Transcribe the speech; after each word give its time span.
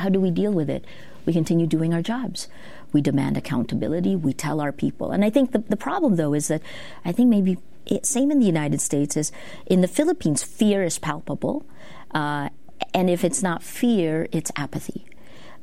How 0.00 0.08
do 0.08 0.20
we 0.20 0.30
deal 0.30 0.52
with 0.52 0.70
it? 0.70 0.84
We 1.26 1.32
continue 1.32 1.66
doing 1.66 1.92
our 1.92 2.02
jobs. 2.02 2.46
We 2.92 3.00
demand 3.00 3.36
accountability. 3.36 4.14
We 4.14 4.32
tell 4.32 4.60
our 4.60 4.70
people. 4.70 5.10
And 5.10 5.24
I 5.24 5.30
think 5.30 5.50
the, 5.50 5.58
the 5.58 5.76
problem, 5.76 6.14
though, 6.14 6.34
is 6.34 6.46
that 6.46 6.62
I 7.04 7.10
think 7.10 7.28
maybe 7.28 7.58
it, 7.84 8.06
same 8.06 8.30
in 8.30 8.38
the 8.38 8.46
United 8.46 8.80
States 8.80 9.16
is 9.16 9.32
in 9.66 9.80
the 9.80 9.88
Philippines, 9.88 10.44
fear 10.44 10.84
is 10.84 11.00
palpable. 11.00 11.66
Uh, 12.12 12.48
and 12.94 13.10
if 13.10 13.24
it's 13.24 13.42
not 13.42 13.60
fear, 13.60 14.28
it's 14.30 14.52
apathy. 14.54 15.04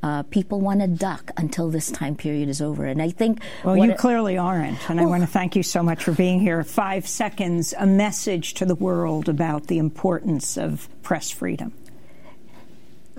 Uh, 0.04 0.24
people 0.24 0.60
want 0.60 0.82
to 0.82 0.88
duck 0.88 1.32
until 1.38 1.70
this 1.70 1.90
time 1.90 2.18
period 2.18 2.50
is 2.50 2.62
over. 2.62 2.84
And 2.84 3.02
I 3.02 3.12
think. 3.12 3.40
Well, 3.64 3.78
you 3.78 3.92
it, 3.92 3.98
clearly 3.98 4.38
aren't. 4.38 4.90
And 4.90 5.00
well, 5.00 5.08
I 5.08 5.10
want 5.12 5.24
to 5.24 5.28
thank 5.28 5.56
you 5.56 5.64
so 5.64 5.82
much 5.82 6.04
for 6.04 6.12
being 6.12 6.42
here. 6.42 6.62
Five 6.66 7.08
seconds, 7.08 7.74
a 7.80 7.86
message 7.86 8.56
to 8.56 8.66
the 8.66 8.76
world 8.76 9.30
about 9.30 9.68
the 9.68 9.78
importance 9.78 10.58
of 10.58 10.90
press 11.04 11.32
freedom 11.32 11.72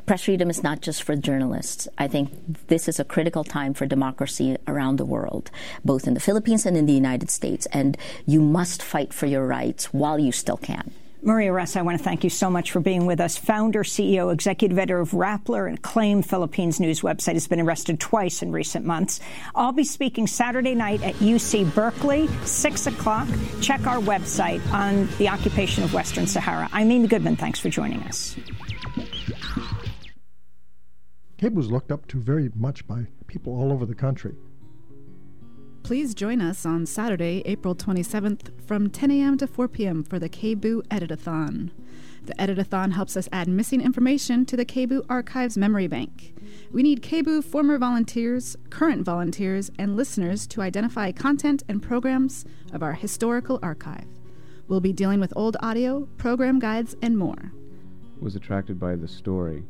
press 0.07 0.25
freedom 0.25 0.49
is 0.49 0.63
not 0.63 0.81
just 0.81 1.03
for 1.03 1.17
journalists. 1.17 1.89
I 1.99 2.07
think 2.07 2.31
this 2.69 2.89
is 2.89 3.01
a 3.01 3.05
critical 3.05 3.45
time 3.45 3.75
for 3.75 3.87
democracy 3.87 4.57
around 4.69 4.97
the 4.97 5.05
world, 5.05 5.51
both 5.85 6.07
in 6.07 6.15
the 6.15 6.21
Philippines 6.21 6.65
and 6.65 6.77
in 6.77 6.87
the 6.87 6.93
United 6.93 7.31
States. 7.31 7.67
And 7.73 7.99
you 8.25 8.41
must 8.41 8.83
fight 8.83 9.13
for 9.13 9.27
your 9.27 9.47
rights 9.47 9.93
while 9.93 10.19
you 10.19 10.33
still 10.33 10.57
can. 10.57 10.93
Maria 11.23 11.51
Ressa, 11.51 11.79
I 11.79 11.83
want 11.83 11.99
to 11.99 12.05
thank 12.05 12.23
you 12.23 12.31
so 12.31 12.49
much 12.49 12.71
for 12.71 12.79
being 12.79 13.05
with 13.05 13.21
us. 13.21 13.37
Founder, 13.37 13.83
CEO, 13.83 14.33
executive 14.33 14.79
editor 14.79 15.01
of 15.01 15.11
Rappler, 15.11 15.67
and 15.67 15.77
acclaimed 15.77 16.25
Philippines 16.25 16.79
news 16.79 17.01
website, 17.01 17.33
has 17.33 17.49
been 17.49 17.61
arrested 17.61 17.99
twice 17.99 18.43
in 18.43 18.53
recent 18.53 18.85
months. 18.85 19.19
I'll 19.53 19.73
be 19.73 19.83
speaking 19.83 20.29
Saturday 20.29 20.77
night 20.77 21.03
at 21.03 21.17
UC 21.17 21.75
Berkeley, 21.75 22.29
6 22.45 22.87
o'clock. 22.87 23.27
Check 23.61 23.89
our 23.89 23.99
website 23.99 24.65
on 24.73 25.09
the 25.19 25.29
occupation 25.29 25.83
of 25.83 25.93
Western 25.93 26.29
Sahara. 26.29 26.69
I'm 26.73 26.93
Amy 26.93 27.09
Goodman. 27.09 27.35
Thanks 27.35 27.59
for 27.59 27.71
joining 27.71 28.03
us. 28.05 28.37
Cabe 31.39 31.55
was 31.55 31.71
looked 31.71 31.93
up 31.93 32.07
to 32.09 32.19
very 32.19 32.51
much 32.55 32.87
by 32.87 33.07
people 33.27 33.55
all 33.55 33.71
over 33.71 33.85
the 33.85 33.95
country. 33.95 34.35
Please 35.83 36.15
join 36.15 36.41
us 36.41 36.65
on 36.65 36.87
Saturday, 36.87 37.43
April 37.45 37.75
27th 37.75 38.51
from 38.67 38.91
10 38.91 39.11
a.m. 39.11 39.37
to 39.39 39.47
4 39.47 39.69
p.m. 39.69 40.03
for 40.03 40.19
the 40.19 40.29
KBOO 40.29 40.83
Editathon. 40.89 41.71
The 42.25 42.35
Editathon 42.35 42.93
helps 42.93 43.17
us 43.17 43.29
add 43.31 43.47
missing 43.47 43.81
information 43.81 44.47
to 44.47 44.57
the 44.57 44.65
KBOO 44.65 45.05
Archives 45.09 45.57
Memory 45.57 45.87
Bank. 45.87 46.35
We 46.73 46.83
need 46.83 47.03
KBOO 47.03 47.45
former 47.45 47.79
volunteers, 47.79 48.57
current 48.71 49.05
volunteers, 49.05 49.71
and 49.79 49.95
listeners 49.95 50.47
to 50.49 50.63
identify 50.63 51.13
content 51.13 51.63
and 51.69 51.83
programs 51.83 52.45
of 52.73 52.83
our 52.83 52.95
historical 52.95 53.61
archive. 53.63 54.07
We'll 54.67 54.81
be 54.81 54.93
dealing 54.93 55.21
with 55.21 55.33
old 55.37 55.57
audio, 55.61 56.09
program 56.17 56.59
guides, 56.59 56.97
and 57.01 57.17
more. 57.17 57.53
Was 58.21 58.35
attracted 58.35 58.81
by 58.81 58.97
the 58.97 59.07
story 59.07 59.63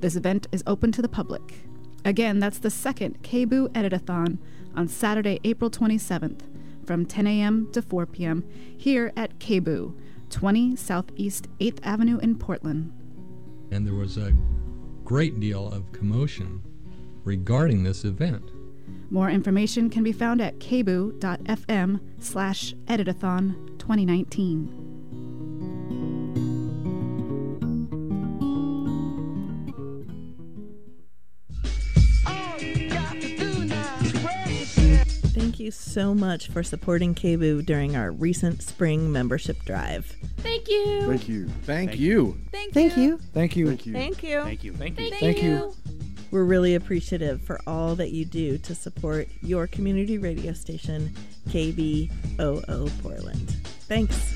this 0.00 0.16
event 0.16 0.46
is 0.52 0.62
open 0.66 0.92
to 0.92 1.02
the 1.02 1.08
public. 1.08 1.64
Again, 2.04 2.38
that's 2.38 2.58
the 2.58 2.70
second 2.70 3.22
KBOO 3.22 3.68
Editathon 3.70 4.38
on 4.74 4.88
Saturday, 4.88 5.40
April 5.44 5.70
27th 5.70 6.40
from 6.86 7.04
10 7.04 7.26
a.m. 7.26 7.68
to 7.72 7.82
4 7.82 8.06
p.m. 8.06 8.44
here 8.76 9.12
at 9.16 9.38
KBOO, 9.38 9.94
20 10.30 10.76
Southeast 10.76 11.48
8th 11.58 11.80
Avenue 11.82 12.18
in 12.18 12.38
Portland. 12.38 12.92
And 13.72 13.86
there 13.86 13.94
was 13.94 14.16
a 14.16 14.32
great 15.04 15.40
deal 15.40 15.68
of 15.72 15.90
commotion 15.92 16.62
regarding 17.24 17.82
this 17.82 18.04
event. 18.04 18.50
More 19.10 19.30
information 19.30 19.90
can 19.90 20.04
be 20.04 20.12
found 20.12 20.40
at 20.40 20.58
kboo.fm 20.58 22.00
slash 22.20 22.74
editathon 22.86 23.78
2019. 23.78 24.95
You 35.66 35.72
so 35.72 36.14
much 36.14 36.48
for 36.48 36.62
supporting 36.62 37.12
KBOO 37.12 37.66
during 37.66 37.96
our 37.96 38.12
recent 38.12 38.62
spring 38.62 39.10
membership 39.10 39.62
drive. 39.64 40.16
Thank 40.38 40.68
you. 40.68 41.06
Thank 41.08 41.28
you. 41.28 41.48
Thank, 41.64 41.90
Thank 41.90 41.98
you. 41.98 42.38
Thank, 42.52 42.72
Thank 42.72 42.96
you. 42.96 43.02
you. 43.02 43.18
Thank 43.18 43.56
you. 43.56 43.66
Thank 43.66 43.86
you. 43.86 43.92
Thank 43.92 44.22
you. 44.22 44.42
Thank 44.44 44.64
you. 44.64 44.72
Thank 44.72 45.00
you. 45.00 45.10
Thank 45.18 45.42
you. 45.42 45.74
We're 46.30 46.44
really 46.44 46.76
appreciative 46.76 47.42
for 47.42 47.60
all 47.66 47.96
that 47.96 48.12
you 48.12 48.24
do 48.24 48.58
to 48.58 48.76
support 48.76 49.28
your 49.42 49.66
community 49.66 50.18
radio 50.18 50.52
station, 50.52 51.12
KBOO 51.48 53.02
Portland. 53.02 53.56
Thanks. 53.88 54.34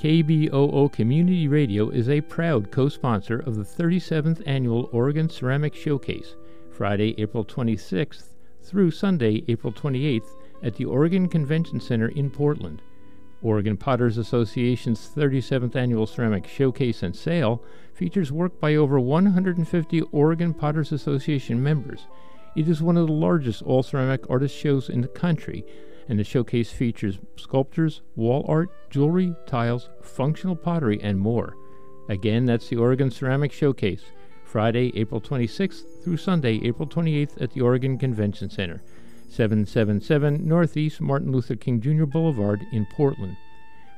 KBOO 0.00 0.92
Community 0.92 1.48
Radio 1.48 1.90
is 1.90 2.08
a 2.08 2.20
proud 2.20 2.70
co 2.70 2.88
sponsor 2.88 3.40
of 3.40 3.56
the 3.56 3.64
37th 3.64 4.40
Annual 4.46 4.88
Oregon 4.92 5.28
Ceramic 5.28 5.74
Showcase 5.74 6.36
Friday, 6.78 7.12
April 7.18 7.44
26th 7.44 8.36
through 8.62 8.92
Sunday, 8.92 9.42
April 9.48 9.72
28th 9.72 10.36
at 10.62 10.76
the 10.76 10.84
Oregon 10.84 11.28
Convention 11.28 11.80
Center 11.80 12.06
in 12.06 12.30
Portland. 12.30 12.82
Oregon 13.42 13.76
Potters 13.76 14.16
Association's 14.16 15.10
37th 15.12 15.74
Annual 15.74 16.06
Ceramic 16.06 16.46
Showcase 16.46 17.02
and 17.02 17.16
Sale 17.16 17.64
features 17.94 18.30
work 18.30 18.60
by 18.60 18.76
over 18.76 19.00
150 19.00 20.02
Oregon 20.12 20.54
Potters 20.54 20.92
Association 20.92 21.60
members. 21.60 22.06
It 22.54 22.68
is 22.68 22.80
one 22.80 22.96
of 22.96 23.08
the 23.08 23.12
largest 23.12 23.60
all 23.62 23.82
ceramic 23.82 24.30
artist 24.30 24.56
shows 24.56 24.88
in 24.88 25.00
the 25.00 25.08
country, 25.08 25.64
and 26.08 26.16
the 26.16 26.22
showcase 26.22 26.70
features 26.70 27.18
sculptures, 27.34 28.02
wall 28.14 28.44
art, 28.46 28.68
jewelry, 28.88 29.34
tiles, 29.46 29.90
functional 30.00 30.54
pottery, 30.54 31.00
and 31.02 31.18
more. 31.18 31.56
Again, 32.08 32.44
that's 32.44 32.68
the 32.68 32.76
Oregon 32.76 33.10
Ceramic 33.10 33.50
Showcase. 33.50 34.04
Friday, 34.48 34.90
April 34.96 35.20
26th 35.20 36.02
through 36.02 36.16
Sunday, 36.16 36.58
April 36.64 36.88
28th 36.88 37.40
at 37.42 37.52
the 37.52 37.60
Oregon 37.60 37.98
Convention 37.98 38.48
Center, 38.48 38.82
777 39.28 40.48
Northeast 40.48 41.02
Martin 41.02 41.30
Luther 41.30 41.54
King 41.54 41.82
Jr. 41.82 42.06
Boulevard 42.06 42.66
in 42.72 42.86
Portland. 42.86 43.36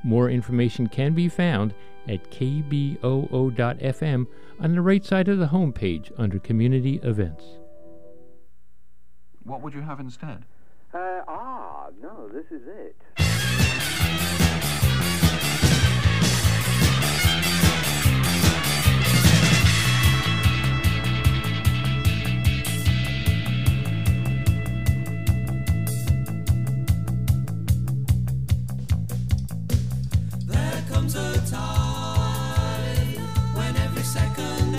More 0.03 0.29
information 0.29 0.87
can 0.87 1.13
be 1.13 1.29
found 1.29 1.73
at 2.07 2.29
kboo.fm 2.31 4.27
on 4.59 4.75
the 4.75 4.81
right 4.81 5.05
side 5.05 5.29
of 5.29 5.37
the 5.39 5.47
homepage 5.47 6.11
under 6.17 6.37
Community 6.37 6.99
Events. 7.01 7.45
What 9.43 9.61
would 9.61 9.73
you 9.73 9.81
have 9.81 10.01
instead? 10.01 10.43
Uh, 10.93 11.21
ah, 11.27 11.87
no, 12.01 12.27
this 12.27 12.45
is 12.51 12.67
it. 12.67 12.95
Comes 31.01 31.15
a 31.15 31.51
time 31.51 33.15
when 33.55 33.75
every 33.77 34.03
second, 34.03 34.70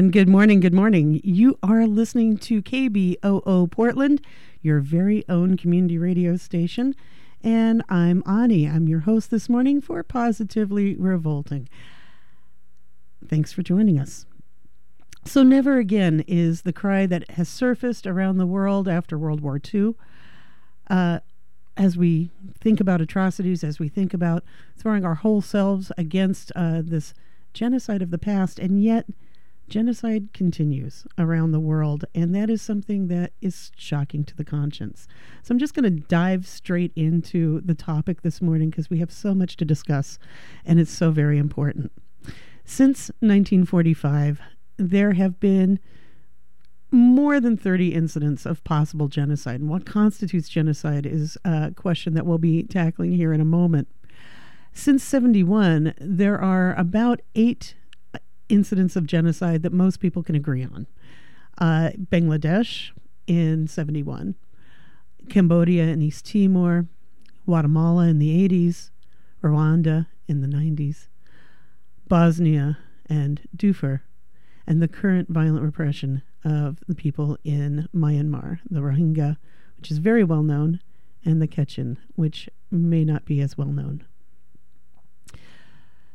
And 0.00 0.14
good 0.14 0.30
morning, 0.30 0.60
good 0.60 0.72
morning. 0.72 1.20
You 1.22 1.58
are 1.62 1.86
listening 1.86 2.38
to 2.38 2.62
KBOO 2.62 3.70
Portland, 3.70 4.24
your 4.62 4.80
very 4.80 5.26
own 5.28 5.58
community 5.58 5.98
radio 5.98 6.38
station. 6.38 6.96
And 7.44 7.82
I'm 7.90 8.22
Ani. 8.24 8.66
I'm 8.66 8.88
your 8.88 9.00
host 9.00 9.30
this 9.30 9.50
morning 9.50 9.82
for 9.82 10.02
Positively 10.02 10.96
Revolting. 10.96 11.68
Thanks 13.28 13.52
for 13.52 13.60
joining 13.62 14.00
us. 14.00 14.24
So, 15.26 15.42
never 15.42 15.76
again 15.76 16.24
is 16.26 16.62
the 16.62 16.72
cry 16.72 17.04
that 17.04 17.32
has 17.32 17.50
surfaced 17.50 18.06
around 18.06 18.38
the 18.38 18.46
world 18.46 18.88
after 18.88 19.18
World 19.18 19.42
War 19.42 19.60
II. 19.62 19.96
Uh, 20.88 21.20
as 21.76 21.98
we 21.98 22.30
think 22.58 22.80
about 22.80 23.02
atrocities, 23.02 23.62
as 23.62 23.78
we 23.78 23.90
think 23.90 24.14
about 24.14 24.44
throwing 24.78 25.04
our 25.04 25.16
whole 25.16 25.42
selves 25.42 25.92
against 25.98 26.52
uh, 26.56 26.80
this 26.82 27.12
genocide 27.52 28.00
of 28.00 28.10
the 28.10 28.16
past, 28.16 28.58
and 28.58 28.82
yet 28.82 29.04
genocide 29.70 30.32
continues 30.34 31.06
around 31.16 31.52
the 31.52 31.60
world, 31.60 32.04
and 32.14 32.34
that 32.34 32.50
is 32.50 32.60
something 32.60 33.08
that 33.08 33.32
is 33.40 33.72
shocking 33.76 34.24
to 34.24 34.36
the 34.36 34.44
conscience. 34.44 35.06
So 35.42 35.52
I'm 35.52 35.58
just 35.58 35.74
going 35.74 35.84
to 35.84 36.02
dive 36.08 36.46
straight 36.46 36.92
into 36.94 37.60
the 37.62 37.74
topic 37.74 38.22
this 38.22 38.42
morning 38.42 38.70
because 38.70 38.90
we 38.90 38.98
have 38.98 39.12
so 39.12 39.34
much 39.34 39.56
to 39.56 39.64
discuss, 39.64 40.18
and 40.64 40.78
it's 40.78 40.90
so 40.90 41.10
very 41.10 41.38
important. 41.38 41.92
Since 42.64 43.08
1945, 43.20 44.40
there 44.76 45.12
have 45.12 45.40
been 45.40 45.78
more 46.92 47.38
than 47.40 47.56
30 47.56 47.94
incidents 47.94 48.44
of 48.44 48.64
possible 48.64 49.08
genocide. 49.08 49.60
And 49.60 49.70
what 49.70 49.86
constitutes 49.86 50.48
genocide 50.48 51.06
is 51.06 51.38
a 51.44 51.72
question 51.74 52.14
that 52.14 52.26
we'll 52.26 52.38
be 52.38 52.64
tackling 52.64 53.12
here 53.12 53.32
in 53.32 53.40
a 53.40 53.44
moment. 53.44 53.88
Since 54.72 55.04
71, 55.04 55.94
there 56.00 56.40
are 56.40 56.74
about 56.74 57.20
eight 57.34 57.74
incidents 58.50 58.96
of 58.96 59.06
genocide 59.06 59.62
that 59.62 59.72
most 59.72 60.00
people 60.00 60.22
can 60.22 60.34
agree 60.34 60.64
on. 60.64 60.86
Uh, 61.58 61.90
Bangladesh 62.10 62.90
in 63.26 63.66
71, 63.66 64.34
Cambodia 65.28 65.84
and 65.84 66.02
East 66.02 66.26
Timor, 66.26 66.86
Guatemala 67.46 68.06
in 68.08 68.18
the 68.18 68.48
80s, 68.48 68.90
Rwanda 69.42 70.06
in 70.26 70.40
the 70.40 70.46
90s, 70.46 71.08
Bosnia 72.08 72.78
and 73.08 73.40
Darfur, 73.54 74.02
and 74.66 74.82
the 74.82 74.88
current 74.88 75.28
violent 75.28 75.62
repression 75.62 76.22
of 76.44 76.78
the 76.86 76.94
people 76.94 77.38
in 77.44 77.88
Myanmar, 77.94 78.60
the 78.70 78.80
Rohingya, 78.80 79.36
which 79.76 79.90
is 79.90 79.98
very 79.98 80.24
well 80.24 80.42
known, 80.42 80.80
and 81.24 81.40
the 81.40 81.48
Kachin, 81.48 81.96
which 82.16 82.48
may 82.70 83.04
not 83.04 83.24
be 83.24 83.40
as 83.40 83.58
well 83.58 83.68
known. 83.68 84.04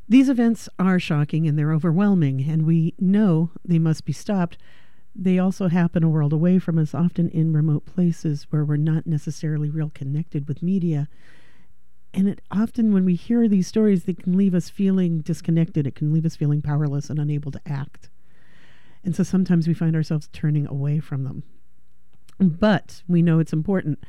These 0.07 0.29
events 0.29 0.69
are 0.77 0.99
shocking 0.99 1.47
and 1.47 1.57
they're 1.57 1.73
overwhelming, 1.73 2.47
and 2.47 2.65
we 2.65 2.93
know 2.99 3.51
they 3.63 3.79
must 3.79 4.05
be 4.05 4.13
stopped. 4.13 4.57
They 5.15 5.39
also 5.39 5.67
happen 5.67 6.03
a 6.03 6.09
world 6.09 6.33
away 6.33 6.59
from 6.59 6.77
us, 6.77 6.93
often 6.93 7.29
in 7.29 7.53
remote 7.53 7.85
places 7.85 8.45
where 8.49 8.63
we're 8.63 8.77
not 8.77 9.07
necessarily 9.07 9.69
real 9.69 9.89
connected 9.93 10.47
with 10.47 10.61
media. 10.61 11.07
And 12.13 12.29
it 12.29 12.41
often, 12.51 12.93
when 12.93 13.03
we 13.03 13.15
hear 13.15 13.47
these 13.47 13.67
stories, 13.67 14.03
they 14.03 14.13
can 14.13 14.37
leave 14.37 14.53
us 14.53 14.69
feeling 14.69 15.21
disconnected. 15.21 15.87
It 15.87 15.95
can 15.95 16.13
leave 16.13 16.25
us 16.25 16.35
feeling 16.35 16.61
powerless 16.61 17.09
and 17.09 17.19
unable 17.19 17.51
to 17.51 17.61
act. 17.65 18.09
And 19.03 19.15
so 19.15 19.23
sometimes 19.23 19.67
we 19.67 19.73
find 19.73 19.95
ourselves 19.95 20.29
turning 20.31 20.67
away 20.67 20.99
from 20.99 21.23
them. 21.23 21.43
But 22.39 23.03
we 23.07 23.21
know 23.21 23.39
it's 23.39 23.53
important 23.53 24.03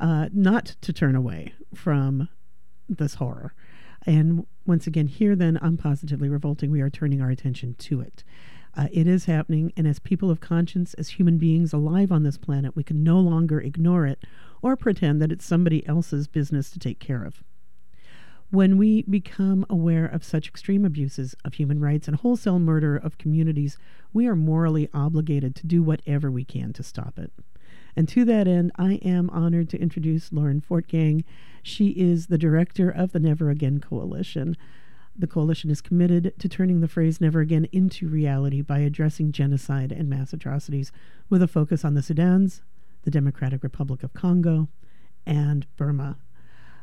uh, 0.00 0.28
not 0.32 0.76
to 0.82 0.92
turn 0.92 1.14
away 1.14 1.54
from 1.74 2.28
this 2.88 3.14
horror. 3.14 3.54
And 4.04 4.46
once 4.66 4.86
again, 4.86 5.06
here 5.06 5.36
then, 5.36 5.58
I'm 5.62 5.76
positively 5.76 6.28
revolting. 6.28 6.70
We 6.70 6.80
are 6.80 6.90
turning 6.90 7.20
our 7.20 7.30
attention 7.30 7.74
to 7.78 8.00
it. 8.00 8.24
Uh, 8.76 8.88
it 8.92 9.06
is 9.06 9.24
happening, 9.24 9.72
and 9.76 9.86
as 9.86 9.98
people 9.98 10.30
of 10.30 10.40
conscience, 10.40 10.92
as 10.94 11.10
human 11.10 11.38
beings 11.38 11.72
alive 11.72 12.12
on 12.12 12.24
this 12.24 12.36
planet, 12.36 12.76
we 12.76 12.82
can 12.82 13.02
no 13.02 13.18
longer 13.18 13.58
ignore 13.60 14.06
it 14.06 14.22
or 14.60 14.76
pretend 14.76 15.22
that 15.22 15.32
it's 15.32 15.46
somebody 15.46 15.86
else's 15.86 16.26
business 16.26 16.70
to 16.70 16.78
take 16.78 16.98
care 16.98 17.24
of. 17.24 17.42
When 18.50 18.76
we 18.76 19.02
become 19.02 19.66
aware 19.68 20.06
of 20.06 20.22
such 20.22 20.48
extreme 20.48 20.84
abuses 20.84 21.34
of 21.44 21.54
human 21.54 21.80
rights 21.80 22.06
and 22.06 22.16
wholesale 22.16 22.58
murder 22.58 22.96
of 22.96 23.18
communities, 23.18 23.78
we 24.12 24.26
are 24.26 24.36
morally 24.36 24.88
obligated 24.94 25.56
to 25.56 25.66
do 25.66 25.82
whatever 25.82 26.30
we 26.30 26.44
can 26.44 26.72
to 26.74 26.82
stop 26.82 27.18
it. 27.18 27.32
And 27.96 28.06
to 28.10 28.24
that 28.26 28.46
end, 28.46 28.72
I 28.76 28.94
am 28.96 29.30
honored 29.30 29.70
to 29.70 29.80
introduce 29.80 30.32
Lauren 30.32 30.60
Fortgang. 30.60 31.24
She 31.66 31.88
is 31.88 32.28
the 32.28 32.38
director 32.38 32.88
of 32.88 33.10
the 33.10 33.18
Never 33.18 33.50
Again 33.50 33.80
Coalition. 33.80 34.56
The 35.18 35.26
coalition 35.26 35.68
is 35.68 35.80
committed 35.80 36.32
to 36.38 36.48
turning 36.48 36.80
the 36.80 36.86
phrase 36.86 37.20
never 37.20 37.40
again 37.40 37.66
into 37.72 38.08
reality 38.08 38.62
by 38.62 38.78
addressing 38.78 39.32
genocide 39.32 39.90
and 39.90 40.08
mass 40.08 40.32
atrocities 40.32 40.92
with 41.28 41.42
a 41.42 41.48
focus 41.48 41.84
on 41.84 41.94
the 41.94 42.02
Sudans, 42.02 42.60
the 43.02 43.10
Democratic 43.10 43.64
Republic 43.64 44.04
of 44.04 44.14
Congo, 44.14 44.68
and 45.26 45.66
Burma. 45.76 46.18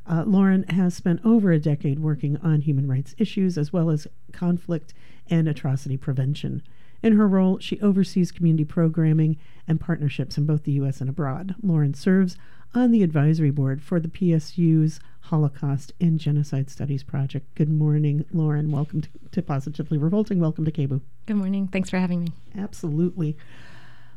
Uh, 0.06 0.25
Lauren 0.28 0.63
has 0.63 0.94
spent 0.94 1.22
over 1.24 1.54
a 1.54 1.60
decade 1.60 2.00
working 2.00 2.36
on 2.44 2.60
human 2.60 2.86
rights 2.86 3.16
issues 3.18 3.58
as 3.58 3.72
well 3.72 3.90
as 3.90 4.06
conflict 4.34 4.94
and 5.30 5.48
atrocity 5.48 5.96
prevention. 5.96 6.62
In 7.02 7.13
her 7.13 7.28
role, 7.28 7.58
she 7.60 7.80
oversees 7.80 8.34
community 8.34 8.66
programming 8.66 9.38
and 9.66 9.80
partnerships 9.80 10.38
in 10.38 10.46
both 10.46 10.63
the 10.63 10.74
U.S. 10.74 11.00
and 11.00 11.10
abroad. 11.10 11.56
Lauren 11.63 11.94
serves 11.94 12.38
on 12.74 12.92
the 12.92 13.03
advisory 13.03 13.51
board 13.51 13.82
for 13.82 14.00
the 14.00 14.08
PSU's 14.08 15.00
Holocaust 15.22 15.94
and 16.01 16.20
Genocide 16.20 16.70
Studies 16.70 17.03
Project. 17.03 17.53
Good 17.56 17.70
morning, 17.70 18.25
Lauren. 18.34 18.72
Welcome 18.72 19.01
to, 19.01 19.10
to 19.32 19.42
Positively 19.42 19.98
Revolting. 19.98 20.39
Welcome 20.39 20.65
to 20.65 20.72
KBOO. 20.72 21.01
Good 21.25 21.36
morning. 21.38 21.68
Thanks 21.68 21.89
for 21.89 21.98
having 21.98 22.22
me. 22.22 22.34
Absolutely. 22.58 23.38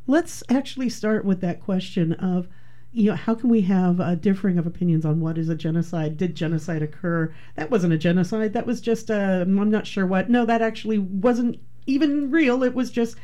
Let's 0.06 0.42
actually 0.48 0.88
start 0.88 1.24
with 1.24 1.40
that 1.42 1.60
question 1.60 2.12
of 2.14 2.48
you 2.92 3.10
know, 3.10 3.16
how 3.16 3.34
can 3.34 3.50
we 3.50 3.60
have 3.60 4.00
a 4.00 4.16
differing 4.16 4.58
of 4.58 4.66
opinions 4.66 5.04
on 5.04 5.20
what 5.20 5.36
is 5.36 5.50
a 5.50 5.54
genocide? 5.54 6.16
Did 6.16 6.34
genocide 6.34 6.82
occur? 6.82 7.34
That 7.54 7.70
wasn't 7.70 7.92
a 7.92 7.98
genocide. 7.98 8.54
That 8.54 8.64
was 8.64 8.80
just 8.80 9.10
a, 9.10 9.42
I'm 9.42 9.70
not 9.70 9.86
sure 9.86 10.06
what. 10.06 10.30
No, 10.30 10.46
that 10.46 10.62
actually 10.62 10.96
wasn't 10.98 11.60
even 11.86 12.30
real. 12.30 12.62
It 12.62 12.74
was 12.74 12.90
just 12.90 13.16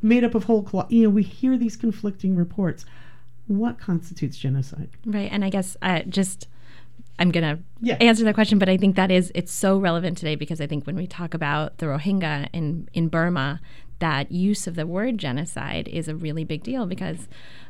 made 0.00 0.24
up 0.24 0.34
of 0.34 0.44
whole 0.44 0.62
cloth. 0.62 0.90
You 0.90 1.02
know, 1.02 1.10
we 1.10 1.22
hear 1.22 1.58
these 1.58 1.76
conflicting 1.76 2.36
reports. 2.36 2.86
What 3.48 3.78
constitutes 3.80 4.36
genocide? 4.38 4.88
Right. 5.04 5.28
And 5.32 5.44
I 5.44 5.50
guess 5.50 5.76
uh, 5.82 6.00
just 6.08 6.46
I'm 7.18 7.30
going 7.32 7.42
to 7.56 7.62
Yeah. 7.80 7.96
answer 8.00 8.22
that 8.24 8.34
question, 8.34 8.58
but 8.60 8.68
I 8.68 8.76
think 8.76 8.94
that 8.96 9.10
is 9.10 9.32
it's 9.34 9.50
so 9.50 9.76
relevant 9.78 10.16
today 10.18 10.36
because 10.36 10.60
I 10.60 10.66
think 10.68 10.86
when 10.86 10.94
we 10.96 11.06
talk 11.06 11.34
about 11.34 11.78
the 11.78 11.86
Rohingya 11.86 12.48
in 12.52 12.88
in 12.94 13.08
Burma, 13.08 13.60
that 13.98 14.30
use 14.30 14.68
of 14.68 14.76
the 14.76 14.86
word 14.86 15.18
genocide 15.18 15.88
is 15.88 16.06
a 16.06 16.14
really 16.14 16.44
big 16.44 16.62
deal 16.62 16.86
because 16.86 17.26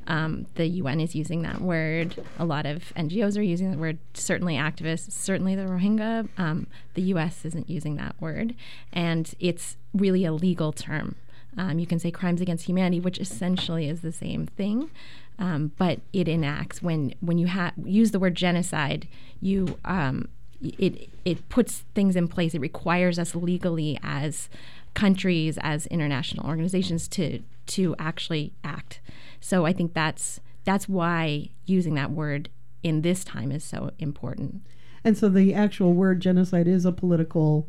um, 0.06 0.44
the 0.56 0.66
UN 0.66 1.00
is 1.00 1.14
using 1.14 1.40
that 1.42 1.60
word. 1.62 2.22
A 2.38 2.44
lot 2.44 2.66
of 2.66 2.92
NGOs 2.96 3.38
are 3.38 3.42
using 3.42 3.70
that 3.70 3.78
word. 3.78 3.98
Certainly, 4.12 4.56
activists. 4.56 5.12
Certainly, 5.12 5.54
the 5.54 5.62
Rohingya. 5.62 6.28
Um, 6.36 6.66
the 6.94 7.02
U.S. 7.02 7.44
isn't 7.46 7.70
using 7.70 7.96
that 7.96 8.14
word, 8.20 8.54
and 8.92 9.34
it's 9.40 9.76
really 9.94 10.24
a 10.26 10.32
legal 10.32 10.72
term. 10.72 11.14
Um, 11.56 11.78
you 11.78 11.86
can 11.86 11.98
say 11.98 12.10
crimes 12.10 12.40
against 12.42 12.66
humanity, 12.66 13.00
which 13.00 13.18
essentially 13.18 13.88
is 13.88 14.00
the 14.02 14.12
same 14.12 14.46
thing, 14.46 14.90
um, 15.38 15.72
but 15.76 16.00
it 16.12 16.28
enacts 16.28 16.82
when 16.82 17.14
when 17.20 17.38
you 17.38 17.48
ha- 17.48 17.72
use 17.84 18.10
the 18.10 18.18
word 18.18 18.34
genocide, 18.34 19.06
you 19.40 19.78
um, 19.84 20.28
it 20.60 21.08
it 21.24 21.48
puts 21.48 21.84
things 21.94 22.16
in 22.16 22.28
place. 22.28 22.54
It 22.54 22.60
requires 22.60 23.18
us 23.18 23.34
legally 23.34 23.98
as 24.02 24.48
countries, 24.94 25.58
as 25.62 25.86
international 25.86 26.46
organizations, 26.46 27.06
to 27.08 27.40
to 27.66 27.94
actually 27.98 28.52
act. 28.64 29.00
So 29.40 29.64
I 29.64 29.72
think 29.72 29.94
that's 29.94 30.40
that's 30.64 30.88
why 30.88 31.50
using 31.66 31.94
that 31.94 32.10
word 32.10 32.48
in 32.82 33.02
this 33.02 33.24
time 33.24 33.52
is 33.52 33.64
so 33.64 33.90
important. 33.98 34.62
And 35.04 35.16
so 35.16 35.28
the 35.28 35.54
actual 35.54 35.92
word 35.92 36.20
genocide 36.20 36.66
is 36.66 36.84
a 36.84 36.92
political 36.92 37.68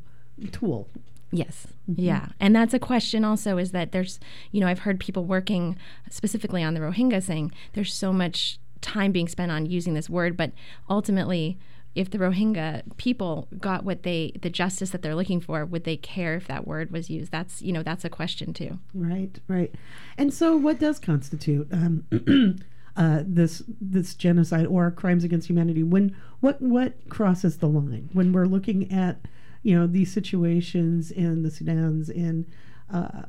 tool. 0.52 0.90
Yes. 1.32 1.68
Mhm. 1.90 1.96
Yeah. 1.98 2.28
And 2.40 2.56
that's 2.56 2.74
a 2.74 2.80
question 2.80 3.24
also 3.24 3.58
is 3.58 3.72
that 3.72 3.92
there's, 3.92 4.20
you 4.52 4.60
know, 4.60 4.68
I've 4.68 4.80
heard 4.80 5.00
people 5.00 5.26
working 5.26 5.78
specifically 6.10 6.64
on 6.64 6.74
the 6.74 6.80
Rohingya 6.80 7.22
saying 7.22 7.52
there's 7.74 7.94
so 7.94 8.12
much 8.12 8.60
time 8.82 9.12
being 9.12 9.28
spent 9.28 9.52
on 9.52 9.66
using 9.66 9.94
this 9.94 10.10
word, 10.10 10.38
but 10.38 10.52
ultimately, 10.90 11.58
if 11.96 12.10
the 12.12 12.18
Rohingya 12.20 12.84
people 12.98 13.48
got 13.60 13.84
what 13.84 14.04
they, 14.04 14.32
the 14.42 14.50
justice 14.50 14.92
that 14.92 15.02
they're 15.02 15.16
looking 15.16 15.42
for, 15.42 15.66
would 15.66 15.84
they 15.84 15.98
care 15.98 16.36
if 16.36 16.48
that 16.48 16.66
word 16.68 16.92
was 16.92 17.10
used? 17.10 17.32
That's, 17.32 17.62
you 17.62 17.74
know, 17.74 17.84
that's 17.84 18.06
a 18.06 18.10
question 18.10 18.54
too. 18.54 18.80
Right, 18.94 19.40
right. 19.48 19.74
And 20.18 20.34
so, 20.34 20.56
what 20.56 20.80
does 20.80 21.00
constitute 21.00 21.68
um, 21.72 22.06
uh, 22.96 23.24
this 23.26 23.64
this 23.82 24.14
genocide 24.14 24.68
or 24.68 24.92
crimes 24.92 25.24
against 25.24 25.50
humanity? 25.50 25.84
When 25.84 26.16
what 26.40 26.62
what 26.62 26.94
crosses 27.10 27.58
the 27.58 27.68
line 27.68 28.10
when 28.14 28.32
we're 28.34 28.46
looking 28.46 28.92
at 28.94 29.18
you 29.64 29.78
know 29.78 29.88
these 29.88 30.12
situations 30.12 31.12
in 31.12 31.44
the 31.44 31.52
Sudan's 31.52 32.10
in 32.10 32.46
uh, 32.92 33.24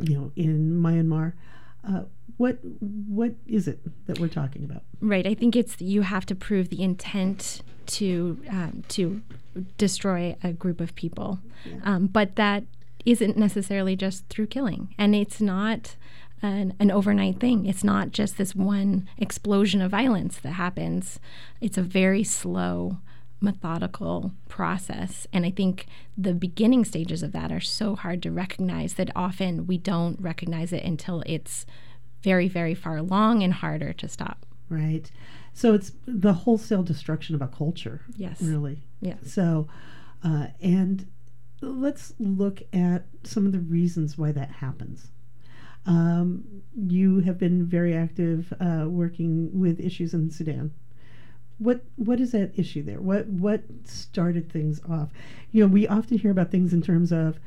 you 0.00 0.18
know 0.18 0.32
in 0.36 0.80
Myanmar? 0.80 1.34
Uh, 1.86 2.02
what 2.36 2.58
what 2.62 3.34
is 3.46 3.68
it 3.68 3.80
that 4.06 4.18
we're 4.18 4.28
talking 4.28 4.64
about? 4.64 4.82
Right. 5.00 5.26
I 5.26 5.34
think 5.34 5.54
it's 5.54 5.80
you 5.80 6.02
have 6.02 6.26
to 6.26 6.34
prove 6.34 6.70
the 6.70 6.82
intent 6.82 7.62
to 7.86 8.40
um, 8.50 8.84
to 8.88 9.22
destroy 9.76 10.36
a 10.42 10.52
group 10.52 10.80
of 10.80 10.94
people, 10.94 11.38
um, 11.82 12.06
but 12.06 12.36
that 12.36 12.64
isn't 13.04 13.36
necessarily 13.36 13.96
just 13.96 14.26
through 14.28 14.46
killing. 14.46 14.94
And 14.98 15.14
it's 15.14 15.40
not 15.40 15.96
an, 16.42 16.74
an 16.78 16.90
overnight 16.90 17.40
thing. 17.40 17.66
It's 17.66 17.84
not 17.84 18.10
just 18.10 18.38
this 18.38 18.54
one 18.54 19.08
explosion 19.18 19.80
of 19.80 19.90
violence 19.90 20.38
that 20.38 20.52
happens. 20.52 21.20
It's 21.60 21.78
a 21.78 21.82
very 21.82 22.24
slow, 22.24 22.98
methodical 23.44 24.32
process. 24.48 25.26
And 25.32 25.44
I 25.44 25.50
think 25.50 25.86
the 26.16 26.34
beginning 26.34 26.84
stages 26.84 27.22
of 27.22 27.32
that 27.32 27.52
are 27.52 27.60
so 27.60 27.94
hard 27.94 28.22
to 28.22 28.30
recognize 28.30 28.94
that 28.94 29.10
often 29.14 29.66
we 29.66 29.78
don't 29.78 30.20
recognize 30.20 30.72
it 30.72 30.84
until 30.84 31.22
it's 31.26 31.66
very, 32.22 32.48
very 32.48 32.74
far 32.74 32.96
along 32.96 33.42
and 33.42 33.52
harder 33.52 33.92
to 33.92 34.08
stop. 34.08 34.46
Right. 34.68 35.10
So 35.52 35.74
it's 35.74 35.92
the 36.06 36.32
wholesale 36.32 36.82
destruction 36.82 37.34
of 37.34 37.42
a 37.42 37.48
culture. 37.48 38.00
Yes. 38.16 38.40
Really. 38.40 38.82
Yeah. 39.00 39.16
So, 39.24 39.68
uh, 40.22 40.48
and 40.60 41.06
let's 41.60 42.14
look 42.18 42.62
at 42.72 43.06
some 43.22 43.46
of 43.46 43.52
the 43.52 43.60
reasons 43.60 44.18
why 44.18 44.32
that 44.32 44.50
happens. 44.50 45.10
Um, 45.86 46.44
you 46.74 47.20
have 47.20 47.38
been 47.38 47.66
very 47.66 47.94
active 47.94 48.52
uh, 48.58 48.86
working 48.88 49.50
with 49.52 49.80
issues 49.80 50.14
in 50.14 50.30
Sudan. 50.30 50.72
What 51.58 51.82
what 51.96 52.20
is 52.20 52.32
that 52.32 52.52
issue 52.58 52.82
there? 52.82 53.00
What 53.00 53.26
what 53.26 53.62
started 53.84 54.50
things 54.50 54.80
off? 54.88 55.10
You 55.52 55.64
know, 55.64 55.72
we 55.72 55.86
often 55.86 56.18
hear 56.18 56.30
about 56.30 56.50
things 56.50 56.72
in 56.72 56.82
terms 56.82 57.12
of 57.12 57.38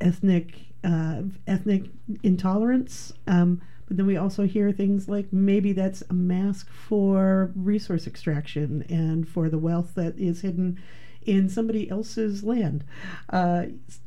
ethnic 0.00 0.54
uh, 0.82 1.22
ethnic 1.46 1.84
intolerance, 2.22 3.12
um, 3.26 3.60
but 3.86 3.96
then 3.96 4.06
we 4.06 4.16
also 4.16 4.44
hear 4.44 4.72
things 4.72 5.08
like 5.08 5.32
maybe 5.32 5.72
that's 5.72 6.02
a 6.08 6.14
mask 6.14 6.70
for 6.70 7.52
resource 7.54 8.06
extraction 8.06 8.84
and 8.88 9.28
for 9.28 9.48
the 9.48 9.58
wealth 9.58 9.94
that 9.96 10.18
is 10.18 10.40
hidden 10.40 10.78
in 11.26 11.48
somebody 11.48 11.90
else's 11.90 12.42
land. 12.42 12.84
Uh, 13.30 13.66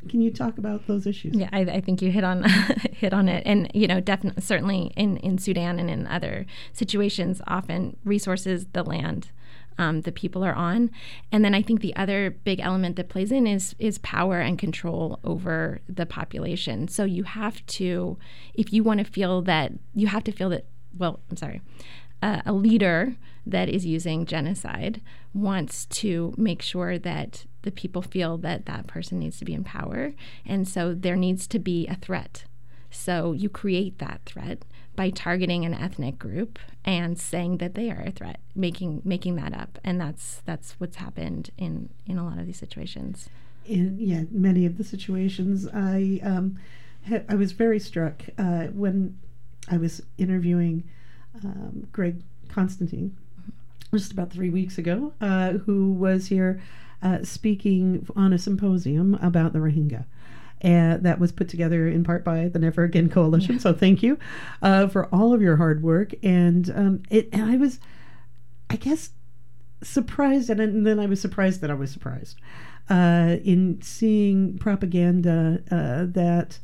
can 0.10 0.22
you 0.22 0.31
talk 0.31 0.57
about 0.57 0.88
those 0.88 1.05
issues? 1.05 1.36
Yeah, 1.36 1.50
I, 1.51 1.60
I 1.62 1.81
think 1.81 2.01
you 2.01 2.12
hit 2.12 2.24
on 2.24 2.43
hit 2.91 3.13
on 3.13 3.29
it, 3.29 3.43
and 3.45 3.69
you 3.74 3.88
know, 3.88 4.00
definitely, 4.00 4.41
certainly 4.41 4.91
in 4.95 5.17
in 5.17 5.38
Sudan 5.38 5.79
and 5.79 5.89
in 5.89 6.07
other 6.07 6.45
situations, 6.72 7.41
often 7.48 7.98
resources, 8.03 8.65
the 8.74 8.83
land. 8.83 9.31
Um, 9.77 10.01
the 10.01 10.11
people 10.11 10.43
are 10.43 10.53
on, 10.53 10.91
and 11.31 11.43
then 11.43 11.55
I 11.55 11.61
think 11.61 11.81
the 11.81 11.95
other 11.95 12.29
big 12.29 12.59
element 12.59 12.95
that 12.95 13.09
plays 13.09 13.31
in 13.31 13.47
is 13.47 13.75
is 13.79 13.97
power 13.99 14.39
and 14.39 14.57
control 14.59 15.19
over 15.23 15.81
the 15.89 16.05
population. 16.05 16.87
So 16.87 17.05
you 17.05 17.23
have 17.23 17.65
to, 17.65 18.17
if 18.53 18.71
you 18.71 18.83
want 18.83 18.99
to 18.99 19.05
feel 19.05 19.41
that, 19.43 19.71
you 19.95 20.07
have 20.07 20.23
to 20.25 20.31
feel 20.31 20.49
that. 20.49 20.65
Well, 20.95 21.19
I'm 21.29 21.37
sorry, 21.37 21.61
uh, 22.21 22.41
a 22.45 22.53
leader 22.53 23.15
that 23.45 23.67
is 23.67 23.85
using 23.85 24.25
genocide 24.25 25.01
wants 25.33 25.85
to 25.87 26.33
make 26.37 26.61
sure 26.61 26.97
that 26.97 27.45
the 27.63 27.71
people 27.71 28.01
feel 28.01 28.37
that 28.37 28.65
that 28.65 28.87
person 28.87 29.19
needs 29.19 29.37
to 29.39 29.45
be 29.45 29.53
in 29.53 29.63
power. 29.63 30.13
And 30.45 30.67
so 30.67 30.93
there 30.93 31.15
needs 31.15 31.47
to 31.47 31.59
be 31.59 31.87
a 31.87 31.95
threat. 31.95 32.45
So 32.89 33.31
you 33.33 33.49
create 33.49 33.97
that 33.99 34.21
threat 34.25 34.63
by 34.95 35.09
targeting 35.09 35.65
an 35.65 35.73
ethnic 35.73 36.19
group 36.19 36.59
and 36.85 37.19
saying 37.19 37.57
that 37.57 37.75
they 37.75 37.89
are 37.89 38.01
a 38.01 38.12
threat, 38.12 38.39
making 38.55 39.01
making 39.03 39.35
that 39.35 39.53
up. 39.53 39.79
And 39.83 40.00
that's 40.00 40.41
that's 40.45 40.73
what's 40.79 40.97
happened 40.97 41.50
in 41.57 41.89
in 42.05 42.17
a 42.17 42.25
lot 42.25 42.38
of 42.38 42.45
these 42.45 42.57
situations. 42.57 43.29
In 43.65 43.97
yeah, 44.00 44.23
many 44.29 44.65
of 44.65 44.77
the 44.77 44.83
situations, 44.83 45.67
I 45.73 46.19
um, 46.23 46.59
ha- 47.07 47.23
I 47.27 47.35
was 47.35 47.53
very 47.53 47.79
struck 47.79 48.23
uh, 48.38 48.65
when 48.67 49.17
I 49.69 49.77
was 49.77 50.01
interviewing 50.17 50.83
um, 51.43 51.88
Greg 51.91 52.21
Constantine 52.50 53.15
just 53.93 54.12
about 54.12 54.31
three 54.31 54.50
weeks 54.50 54.77
ago, 54.77 55.13
uh, 55.21 55.51
who 55.51 55.91
was 55.91 56.27
here 56.27 56.62
uh, 57.01 57.23
speaking 57.23 58.07
on 58.15 58.33
a 58.33 58.39
symposium 58.39 59.15
about 59.21 59.53
the 59.53 59.59
Rohingya. 59.59 60.05
That 60.63 61.20
was 61.20 61.32
put 61.32 61.50
together 61.50 61.88
in 61.88 62.03
part 62.03 62.24
by 62.24 62.48
the 62.48 62.60
Never 62.60 62.84
Again 62.84 63.10
Coalition. 63.10 63.60
So 63.60 63.74
thank 63.74 64.01
you 64.01 64.17
uh, 64.62 64.88
for 64.88 65.13
all 65.13 65.34
of 65.34 65.41
your 65.41 65.58
hard 65.58 65.84
work. 65.84 66.13
And 66.24 66.72
um, 66.75 67.03
it, 67.10 67.29
and 67.32 67.43
I 67.43 67.58
was, 67.58 67.79
I 68.70 68.77
guess, 68.77 69.12
surprised, 69.84 70.50
and, 70.50 70.62
and 70.62 70.88
then 70.88 71.00
I 71.00 71.05
was 71.05 71.20
surprised 71.22 71.62
that 71.62 71.70
I 71.70 71.74
was 71.74 71.91
surprised 71.91 72.39
uh, 72.89 73.38
in 73.43 73.82
seeing 73.82 74.58
propaganda 74.58 75.62
uh, 75.72 76.05
that 76.12 76.60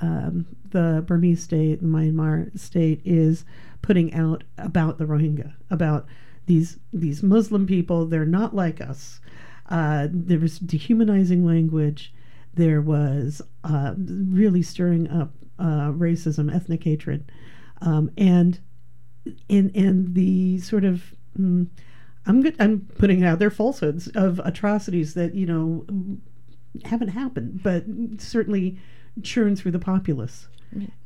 um, 0.00 0.46
the 0.70 1.04
Burmese 1.06 1.42
state, 1.42 1.80
the 1.80 1.86
Myanmar 1.86 2.58
state, 2.58 3.00
is 3.04 3.44
putting 3.82 4.12
out 4.14 4.44
about 4.58 4.98
the 4.98 5.04
Rohingya, 5.04 5.54
about 5.70 6.06
these 6.46 6.78
these 6.92 7.22
Muslim 7.22 7.66
people. 7.66 8.06
They're 8.06 8.24
not 8.24 8.54
like 8.54 8.80
us. 8.80 9.20
Uh, 9.68 10.08
there 10.10 10.38
was 10.38 10.58
dehumanizing 10.58 11.44
language. 11.44 12.12
There 12.54 12.80
was 12.80 13.42
uh, 13.64 13.94
really 13.96 14.62
stirring 14.62 15.10
up 15.10 15.32
uh, 15.58 15.90
racism, 15.90 16.54
ethnic 16.54 16.84
hatred, 16.84 17.30
um, 17.80 18.10
and 18.16 18.58
in 19.48 19.70
and 19.74 20.14
the 20.14 20.58
sort 20.58 20.84
of 20.84 21.14
mm, 21.38 21.66
I'm 22.26 22.42
good, 22.42 22.56
I'm 22.58 22.88
putting 22.98 23.22
it 23.22 23.26
out 23.26 23.38
there 23.38 23.50
falsehoods 23.50 24.08
of 24.08 24.40
atrocities 24.44 25.14
that 25.14 25.34
you 25.34 25.46
know 25.46 25.86
haven't 26.84 27.08
happened, 27.08 27.62
but 27.62 27.84
certainly 28.18 28.78
churn 29.22 29.56
through 29.56 29.72
the 29.72 29.78
populace. 29.78 30.48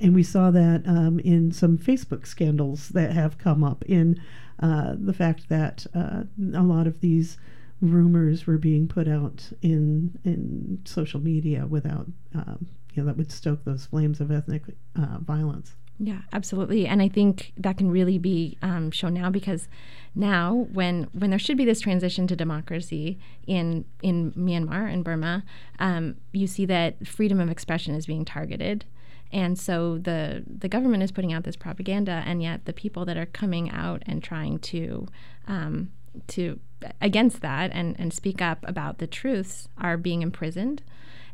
And 0.00 0.14
we 0.14 0.22
saw 0.22 0.50
that 0.50 0.82
um, 0.86 1.18
in 1.20 1.52
some 1.52 1.76
Facebook 1.76 2.26
scandals 2.26 2.88
that 2.90 3.12
have 3.12 3.36
come 3.36 3.62
up 3.62 3.84
in 3.84 4.18
uh, 4.60 4.94
the 4.98 5.12
fact 5.12 5.50
that 5.50 5.86
uh, 5.94 6.22
a 6.54 6.62
lot 6.62 6.86
of 6.86 7.00
these 7.00 7.36
rumors 7.80 8.46
were 8.46 8.58
being 8.58 8.88
put 8.88 9.08
out 9.08 9.50
in 9.62 10.18
in 10.24 10.80
social 10.84 11.20
media 11.20 11.66
without 11.66 12.06
um, 12.34 12.66
you 12.92 13.02
know 13.02 13.06
that 13.06 13.16
would 13.16 13.32
stoke 13.32 13.64
those 13.64 13.86
flames 13.86 14.20
of 14.20 14.30
ethnic 14.30 14.62
uh, 14.96 15.18
violence. 15.20 15.74
Yeah, 16.00 16.20
absolutely, 16.32 16.86
and 16.86 17.02
I 17.02 17.08
think 17.08 17.52
that 17.56 17.76
can 17.76 17.90
really 17.90 18.18
be 18.18 18.56
um, 18.62 18.92
shown 18.92 19.14
now 19.14 19.30
because 19.30 19.68
now, 20.14 20.66
when 20.72 21.08
when 21.12 21.30
there 21.30 21.38
should 21.38 21.56
be 21.56 21.64
this 21.64 21.80
transition 21.80 22.26
to 22.26 22.36
democracy 22.36 23.18
in 23.46 23.84
in 24.02 24.32
Myanmar 24.32 24.92
and 24.92 25.04
Burma, 25.04 25.44
um, 25.78 26.16
you 26.32 26.46
see 26.46 26.66
that 26.66 27.06
freedom 27.06 27.40
of 27.40 27.48
expression 27.48 27.94
is 27.94 28.06
being 28.06 28.24
targeted, 28.24 28.84
and 29.32 29.58
so 29.58 29.98
the 29.98 30.44
the 30.46 30.68
government 30.68 31.04
is 31.04 31.12
putting 31.12 31.32
out 31.32 31.44
this 31.44 31.56
propaganda, 31.56 32.24
and 32.26 32.42
yet 32.42 32.64
the 32.64 32.72
people 32.72 33.04
that 33.04 33.16
are 33.16 33.26
coming 33.26 33.70
out 33.70 34.02
and 34.06 34.22
trying 34.22 34.58
to 34.58 35.06
um, 35.46 35.92
to 36.28 36.58
against 37.00 37.40
that 37.40 37.70
and 37.72 37.98
and 37.98 38.12
speak 38.12 38.40
up 38.40 38.64
about 38.68 38.98
the 38.98 39.06
truths 39.06 39.68
are 39.78 39.96
being 39.96 40.22
imprisoned, 40.22 40.82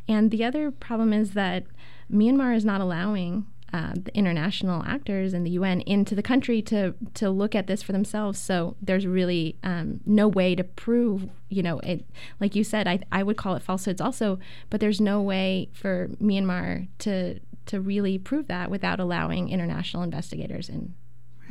and 0.09 0.31
the 0.31 0.45
other 0.45 0.71
problem 0.71 1.13
is 1.13 1.33
that 1.33 1.65
Myanmar 2.11 2.55
is 2.55 2.65
not 2.65 2.81
allowing 2.81 3.47
uh, 3.75 3.93
the 3.97 4.17
international 4.17 4.85
actors 4.87 5.33
and 5.33 5.45
the 5.45 5.51
UN 5.51 5.81
into 5.81 6.15
the 6.15 6.23
country 6.23 6.63
to 6.63 6.95
to 7.15 7.29
look 7.29 7.57
at 7.57 7.67
this 7.67 7.83
for 7.83 7.91
themselves. 7.91 8.39
So 8.39 8.77
there's 8.81 9.05
really 9.05 9.57
um, 9.65 10.01
no 10.07 10.29
way 10.29 10.55
to 10.55 10.63
prove, 10.63 11.29
you 11.49 11.63
know, 11.63 11.81
it. 11.81 12.05
Like 12.39 12.55
you 12.55 12.63
said, 12.63 12.87
I 12.87 13.01
I 13.11 13.25
would 13.25 13.37
call 13.37 13.57
it 13.57 13.65
falsehoods 13.65 14.01
also, 14.01 14.39
but 14.71 14.81
there's 14.81 15.01
no 15.01 15.21
way 15.21 15.71
for 15.73 16.09
Myanmar 16.23 16.87
to 17.01 17.41
to 17.67 17.81
really 17.81 18.17
prove 18.17 18.47
that 18.47 18.71
without 18.71 19.01
allowing 19.01 19.49
international 19.49 20.05
investigators 20.05 20.69
in. 20.69 20.95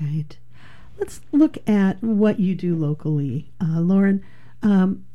Right. 0.02 0.38
Let's 0.98 1.22
look 1.32 1.58
at 1.68 2.02
what 2.04 2.40
you 2.40 2.56
do 2.56 2.76
locally, 2.76 3.52
uh, 3.62 3.80
Lauren. 3.80 4.24
Um, 4.62 5.06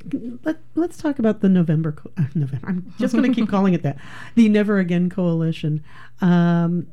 let, 0.44 0.58
us 0.76 0.96
talk 0.98 1.18
about 1.18 1.40
the 1.40 1.48
November. 1.48 1.96
Uh, 2.16 2.24
November. 2.34 2.68
I'm 2.68 2.92
just 2.98 3.14
going 3.14 3.30
to 3.30 3.34
keep 3.34 3.48
calling 3.50 3.72
it 3.72 3.82
that. 3.82 3.96
The 4.34 4.48
Never 4.48 4.78
Again 4.78 5.08
Coalition. 5.08 5.82
Um, 6.20 6.88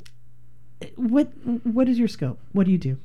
what 0.96 1.28
What 1.64 1.90
is 1.90 2.00
your 2.00 2.08
scope? 2.08 2.40
What 2.54 2.66
do 2.66 2.72
you 2.72 2.78
do? 2.78 2.98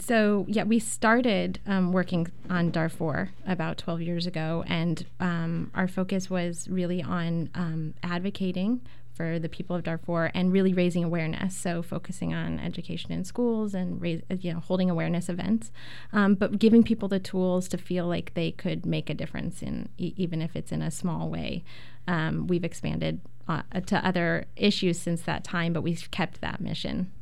So 0.00 0.46
yeah, 0.48 0.62
we 0.64 0.78
started 0.78 1.58
um, 1.66 1.92
working 1.92 2.28
on 2.48 2.70
Darfur 2.70 3.30
about 3.46 3.76
12 3.76 4.00
years 4.00 4.26
ago, 4.26 4.64
and 4.66 5.04
um, 5.20 5.70
our 5.74 5.86
focus 5.86 6.30
was 6.30 6.66
really 6.68 7.02
on 7.02 7.50
um, 7.54 7.94
advocating 8.02 8.80
for 9.14 9.38
the 9.38 9.48
people 9.48 9.76
of 9.76 9.82
Darfur 9.84 10.30
and 10.34 10.52
really 10.52 10.72
raising 10.72 11.04
awareness. 11.04 11.56
So 11.56 11.82
focusing 11.82 12.34
on 12.34 12.58
education 12.58 13.12
in 13.12 13.24
schools 13.24 13.74
and 13.74 14.00
raise, 14.00 14.22
you 14.40 14.52
know 14.52 14.60
holding 14.60 14.90
awareness 14.90 15.28
events, 15.28 15.70
um, 16.12 16.34
but 16.34 16.58
giving 16.58 16.82
people 16.82 17.08
the 17.08 17.20
tools 17.20 17.68
to 17.68 17.78
feel 17.78 18.06
like 18.06 18.34
they 18.34 18.52
could 18.52 18.86
make 18.86 19.10
a 19.10 19.14
difference 19.14 19.62
in 19.62 19.88
e- 19.98 20.14
even 20.16 20.40
if 20.40 20.56
it's 20.56 20.72
in 20.72 20.82
a 20.82 20.90
small 20.90 21.28
way. 21.28 21.64
Um, 22.08 22.46
we've 22.46 22.64
expanded 22.64 23.20
uh, 23.48 23.62
to 23.86 24.04
other 24.04 24.46
issues 24.56 24.98
since 24.98 25.22
that 25.22 25.44
time, 25.44 25.72
but 25.72 25.82
we've 25.82 26.10
kept 26.10 26.40
that 26.40 26.60
mission. 26.60 27.12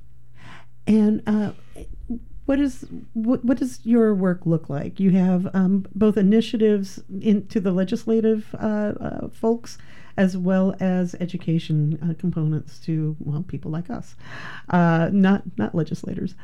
And 0.86 1.22
uh, 1.26 1.52
what 2.50 2.58
is 2.58 2.84
what, 3.12 3.44
what 3.44 3.58
does 3.58 3.78
your 3.84 4.12
work 4.12 4.44
look 4.44 4.68
like? 4.68 4.98
You 4.98 5.12
have 5.12 5.48
um, 5.54 5.86
both 5.94 6.16
initiatives 6.16 7.00
into 7.20 7.60
the 7.60 7.70
legislative 7.70 8.52
uh, 8.58 8.92
uh, 9.00 9.28
folks 9.28 9.78
as 10.16 10.36
well 10.36 10.74
as 10.80 11.14
education 11.20 11.96
uh, 12.02 12.14
components 12.18 12.80
to 12.80 13.14
well 13.20 13.44
people 13.44 13.70
like 13.70 13.88
us, 13.88 14.16
uh, 14.70 15.10
not 15.12 15.44
not 15.58 15.76
legislators. 15.76 16.34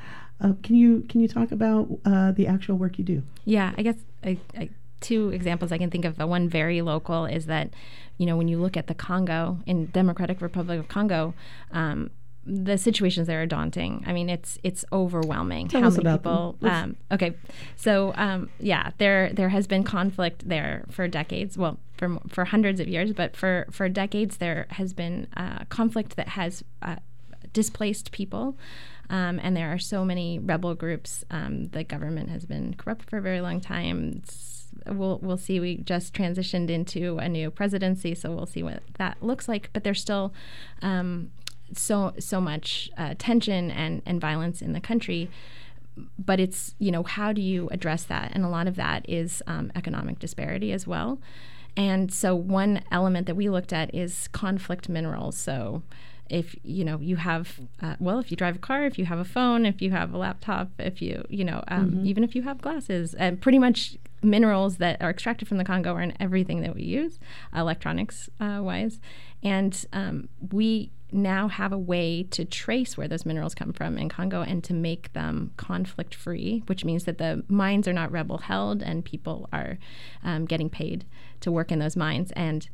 Uh, 0.41 0.53
can 0.63 0.77
you 0.77 1.05
can 1.09 1.21
you 1.23 1.27
talk 1.27 1.51
about 1.51 1.89
uh, 2.05 2.31
the 2.31 2.47
actual 2.47 2.77
work 2.77 2.99
you 2.99 3.05
do? 3.05 3.25
Yeah, 3.45 3.75
I 3.77 3.83
guess 3.83 3.97
I, 4.23 4.39
I 4.57 4.71
two 5.01 5.31
examples 5.31 5.73
I 5.73 5.79
can 5.79 5.91
think 5.91 6.05
of. 6.05 6.19
One 6.19 6.49
very 6.49 6.83
local 6.83 7.27
is 7.27 7.47
that, 7.47 7.71
you 8.17 8.27
know, 8.27 8.37
when 8.37 8.47
you 8.47 8.61
look 8.61 8.77
at 8.77 8.87
the 8.87 8.95
Congo 8.95 9.59
in 9.67 9.87
Democratic 9.87 10.41
Republic 10.41 10.79
of 10.79 10.87
Congo. 10.87 11.35
Um, 11.73 12.11
the 12.47 12.79
situations 12.79 13.27
there 13.27 13.43
are 13.43 13.47
daunting. 13.47 14.05
I 14.07 14.13
mean, 14.13 14.31
it's 14.31 14.59
it's 14.63 14.85
overwhelming. 14.93 15.69
Tell 15.69 15.83
how 15.83 15.89
us 15.89 15.99
many 15.99 16.17
people? 16.17 16.57
Um, 16.63 16.97
okay, 17.11 17.35
so 17.75 18.13
um, 18.17 18.49
yeah, 18.61 18.93
there 18.99 19.33
there 19.33 19.49
has 19.49 19.67
been 19.67 19.83
conflict 19.83 20.49
there 20.49 20.85
for 20.91 21.09
decades. 21.09 21.59
Well, 21.59 21.79
for 21.97 22.19
for 22.29 22.45
hundreds 22.45 22.79
of 22.79 22.89
years, 22.89 23.13
but 23.13 23.37
for 23.37 23.67
for 23.71 23.89
decades 23.89 24.37
there 24.37 24.67
has 24.71 24.93
been 24.93 25.27
uh, 25.37 25.65
conflict 25.69 26.17
that 26.17 26.29
has 26.29 26.63
uh, 26.83 26.97
displaced 27.53 28.13
people. 28.13 28.57
Um, 29.09 29.39
and 29.43 29.57
there 29.57 29.73
are 29.73 29.79
so 29.79 30.05
many 30.05 30.39
rebel 30.39 30.75
groups. 30.75 31.25
Um, 31.31 31.69
the 31.69 31.85
government 31.85 32.29
has 32.31 32.45
been 32.45 32.75
corrupt 32.75 33.09
for 33.09 33.19
a 33.19 33.23
very 33.23 33.41
long 33.41 33.61
time. 33.61 34.15
It's, 34.17 34.67
we'll 34.87 35.19
we'll 35.23 35.37
see. 35.37 35.61
We 35.61 35.77
just 35.79 36.13
transitioned 36.13 36.71
into 36.71 37.19
a 37.19 37.29
new 37.29 37.51
presidency, 37.51 38.15
so 38.15 38.33
we'll 38.33 38.47
see 38.47 38.63
what 38.63 38.83
that 38.99 39.23
looks 39.23 39.49
like. 39.49 39.71
But 39.73 39.85
there's 39.85 40.01
still 40.01 40.33
um, 40.83 41.31
so 41.75 42.13
so 42.19 42.41
much 42.41 42.91
uh, 42.97 43.15
tension 43.19 43.71
and 43.71 44.03
and 44.07 44.21
violence 44.21 44.63
in 44.63 44.73
the 44.73 44.81
country. 44.81 45.29
But 46.19 46.41
it's 46.41 46.75
you 46.79 46.91
know 46.91 47.03
how 47.03 47.33
do 47.33 47.41
you 47.41 47.69
address 47.71 48.05
that? 48.05 48.33
And 48.35 48.45
a 48.45 48.49
lot 48.49 48.67
of 48.69 48.77
that 48.77 49.09
is 49.09 49.43
um, 49.47 49.73
economic 49.75 50.19
disparity 50.19 50.73
as 50.73 50.87
well. 50.87 51.19
And 51.77 52.13
so 52.13 52.35
one 52.35 52.83
element 52.91 53.27
that 53.27 53.35
we 53.35 53.49
looked 53.49 53.73
at 53.73 53.95
is 53.95 54.29
conflict 54.29 54.89
minerals. 54.89 55.37
So 55.39 55.83
if 56.29 56.57
you 56.65 56.85
know 56.85 56.99
you 57.01 57.17
have 57.17 57.61
uh, 57.81 57.95
well 58.01 58.19
if 58.19 58.31
you 58.33 58.37
drive 58.37 58.57
a 58.57 58.59
car 58.59 58.85
if 58.85 58.99
you 58.99 59.05
have 59.05 59.21
a 59.21 59.25
phone 59.25 59.65
if 59.65 59.81
you 59.81 59.93
have 59.93 60.13
a 60.13 60.19
laptop 60.19 60.69
if 60.81 61.01
you 61.01 61.25
you 61.29 61.45
know 61.45 61.63
um, 61.69 61.93
Mhm. 61.93 62.05
even 62.05 62.25
if 62.25 62.35
you 62.35 62.43
have 62.43 62.61
glasses 62.61 63.15
and 63.15 63.41
pretty 63.41 63.61
much 63.61 63.97
minerals 64.25 64.79
that 64.79 65.01
are 65.01 65.09
extracted 65.11 65.47
from 65.47 65.59
the 65.59 65.65
congo 65.65 65.95
are 65.95 66.03
in 66.03 66.13
everything 66.19 66.63
that 66.63 66.75
we 66.75 66.83
use 66.83 67.21
electronics 67.55 68.29
uh, 68.41 68.59
wise. 68.61 68.99
And 69.43 69.87
um, 69.93 70.29
we 70.51 70.91
now 71.13 71.49
have 71.49 71.73
a 71.73 71.79
way 71.79 72.25
to 72.25 72.45
trace 72.45 72.97
where 72.97 73.09
those 73.09 73.25
minerals 73.25 73.55
come 73.55 73.73
from 73.73 73.97
in 73.97 74.09
Congo 74.09 74.43
and 74.43 74.63
to 74.65 74.75
make 74.75 75.13
them 75.13 75.53
conflict 75.57 76.15
free, 76.15 76.63
which 76.67 76.85
means 76.85 77.05
that 77.05 77.19
the 77.19 77.45
mines 77.49 77.87
are 77.87 77.93
not 77.93 78.11
rebel 78.11 78.39
held 78.39 78.83
and 78.83 79.05
people 79.05 79.49
are 79.53 79.79
um, 80.25 80.45
getting 80.45 80.69
paid 80.69 81.05
to 81.41 81.53
work 81.53 81.71
in 81.71 81.79
those 81.79 81.97
mines. 81.97 82.33
And 82.33 82.69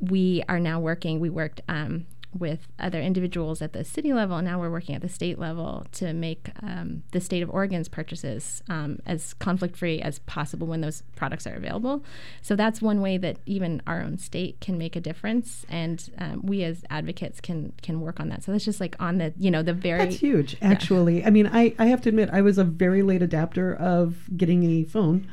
we 0.00 0.42
are 0.48 0.60
now 0.60 0.80
working, 0.80 1.20
we 1.20 1.30
worked 1.30 1.60
um, 1.68 2.06
with 2.38 2.68
other 2.78 3.00
individuals 3.00 3.62
at 3.62 3.72
the 3.72 3.84
city 3.84 4.12
level, 4.12 4.36
and 4.36 4.46
now 4.46 4.58
we're 4.60 4.70
working 4.70 4.94
at 4.94 5.02
the 5.02 5.08
state 5.08 5.38
level 5.38 5.86
to 5.92 6.12
make 6.12 6.50
um, 6.62 7.02
the 7.12 7.20
state 7.20 7.42
of 7.42 7.50
Oregon's 7.50 7.88
purchases 7.88 8.62
um, 8.68 8.98
as 9.06 9.34
conflict 9.34 9.76
free 9.76 10.00
as 10.00 10.18
possible 10.20 10.66
when 10.66 10.80
those 10.82 11.02
products 11.14 11.46
are 11.46 11.54
available. 11.54 12.04
So 12.42 12.56
that's 12.56 12.82
one 12.82 13.00
way 13.00 13.16
that 13.18 13.38
even 13.46 13.80
our 13.86 14.02
own 14.02 14.18
state 14.18 14.60
can 14.60 14.76
make 14.76 14.96
a 14.96 15.00
difference, 15.00 15.64
and 15.68 16.08
um, 16.18 16.40
we 16.44 16.62
as 16.64 16.84
advocates 16.90 17.40
can 17.40 17.72
can 17.82 18.00
work 18.00 18.20
on 18.20 18.28
that. 18.28 18.42
So 18.42 18.52
that's 18.52 18.64
just 18.64 18.80
like 18.80 18.96
on 19.00 19.18
the 19.18 19.32
you 19.38 19.50
know 19.50 19.62
the 19.62 19.72
very 19.72 20.04
That's 20.06 20.16
huge, 20.16 20.56
Yeah. 20.60 20.68
actually. 20.70 21.24
I 21.24 21.30
mean, 21.30 21.46
I, 21.52 21.74
I 21.78 21.86
have 21.86 22.00
to 22.02 22.08
admit, 22.08 22.28
I 22.32 22.42
was 22.42 22.58
a 22.58 22.64
very 22.64 23.02
late 23.02 23.22
adapter 23.22 23.74
of 23.74 24.28
getting 24.36 24.64
a 24.64 24.84
phone 24.84 25.26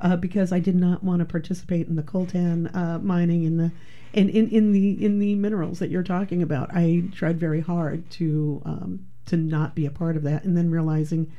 uh, 0.00 0.16
because 0.16 0.52
I 0.52 0.58
did 0.58 0.76
not 0.76 1.02
want 1.02 1.20
to 1.20 1.24
participate 1.24 1.88
in 1.88 1.96
the 1.96 2.02
coltan 2.02 2.74
uh, 2.74 2.98
mining 2.98 3.44
in 3.44 3.56
the 3.56 3.72
in, 4.12 4.28
in, 4.28 4.48
in 4.48 4.72
the 4.72 5.04
in 5.04 5.18
the 5.18 5.34
minerals 5.36 5.78
that 5.78 5.90
you're 5.90 6.02
talking 6.02 6.42
about. 6.42 6.70
I 6.72 7.04
tried 7.12 7.38
very 7.38 7.60
hard 7.60 8.08
to 8.12 8.62
um, 8.64 9.06
to 9.26 9.36
not 9.36 9.74
be 9.74 9.86
a 9.86 9.90
part 9.90 10.16
of 10.16 10.22
that, 10.24 10.44
and 10.44 10.56
then 10.56 10.70
realizing. 10.70 11.30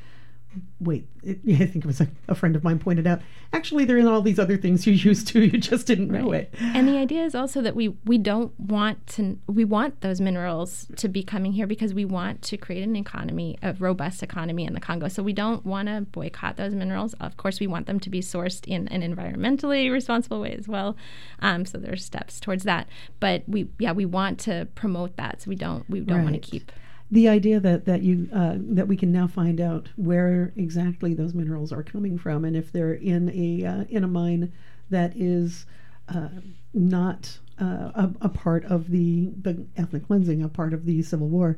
Wait, 0.80 1.08
it, 1.24 1.40
I 1.48 1.66
think 1.66 1.78
it 1.78 1.86
was 1.86 2.02
a, 2.02 2.08
a 2.28 2.36
friend 2.36 2.56
of 2.56 2.64
mine 2.64 2.80
pointed 2.80 3.08
out. 3.08 3.22
Actually, 3.54 3.86
they're 3.86 3.98
in 3.98 4.08
all 4.08 4.22
these 4.22 4.40
other 4.40 4.58
things 4.58 4.88
you 4.88 4.94
used 4.94 5.28
to. 5.30 5.42
You 5.52 5.58
just 5.58 5.86
didn't 5.86 6.10
know 6.10 6.32
it. 6.32 6.54
And 6.60 6.88
the 6.88 6.98
idea 6.98 7.24
is 7.24 7.36
also 7.36 7.62
that 7.62 7.76
we 7.76 7.90
we 8.06 8.18
don't 8.18 8.58
want 8.60 9.06
to 9.08 9.38
we 9.48 9.66
want 9.66 10.00
those 10.02 10.22
minerals 10.22 10.88
to 10.96 11.10
be 11.10 11.24
coming 11.24 11.52
here 11.52 11.68
because 11.68 11.94
we 11.94 12.06
want 12.06 12.42
to 12.44 12.58
create 12.58 12.84
an 12.84 12.96
economy, 12.96 13.58
a 13.62 13.74
robust 13.74 14.24
economy 14.24 14.66
in 14.66 14.74
the 14.74 14.80
Congo. 14.80 15.08
So 15.08 15.24
we 15.24 15.34
don't 15.34 15.66
want 15.66 15.88
to 15.88 16.02
boycott 16.02 16.58
those 16.58 16.74
minerals. 16.74 17.16
Of 17.16 17.38
course, 17.38 17.60
we 17.60 17.68
want 17.68 17.88
them 17.88 18.00
to 18.00 18.10
be 18.10 18.22
sourced 18.22 18.66
in 18.66 18.88
an 18.90 19.02
environmentally 19.02 19.92
responsible 19.92 20.40
way 20.40 20.54
as 20.54 20.68
well. 20.68 20.96
Um, 21.40 21.66
so 21.66 21.78
there's 21.78 22.06
steps 22.06 22.40
towards 22.40 22.64
that. 22.64 22.88
But 23.20 23.44
we 23.48 23.68
yeah 23.78 23.92
we 23.92 24.06
want 24.06 24.40
to 24.42 24.68
promote 24.76 25.18
that. 25.18 25.42
So 25.42 25.50
we 25.50 25.56
don't 25.56 25.90
we 25.90 26.00
don't 26.00 26.24
want 26.24 26.36
to 26.36 26.40
keep 26.40 26.72
the 27.12 27.28
idea 27.28 27.60
that 27.60 27.86
that 27.86 28.02
you 28.02 28.30
uh, 28.34 28.56
that 28.58 28.88
we 28.88 28.96
can 28.96 29.12
now 29.12 29.28
find 29.28 29.60
out 29.60 29.90
where 29.98 30.54
exactly 30.56 31.14
those 31.14 31.34
minerals 31.34 31.72
are 31.72 31.84
coming 31.84 32.18
from, 32.18 32.46
and 32.46 32.56
if 32.56 32.72
they're 32.72 32.94
in 32.94 33.30
a 33.30 33.66
uh, 33.66 33.84
in 33.90 34.04
a 34.04 34.08
mine 34.08 34.52
that 34.90 35.14
is 35.16 35.66
uh, 36.08 36.30
not 36.74 37.38
uh, 37.60 37.92
a, 37.94 38.12
a 38.22 38.30
part 38.30 38.64
of 38.66 38.90
the 38.90 39.32
the 39.42 39.66
ethnic 39.76 40.08
cleansing, 40.08 40.42
a 40.42 40.50
part 40.50 40.74
of 40.74 40.86
the 40.86 41.02
civil 41.02 41.28
war, 41.28 41.58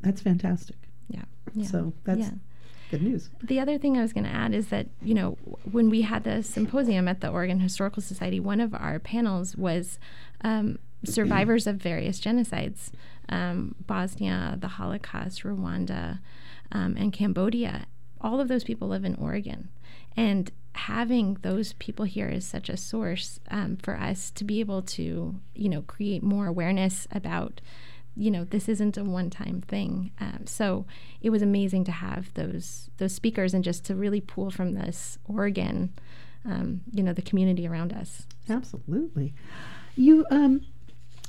that's 0.00 0.20
fantastic. 0.20 0.76
Yeah. 1.08 1.22
yeah. 1.54 1.66
So 1.66 1.92
that's 2.02 2.20
yeah. 2.20 2.30
good 2.90 3.02
news. 3.02 3.30
The 3.42 3.60
other 3.60 3.78
thing 3.78 3.96
I 3.96 4.02
was 4.02 4.12
going 4.12 4.24
to 4.24 4.30
add 4.30 4.52
is 4.52 4.68
that, 4.68 4.88
you 5.00 5.14
know, 5.14 5.38
when 5.70 5.90
we 5.90 6.02
had 6.02 6.24
the 6.24 6.42
symposium 6.42 7.06
at 7.06 7.20
the 7.20 7.28
Oregon 7.28 7.60
Historical 7.60 8.02
Society, 8.02 8.40
one 8.40 8.60
of 8.60 8.74
our 8.74 8.98
panels 8.98 9.56
was 9.56 10.00
um, 10.42 10.78
survivors 11.04 11.66
of 11.66 11.76
various 11.76 12.20
genocides 12.20 12.90
um, 13.28 13.74
Bosnia, 13.86 14.56
the 14.60 14.68
Holocaust, 14.68 15.42
Rwanda, 15.42 16.20
um, 16.70 16.96
and 16.96 17.12
Cambodia. 17.12 17.86
All 18.20 18.40
of 18.40 18.48
those 18.48 18.64
people 18.64 18.88
live 18.88 19.04
in 19.04 19.14
Oregon. 19.16 19.68
And 20.16 20.50
having 20.74 21.38
those 21.42 21.74
people 21.74 22.04
here 22.04 22.28
is 22.28 22.46
such 22.46 22.68
a 22.68 22.76
source 22.76 23.40
um, 23.50 23.76
for 23.76 23.98
us 23.98 24.30
to 24.32 24.44
be 24.44 24.60
able 24.60 24.82
to, 24.82 25.40
you 25.54 25.68
know, 25.68 25.82
create 25.82 26.22
more 26.22 26.46
awareness 26.46 27.06
about 27.10 27.60
you 28.14 28.30
know 28.30 28.44
this 28.44 28.68
isn't 28.68 28.98
a 28.98 29.04
one-time 29.04 29.62
thing 29.66 30.10
um, 30.20 30.40
so 30.44 30.84
it 31.22 31.30
was 31.30 31.40
amazing 31.40 31.82
to 31.82 31.90
have 31.90 32.30
those 32.34 32.90
those 32.98 33.14
speakers 33.14 33.54
and 33.54 33.64
just 33.64 33.86
to 33.86 33.94
really 33.94 34.20
pull 34.20 34.50
from 34.50 34.74
this 34.74 35.16
oregon 35.24 35.90
um, 36.44 36.82
you 36.92 37.02
know 37.02 37.14
the 37.14 37.22
community 37.22 37.66
around 37.66 37.90
us 37.90 38.26
Absolutely. 38.48 39.34
You 39.94 40.26
um, 40.30 40.62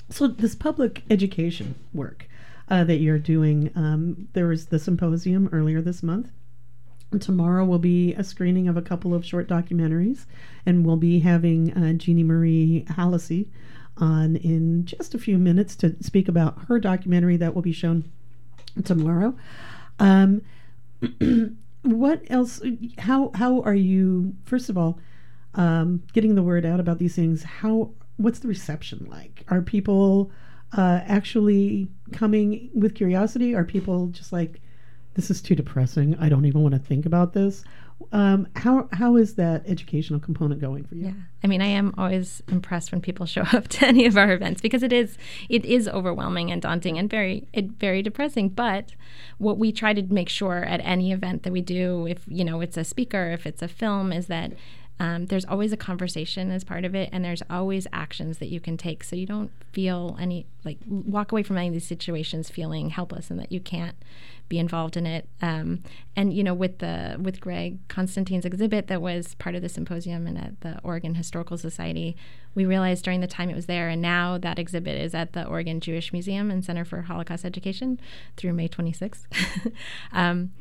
so 0.09 0.27
this 0.27 0.55
public 0.55 1.03
education 1.09 1.75
work 1.93 2.27
uh, 2.69 2.83
that 2.83 2.97
you're 2.97 3.19
doing. 3.19 3.71
Um, 3.75 4.27
there 4.33 4.47
was 4.47 4.67
the 4.67 4.79
symposium 4.79 5.49
earlier 5.51 5.81
this 5.81 6.03
month. 6.03 6.31
Tomorrow 7.19 7.65
will 7.65 7.79
be 7.79 8.13
a 8.15 8.23
screening 8.23 8.67
of 8.67 8.75
a 8.75 8.81
couple 8.81 9.13
of 9.13 9.25
short 9.25 9.47
documentaries, 9.47 10.25
and 10.65 10.85
we'll 10.85 10.97
be 10.97 11.19
having 11.19 11.71
uh, 11.73 11.93
Jeannie 11.93 12.23
Marie 12.23 12.85
Hallacy 12.89 13.47
on 13.97 14.35
in 14.37 14.85
just 14.85 15.13
a 15.13 15.19
few 15.19 15.37
minutes 15.37 15.75
to 15.75 15.95
speak 16.01 16.27
about 16.27 16.65
her 16.67 16.79
documentary 16.79 17.37
that 17.37 17.53
will 17.53 17.61
be 17.61 17.71
shown 17.71 18.09
tomorrow. 18.83 19.35
Um, 19.99 20.41
what 21.83 22.23
else? 22.29 22.61
How 22.97 23.31
how 23.35 23.61
are 23.61 23.75
you? 23.75 24.35
First 24.45 24.69
of 24.69 24.77
all, 24.77 24.99
um, 25.53 26.01
getting 26.13 26.33
the 26.33 26.43
word 26.43 26.65
out 26.65 26.79
about 26.79 26.97
these 26.97 27.15
things. 27.15 27.43
How 27.43 27.91
what's 28.17 28.39
the 28.39 28.47
reception 28.47 29.07
like? 29.09 29.43
Are 29.49 29.61
people 29.61 30.31
uh, 30.75 31.01
actually 31.05 31.87
coming 32.11 32.69
with 32.73 32.95
curiosity? 32.95 33.55
Are 33.55 33.63
people 33.63 34.07
just 34.07 34.31
like, 34.31 34.61
this 35.15 35.29
is 35.29 35.41
too 35.41 35.55
depressing. 35.55 36.15
I 36.19 36.29
don't 36.29 36.45
even 36.45 36.61
want 36.61 36.73
to 36.73 36.79
think 36.79 37.05
about 37.05 37.33
this. 37.33 37.63
Um, 38.11 38.47
how 38.55 38.89
how 38.91 39.15
is 39.15 39.35
that 39.35 39.63
educational 39.67 40.19
component 40.19 40.59
going 40.59 40.83
for 40.83 40.95
you? 40.95 41.05
Yeah. 41.05 41.13
I 41.43 41.47
mean, 41.47 41.61
I 41.61 41.67
am 41.67 41.93
always 41.97 42.43
impressed 42.47 42.91
when 42.91 43.01
people 43.01 43.25
show 43.25 43.43
up 43.53 43.67
to 43.69 43.85
any 43.85 44.05
of 44.05 44.17
our 44.17 44.31
events 44.31 44.61
because 44.61 44.83
it 44.83 44.91
is 44.91 45.17
it 45.47 45.63
is 45.63 45.87
overwhelming 45.87 46.51
and 46.51 46.61
daunting 46.61 46.97
and 46.97 47.09
very 47.09 47.47
it, 47.53 47.71
very 47.71 48.01
depressing. 48.01 48.49
But 48.49 48.95
what 49.37 49.57
we 49.57 49.71
try 49.71 49.93
to 49.93 50.01
make 50.01 50.27
sure 50.27 50.63
at 50.65 50.81
any 50.83 51.11
event 51.11 51.43
that 51.43 51.53
we 51.53 51.61
do, 51.61 52.07
if 52.07 52.23
you 52.27 52.43
know 52.43 52.61
it's 52.61 52.77
a 52.77 52.83
speaker, 52.83 53.29
if 53.31 53.45
it's 53.45 53.61
a 53.61 53.67
film, 53.67 54.11
is 54.11 54.27
that 54.27 54.53
um, 55.03 55.25
there's 55.25 55.43
always 55.43 55.73
a 55.73 55.77
conversation 55.77 56.49
as 56.49 56.63
part 56.63 56.85
of 56.85 56.95
it, 56.95 57.09
and 57.11 57.25
there's 57.25 57.43
always 57.49 57.85
actions 57.91 58.37
that 58.37 58.47
you 58.47 58.61
can 58.61 58.77
take, 58.77 59.03
so 59.03 59.17
you 59.17 59.25
don't 59.25 59.51
feel 59.73 60.15
any 60.17 60.45
like 60.63 60.77
walk 60.87 61.33
away 61.33 61.43
from 61.43 61.57
any 61.57 61.67
of 61.67 61.73
these 61.73 61.85
situations 61.85 62.49
feeling 62.49 62.89
helpless 62.89 63.29
and 63.29 63.37
that 63.37 63.51
you 63.51 63.59
can't 63.59 63.97
be 64.47 64.59
involved 64.59 64.95
in 64.95 65.05
it. 65.05 65.27
Um, 65.41 65.83
and 66.15 66.33
you 66.33 66.41
know, 66.41 66.53
with 66.53 66.79
the 66.79 67.17
with 67.21 67.41
Greg 67.41 67.85
Constantine's 67.89 68.45
exhibit 68.45 68.87
that 68.87 69.01
was 69.01 69.35
part 69.35 69.55
of 69.55 69.61
the 69.61 69.67
symposium 69.67 70.25
and 70.25 70.37
at 70.37 70.61
the 70.61 70.79
Oregon 70.85 71.15
Historical 71.15 71.57
Society, 71.57 72.15
we 72.55 72.65
realized 72.65 73.03
during 73.03 73.19
the 73.19 73.27
time 73.27 73.49
it 73.49 73.57
was 73.57 73.65
there, 73.65 73.89
and 73.89 74.01
now 74.01 74.37
that 74.37 74.57
exhibit 74.57 74.97
is 75.01 75.13
at 75.13 75.33
the 75.33 75.45
Oregon 75.45 75.81
Jewish 75.81 76.13
Museum 76.13 76.49
and 76.49 76.63
Center 76.63 76.85
for 76.85 77.01
Holocaust 77.01 77.43
Education 77.43 77.99
through 78.37 78.53
May 78.53 78.69
26th. 78.69 79.25
um, 80.13 80.51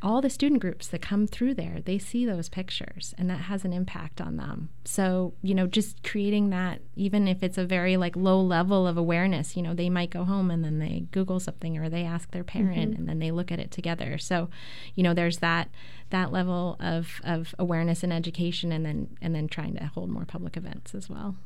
all 0.00 0.20
the 0.20 0.30
student 0.30 0.60
groups 0.60 0.86
that 0.88 1.02
come 1.02 1.26
through 1.26 1.54
there, 1.54 1.80
they 1.84 1.98
see 1.98 2.24
those 2.24 2.48
pictures 2.48 3.14
and 3.18 3.28
that 3.28 3.40
has 3.40 3.64
an 3.64 3.72
impact 3.72 4.20
on 4.20 4.36
them. 4.36 4.68
So, 4.84 5.34
you 5.42 5.54
know, 5.54 5.66
just 5.66 6.04
creating 6.04 6.50
that, 6.50 6.80
even 6.94 7.26
if 7.26 7.42
it's 7.42 7.58
a 7.58 7.64
very 7.64 7.96
like 7.96 8.14
low 8.14 8.40
level 8.40 8.86
of 8.86 8.96
awareness, 8.96 9.56
you 9.56 9.62
know, 9.62 9.74
they 9.74 9.90
might 9.90 10.10
go 10.10 10.22
home 10.24 10.50
and 10.52 10.62
then 10.64 10.78
they 10.78 11.06
Google 11.10 11.40
something 11.40 11.76
or 11.76 11.88
they 11.88 12.04
ask 12.04 12.30
their 12.30 12.44
parent 12.44 12.92
Mhm. 12.92 12.98
and 12.98 13.08
then 13.08 13.18
they 13.18 13.32
look 13.32 13.50
at 13.50 13.58
it 13.58 13.72
together. 13.72 14.18
So, 14.18 14.48
you 14.94 15.02
know, 15.02 15.14
there's 15.14 15.38
that 15.38 15.68
that 16.10 16.32
level 16.32 16.76
of, 16.80 17.20
of 17.24 17.54
awareness 17.58 18.02
and 18.02 18.12
education 18.12 18.70
and 18.72 18.86
then 18.86 19.08
and 19.20 19.34
then 19.34 19.48
trying 19.48 19.74
to 19.74 19.86
hold 19.86 20.10
more 20.10 20.24
public 20.24 20.56
events 20.56 20.94
as 20.94 21.10
well. 21.10 21.36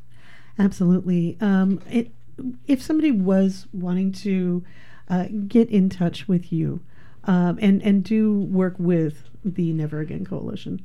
Absolutely. 0.59 1.37
Um, 1.41 1.81
it, 1.91 2.11
if 2.67 2.83
somebody 2.83 3.11
was 3.11 3.67
wanting 3.73 4.13
to 4.13 4.63
uh, 5.09 5.27
get 5.49 5.69
in 5.71 5.89
touch 5.89 6.29
with 6.29 6.53
you 6.53 6.81
um, 7.25 7.59
and 7.61 7.83
and 7.83 8.05
do 8.05 8.41
work 8.41 8.75
with 8.79 9.25
the 9.45 9.73
Never 9.73 10.01
Again 10.01 10.25
Coalition, 10.25 10.81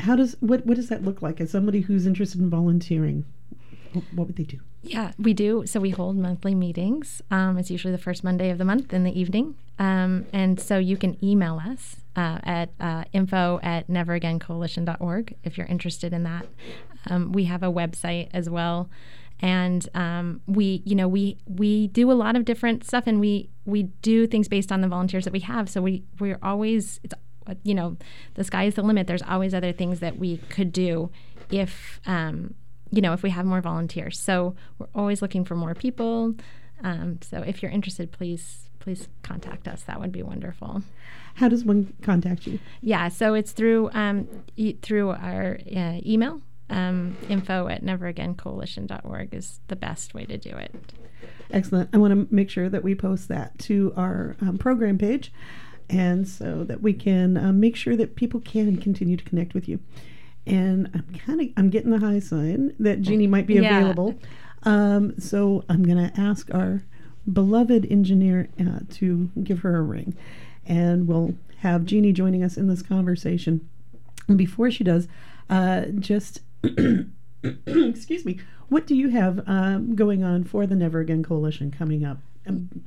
how 0.00 0.16
does 0.16 0.36
what 0.40 0.66
what 0.66 0.76
does 0.76 0.88
that 0.88 1.04
look 1.04 1.22
like? 1.22 1.40
As 1.40 1.50
somebody 1.50 1.80
who's 1.80 2.06
interested 2.06 2.40
in 2.40 2.50
volunteering, 2.50 3.24
what 4.14 4.26
would 4.26 4.36
they 4.36 4.44
do? 4.44 4.58
Yeah, 4.82 5.12
we 5.16 5.32
do. 5.32 5.64
So 5.66 5.78
we 5.78 5.90
hold 5.90 6.16
monthly 6.16 6.54
meetings. 6.54 7.22
Um, 7.30 7.56
it's 7.56 7.70
usually 7.70 7.92
the 7.92 7.98
first 7.98 8.24
Monday 8.24 8.50
of 8.50 8.58
the 8.58 8.64
month 8.64 8.92
in 8.92 9.04
the 9.04 9.18
evening. 9.18 9.54
Um, 9.78 10.26
and 10.32 10.60
so 10.60 10.78
you 10.78 10.96
can 10.96 11.22
email 11.24 11.60
us 11.64 11.96
uh, 12.16 12.38
at 12.42 12.70
uh, 12.80 13.04
info 13.12 13.60
at 13.62 13.88
neveragaincoalition.org 13.88 15.36
if 15.44 15.56
you're 15.56 15.68
interested 15.68 16.12
in 16.12 16.24
that. 16.24 16.46
Um, 17.08 17.32
we 17.32 17.44
have 17.44 17.62
a 17.62 17.70
website 17.72 18.28
as 18.32 18.50
well. 18.50 18.90
And 19.38 19.88
um, 19.94 20.40
we, 20.46 20.82
you 20.84 20.94
know, 20.94 21.08
we 21.08 21.36
we 21.46 21.88
do 21.88 22.10
a 22.10 22.14
lot 22.14 22.36
of 22.36 22.44
different 22.44 22.84
stuff, 22.84 23.04
and 23.08 23.18
we 23.18 23.50
we 23.64 23.84
do 24.02 24.26
things 24.26 24.48
based 24.48 24.72
on 24.72 24.80
the 24.80 24.88
volunteers 24.88 25.24
that 25.24 25.32
we 25.32 25.40
have. 25.40 25.68
So 25.68 25.80
we 25.82 26.02
we're 26.18 26.38
always, 26.42 27.00
it's, 27.02 27.14
you 27.62 27.74
know, 27.74 27.96
the 28.34 28.44
sky 28.44 28.64
is 28.64 28.74
the 28.74 28.82
limit. 28.82 29.06
There's 29.06 29.22
always 29.22 29.54
other 29.54 29.72
things 29.72 30.00
that 30.00 30.18
we 30.18 30.38
could 30.38 30.72
do 30.72 31.10
if 31.50 32.00
um, 32.06 32.54
you 32.90 33.00
know, 33.00 33.14
if 33.14 33.22
we 33.22 33.30
have 33.30 33.46
more 33.46 33.60
volunteers. 33.60 34.18
So 34.18 34.54
we're 34.78 34.88
always 34.94 35.22
looking 35.22 35.44
for 35.44 35.56
more 35.56 35.74
people. 35.74 36.34
Um, 36.82 37.18
so 37.22 37.38
if 37.38 37.62
you're 37.62 37.72
interested, 37.72 38.12
please 38.12 38.68
please 38.80 39.08
contact 39.22 39.68
us. 39.68 39.82
That 39.82 40.00
would 40.00 40.12
be 40.12 40.22
wonderful. 40.22 40.82
How 41.34 41.48
does 41.48 41.64
one 41.64 41.94
contact 42.02 42.46
you? 42.46 42.58
Yeah, 42.80 43.08
so 43.08 43.34
it's 43.34 43.52
through 43.52 43.90
um, 43.92 44.28
e- 44.56 44.76
through 44.82 45.10
our 45.10 45.58
uh, 45.74 46.00
email. 46.04 46.42
Um, 46.70 47.16
info 47.28 47.68
at 47.68 47.84
neveragaincoalition.org 47.84 49.34
is 49.34 49.60
the 49.68 49.76
best 49.76 50.14
way 50.14 50.24
to 50.24 50.38
do 50.38 50.50
it. 50.50 50.74
Excellent. 51.50 51.90
I 51.92 51.98
want 51.98 52.12
to 52.28 52.34
make 52.34 52.48
sure 52.48 52.68
that 52.68 52.82
we 52.82 52.94
post 52.94 53.28
that 53.28 53.58
to 53.60 53.92
our 53.96 54.36
um, 54.40 54.56
program 54.58 54.96
page, 54.96 55.32
and 55.90 56.26
so 56.26 56.64
that 56.64 56.80
we 56.80 56.94
can 56.94 57.36
um, 57.36 57.60
make 57.60 57.76
sure 57.76 57.94
that 57.96 58.16
people 58.16 58.40
can 58.40 58.76
continue 58.78 59.16
to 59.16 59.24
connect 59.24 59.52
with 59.52 59.68
you. 59.68 59.80
And 60.46 60.88
I'm 60.94 61.14
kind 61.18 61.40
of 61.40 61.48
I'm 61.56 61.68
getting 61.70 61.90
the 61.90 61.98
high 61.98 62.20
sign 62.20 62.74
that 62.80 63.02
Jeannie 63.02 63.26
might 63.26 63.46
be 63.46 63.54
Yeah. 63.54 63.78
available. 63.78 64.14
Um, 64.62 65.18
so 65.18 65.64
I'm 65.68 65.82
going 65.82 66.08
to 66.10 66.18
ask 66.20 66.52
our 66.54 66.82
beloved 67.30 67.86
engineer 67.90 68.48
uh, 68.58 68.80
to 68.92 69.30
give 69.42 69.58
her 69.60 69.76
a 69.76 69.82
ring, 69.82 70.16
and 70.66 71.06
we'll 71.06 71.34
have 71.58 71.84
Jeannie 71.84 72.12
joining 72.12 72.42
us 72.42 72.56
in 72.56 72.66
this 72.68 72.80
conversation. 72.82 73.68
And 74.26 74.38
before 74.38 74.70
she 74.70 74.84
does, 74.84 75.06
uh, 75.50 75.86
just 75.98 76.40
excuse 77.66 78.24
me, 78.24 78.40
what 78.68 78.86
do 78.86 78.94
you 78.94 79.08
have 79.08 79.42
um, 79.46 79.94
going 79.94 80.22
on 80.22 80.44
for 80.44 80.66
the 80.66 80.74
Never 80.74 81.00
Again 81.00 81.22
Coalition 81.22 81.70
coming 81.70 82.04
up 82.04 82.18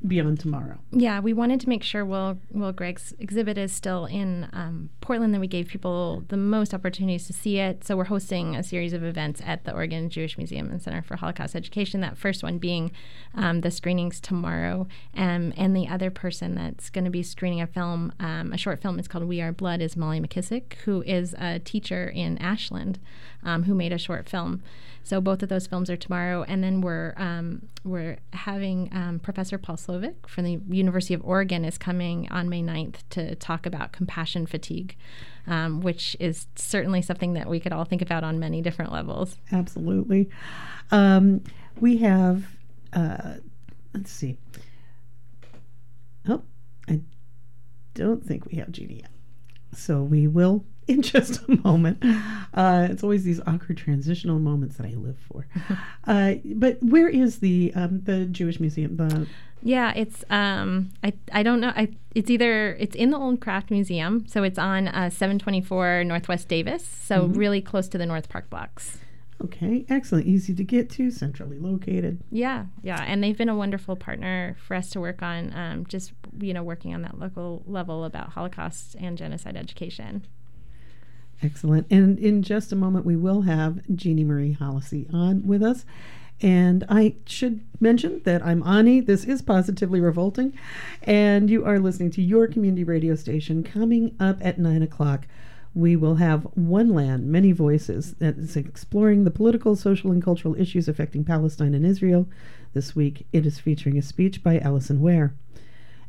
beyond 0.05 0.39
tomorrow? 0.39 0.77
Yeah, 0.91 1.19
we 1.19 1.33
wanted 1.33 1.59
to 1.61 1.69
make 1.69 1.83
sure 1.83 2.03
Will 2.05 2.37
Will 2.51 2.71
Greg's 2.71 3.13
exhibit 3.19 3.57
is 3.57 3.71
still 3.71 4.05
in 4.05 4.49
um, 4.53 4.89
Portland. 5.01 5.33
That 5.33 5.39
we 5.39 5.47
gave 5.47 5.67
people 5.67 6.23
the 6.27 6.37
most 6.37 6.73
opportunities 6.73 7.27
to 7.27 7.33
see 7.33 7.59
it. 7.59 7.83
So 7.83 7.95
we're 7.95 8.05
hosting 8.05 8.55
a 8.55 8.63
series 8.63 8.93
of 8.93 9.03
events 9.03 9.41
at 9.45 9.63
the 9.63 9.73
Oregon 9.73 10.09
Jewish 10.09 10.37
Museum 10.37 10.69
and 10.69 10.81
Center 10.81 11.01
for 11.01 11.15
Holocaust 11.15 11.55
Education. 11.55 12.01
That 12.01 12.17
first 12.17 12.43
one 12.43 12.57
being 12.57 12.91
um, 13.33 13.61
the 13.61 13.71
screenings 13.71 14.19
tomorrow, 14.19 14.87
um, 15.15 15.53
and 15.55 15.75
the 15.75 15.87
other 15.87 16.11
person 16.11 16.55
that's 16.55 16.89
going 16.89 17.05
to 17.05 17.11
be 17.11 17.23
screening 17.23 17.61
a 17.61 17.67
film, 17.67 18.11
um, 18.19 18.51
a 18.51 18.57
short 18.57 18.81
film. 18.81 18.99
It's 18.99 19.07
called 19.07 19.25
We 19.25 19.41
Are 19.41 19.51
Blood. 19.51 19.81
Is 19.81 19.95
Molly 19.97 20.19
McKissick, 20.19 20.73
who 20.85 21.01
is 21.03 21.33
a 21.37 21.59
teacher 21.59 22.07
in 22.07 22.37
Ashland, 22.37 22.99
um, 23.43 23.63
who 23.63 23.73
made 23.73 23.93
a 23.93 23.97
short 23.97 24.29
film. 24.29 24.63
So 25.05 25.21
both 25.21 25.43
of 25.43 25.49
those 25.49 25.67
films 25.67 25.91
are 25.91 25.95
tomorrow, 25.95 26.43
and 26.47 26.63
then 26.63 26.81
we're 26.81 27.13
um, 27.15 27.67
we're 27.83 28.17
having 28.33 28.89
um, 28.91 29.19
Professor 29.19 29.59
Paul 29.59 29.75
Slovic 29.75 30.27
from 30.27 30.45
the 30.45 30.59
University 30.67 31.13
of 31.13 31.21
Oregon 31.23 31.63
is 31.63 31.77
coming 31.77 32.27
on 32.31 32.49
May 32.49 32.63
9th 32.63 32.95
to 33.11 33.35
talk 33.35 33.67
about 33.67 33.91
compassion 33.91 34.47
fatigue, 34.47 34.97
um, 35.45 35.81
which 35.81 36.17
is 36.19 36.47
certainly 36.55 37.03
something 37.03 37.33
that 37.33 37.47
we 37.47 37.59
could 37.59 37.71
all 37.71 37.85
think 37.85 38.01
about 38.01 38.23
on 38.23 38.39
many 38.39 38.63
different 38.63 38.91
levels. 38.91 39.37
Absolutely. 39.51 40.27
Um, 40.89 41.43
we 41.79 41.97
have, 41.97 42.47
uh, 42.91 43.35
let's 43.93 44.09
see. 44.09 44.39
Oh, 46.27 46.41
I 46.89 47.01
don't 47.93 48.25
think 48.25 48.47
we 48.47 48.57
have 48.57 48.71
Jeannie 48.71 49.01
yet. 49.01 49.11
So 49.71 50.01
we 50.01 50.25
will 50.25 50.65
in 50.93 51.01
just 51.01 51.41
a 51.47 51.59
moment. 51.63 51.97
Uh, 52.53 52.87
it's 52.91 53.03
always 53.03 53.23
these 53.23 53.41
awkward 53.47 53.77
transitional 53.77 54.39
moments 54.39 54.77
that 54.77 54.85
I 54.85 54.93
live 54.95 55.17
for. 55.31 55.47
Uh, 56.07 56.35
but 56.53 56.77
where 56.83 57.09
is 57.09 57.39
the 57.39 57.71
um, 57.73 57.99
the 58.03 58.25
Jewish 58.27 58.59
Museum? 58.59 58.95
The 58.97 59.25
Yeah, 59.63 59.91
it's 59.95 60.23
um, 60.29 60.91
I 61.03 61.13
I 61.31 61.41
don't 61.41 61.59
know. 61.59 61.73
I 61.75 61.89
it's 62.13 62.29
either 62.29 62.75
it's 62.75 62.95
in 62.95 63.09
the 63.09 63.17
Old 63.17 63.41
Craft 63.41 63.71
Museum, 63.71 64.23
so 64.27 64.43
it's 64.43 64.59
on 64.59 64.87
uh, 64.89 65.09
724 65.09 66.03
Northwest 66.03 66.47
Davis, 66.47 66.85
so 66.85 67.27
Mhm. 67.27 67.37
really 67.37 67.59
close 67.61 67.87
to 67.87 67.97
the 67.97 68.05
North 68.05 68.29
Park 68.29 68.51
blocks. 68.51 68.99
okay, 69.43 69.83
excellent, 69.89 70.27
easy 70.27 70.53
to 70.53 70.63
get 70.63 70.89
to, 70.91 71.09
centrally 71.11 71.57
located. 71.59 72.19
Yeah, 72.31 72.65
yeah, 72.83 73.03
and 73.07 73.23
they've 73.23 73.37
been 73.37 73.49
a 73.49 73.55
wonderful 73.55 73.95
partner 73.95 74.55
for 74.65 74.75
us 74.75 74.91
to 74.91 74.99
work 75.01 75.21
on, 75.23 75.51
um, 75.55 75.85
just 75.87 76.13
you 76.39 76.53
know, 76.53 76.63
working 76.63 76.93
on 76.93 77.01
that 77.01 77.19
local 77.19 77.63
level 77.65 78.05
about 78.05 78.29
Holocaust 78.29 78.95
and 78.99 79.17
genocide 79.17 79.57
education. 79.57 80.23
Excellent. 81.41 81.87
And 81.91 82.17
in 82.17 82.41
just 82.43 82.71
a 82.71 82.75
moment, 82.75 83.05
we 83.05 83.15
will 83.15 83.41
have 83.41 83.81
Jeannie 83.95 84.23
Marie 84.23 84.57
Hallacy 84.59 85.07
on 85.13 85.45
with 85.45 85.61
us. 85.61 85.85
And 86.41 86.83
I 86.89 87.15
should 87.25 87.61
mention 87.79 88.21
that 88.25 88.45
I'm 88.45 88.61
Ani. 88.63 88.99
This 88.99 89.23
is 89.23 89.41
Positively 89.41 89.99
Revolting. 89.99 90.57
And 91.03 91.49
you 91.49 91.63
are 91.65 91.79
listening 91.79 92.11
to 92.11 92.21
your 92.21 92.47
community 92.47 92.83
radio 92.83 93.15
station 93.15 93.63
coming 93.63 94.15
up 94.19 94.37
at 94.41 94.57
9 94.59 94.81
o'clock. 94.81 95.27
We 95.73 95.95
will 95.95 96.15
have 96.15 96.43
One 96.55 96.89
Land, 96.89 97.27
Many 97.27 97.51
Voices, 97.51 98.13
that 98.15 98.37
is 98.37 98.55
exploring 98.55 99.23
the 99.23 99.31
political, 99.31 99.75
social, 99.75 100.11
and 100.11 100.23
cultural 100.23 100.55
issues 100.55 100.87
affecting 100.87 101.25
Palestine 101.25 101.73
and 101.73 101.85
Israel. 101.85 102.27
This 102.73 102.95
week, 102.95 103.27
it 103.31 103.45
is 103.45 103.59
featuring 103.59 103.97
a 103.97 104.01
speech 104.01 104.41
by 104.41 104.59
Alison 104.59 105.01
Weir. 105.01 105.35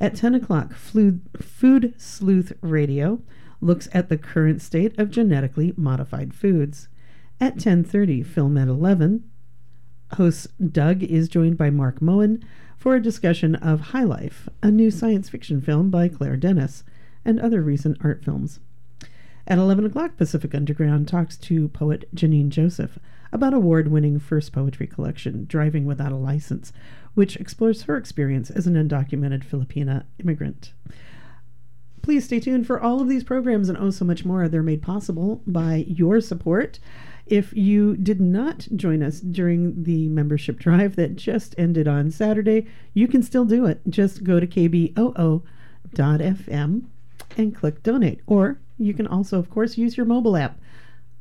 At 0.01 0.15
10 0.15 0.35
o'clock, 0.35 0.75
Food 0.75 1.95
Sleuth 1.99 2.53
Radio 2.61 3.23
looks 3.61 3.89
at 3.93 4.09
the 4.09 4.19
current 4.19 4.61
state 4.63 4.99
of 4.99 5.11
genetically 5.11 5.73
modified 5.77 6.35
foods. 6.35 6.89
At 7.41 7.59
10:30, 7.59 8.25
Film 8.25 8.57
at 8.57 8.69
11, 8.69 9.25
host 10.15 10.49
Doug 10.73 11.03
is 11.03 11.29
joined 11.29 11.57
by 11.57 11.71
Mark 11.71 12.01
Moen 12.01 12.43
for 12.77 12.95
a 12.95 13.03
discussion 13.03 13.55
of 13.57 13.81
High 13.93 14.05
Life, 14.05 14.49
a 14.63 14.71
new 14.71 14.91
science 14.91 15.29
fiction 15.29 15.61
film 15.61 15.91
by 15.91 16.09
Claire 16.09 16.37
Denis, 16.37 16.85
and 17.25 17.41
other 17.41 17.63
recent 17.63 17.99
art 18.03 18.25
films. 18.25 18.61
At 19.49 19.59
11 19.59 19.85
o'clock, 19.87 20.17
Pacific 20.17 20.55
Underground 20.55 21.09
talks 21.09 21.37
to 21.39 21.69
poet 21.69 22.09
Janine 22.15 22.49
Joseph 22.49 22.99
about 23.33 23.55
award 23.55 23.89
winning 23.89 24.19
first 24.19 24.53
poetry 24.53 24.87
collection, 24.87 25.45
Driving 25.47 25.85
Without 25.85 26.13
a 26.13 26.17
License, 26.17 26.73
which 27.15 27.37
explores 27.37 27.83
her 27.83 27.97
experience 27.97 28.51
as 28.51 28.67
an 28.67 28.75
undocumented 28.75 29.45
Filipina 29.45 30.05
immigrant. 30.19 30.73
Please 32.07 32.25
stay 32.25 32.39
tuned 32.39 32.69
for 32.69 32.81
all 32.81 33.01
of 33.01 33.09
these 33.09 33.25
programs 33.25 33.69
and 33.69 33.77
oh 33.77 33.91
so 33.91 34.05
much 34.05 34.25
more. 34.25 34.47
They're 34.47 34.63
made 34.63 34.81
possible 34.81 35.43
by 35.45 35.85
your 35.89 36.21
support. 36.21 36.79
If 37.27 37.53
you 37.53 37.97
did 37.97 38.21
not 38.21 38.69
join 38.77 39.03
us 39.03 39.19
during 39.19 39.83
the 39.83 40.07
membership 40.07 40.61
drive 40.61 40.95
that 40.95 41.17
just 41.17 41.57
ended 41.59 41.89
on 41.89 42.13
Saturday, 42.13 42.69
you 42.95 43.09
can 43.09 43.25
still 43.25 43.45
do 43.45 43.67
it. 43.67 43.81
Just 43.89 44.23
go 44.23 44.39
to 44.39 44.47
kboo.fm 44.47 45.43
and 47.37 47.57
click 47.57 47.83
donate. 47.83 48.21
Or 48.29 48.61
you 48.79 48.95
can 48.95 49.09
also, 49.09 49.41
of 49.41 49.51
course, 49.51 49.77
use 49.77 49.97
your 49.97 50.07
mobile 50.07 50.37
app. 50.37 50.61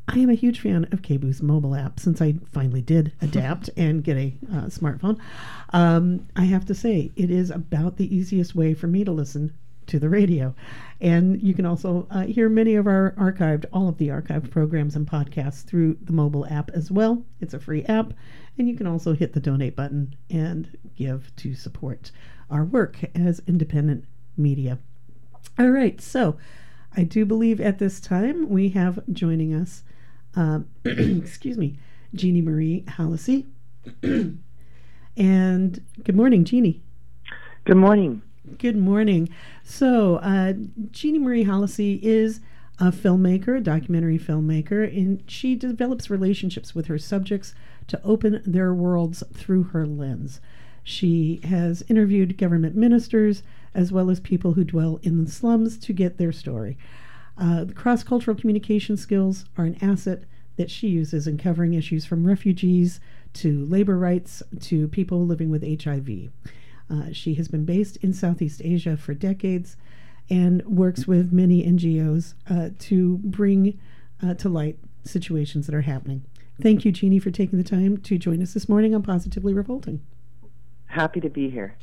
I 0.07 0.19
am 0.19 0.29
a 0.29 0.35
huge 0.35 0.59
fan 0.59 0.87
of 0.91 1.01
KBOO's 1.01 1.41
mobile 1.41 1.73
app 1.73 1.99
since 1.99 2.21
I 2.21 2.35
finally 2.51 2.83
did 2.83 3.11
adapt 3.21 3.71
and 3.75 4.03
get 4.03 4.17
a 4.17 4.37
uh, 4.53 4.65
smartphone. 4.65 5.19
Um, 5.73 6.27
I 6.35 6.43
have 6.43 6.65
to 6.65 6.75
say, 6.75 7.11
it 7.15 7.31
is 7.31 7.49
about 7.49 7.97
the 7.97 8.15
easiest 8.15 8.53
way 8.53 8.75
for 8.75 8.85
me 8.85 9.03
to 9.03 9.11
listen 9.11 9.51
to 9.87 9.99
the 9.99 10.09
radio. 10.09 10.55
And 11.01 11.41
you 11.41 11.53
can 11.53 11.65
also 11.65 12.07
uh, 12.09 12.21
hear 12.21 12.49
many 12.49 12.75
of 12.75 12.87
our 12.87 13.13
archived, 13.17 13.65
all 13.73 13.89
of 13.89 13.97
the 13.97 14.07
archived 14.07 14.49
programs 14.49 14.95
and 14.95 15.07
podcasts 15.07 15.63
through 15.63 15.97
the 16.01 16.13
mobile 16.13 16.45
app 16.47 16.71
as 16.71 16.89
well. 16.89 17.23
It's 17.41 17.53
a 17.53 17.59
free 17.59 17.83
app, 17.85 18.13
and 18.57 18.69
you 18.69 18.75
can 18.75 18.87
also 18.87 19.13
hit 19.13 19.33
the 19.33 19.39
donate 19.39 19.75
button 19.75 20.15
and 20.29 20.77
give 20.95 21.35
to 21.37 21.53
support 21.53 22.11
our 22.49 22.63
work 22.63 22.97
as 23.13 23.41
independent 23.47 24.05
media. 24.37 24.79
All 25.59 25.69
right, 25.69 25.99
so 26.01 26.37
I 26.95 27.03
do 27.03 27.25
believe 27.25 27.59
at 27.59 27.79
this 27.79 27.99
time 27.99 28.49
we 28.49 28.69
have 28.69 28.99
joining 29.11 29.53
us, 29.53 29.83
uh, 30.35 30.59
excuse 30.85 31.57
me, 31.57 31.77
Jeannie 32.13 32.41
Marie 32.41 32.83
Hallacy. 32.87 33.45
and 35.17 35.81
good 36.03 36.15
morning, 36.15 36.45
Jeannie. 36.45 36.81
Good 37.65 37.77
morning. 37.77 38.21
Good 38.59 38.77
morning. 38.77 39.29
So, 39.63 40.17
uh, 40.17 40.53
Jeannie 40.91 41.17
Marie 41.17 41.45
Hallacy 41.45 41.99
is 42.03 42.41
a 42.79 42.91
filmmaker, 42.91 43.57
a 43.57 43.61
documentary 43.61 44.19
filmmaker, 44.19 44.85
and 44.95 45.23
she 45.25 45.55
develops 45.55 46.11
relationships 46.11 46.75
with 46.75 46.85
her 46.85 46.99
subjects 46.99 47.55
to 47.87 47.99
open 48.03 48.43
their 48.45 48.71
worlds 48.71 49.23
through 49.33 49.63
her 49.63 49.87
lens. 49.87 50.41
She 50.83 51.41
has 51.43 51.83
interviewed 51.89 52.37
government 52.37 52.75
ministers 52.75 53.41
as 53.73 53.91
well 53.91 54.11
as 54.11 54.19
people 54.19 54.53
who 54.53 54.63
dwell 54.63 54.99
in 55.01 55.23
the 55.23 55.31
slums 55.31 55.77
to 55.79 55.91
get 55.91 56.17
their 56.17 56.31
story. 56.31 56.77
Uh, 57.39 57.65
cross 57.73 58.03
cultural 58.03 58.37
communication 58.37 58.95
skills 58.95 59.45
are 59.57 59.65
an 59.65 59.77
asset 59.81 60.23
that 60.57 60.69
she 60.69 60.87
uses 60.87 61.25
in 61.25 61.39
covering 61.39 61.73
issues 61.73 62.05
from 62.05 62.27
refugees 62.27 62.99
to 63.33 63.65
labor 63.65 63.97
rights 63.97 64.43
to 64.61 64.87
people 64.89 65.25
living 65.25 65.49
with 65.49 65.83
HIV. 65.83 66.29
Uh, 66.89 67.11
she 67.11 67.33
has 67.35 67.47
been 67.47 67.65
based 67.65 67.97
in 67.97 68.13
Southeast 68.13 68.61
Asia 68.63 68.95
for 68.95 69.13
decades 69.13 69.75
and 70.29 70.65
works 70.65 71.07
with 71.07 71.31
many 71.31 71.63
NGOs 71.63 72.33
uh, 72.49 72.69
to 72.79 73.17
bring 73.17 73.79
uh, 74.23 74.33
to 74.35 74.49
light 74.49 74.77
situations 75.03 75.65
that 75.67 75.75
are 75.75 75.81
happening. 75.81 76.23
Thank 76.61 76.85
you, 76.85 76.91
Jeannie, 76.91 77.19
for 77.19 77.31
taking 77.31 77.57
the 77.57 77.67
time 77.67 77.97
to 77.97 78.17
join 78.17 78.41
us 78.41 78.53
this 78.53 78.69
morning 78.69 78.95
on 78.95 79.03
Positively 79.03 79.53
Revolting. 79.53 80.01
Happy 80.87 81.19
to 81.19 81.29
be 81.29 81.49
here. 81.49 81.75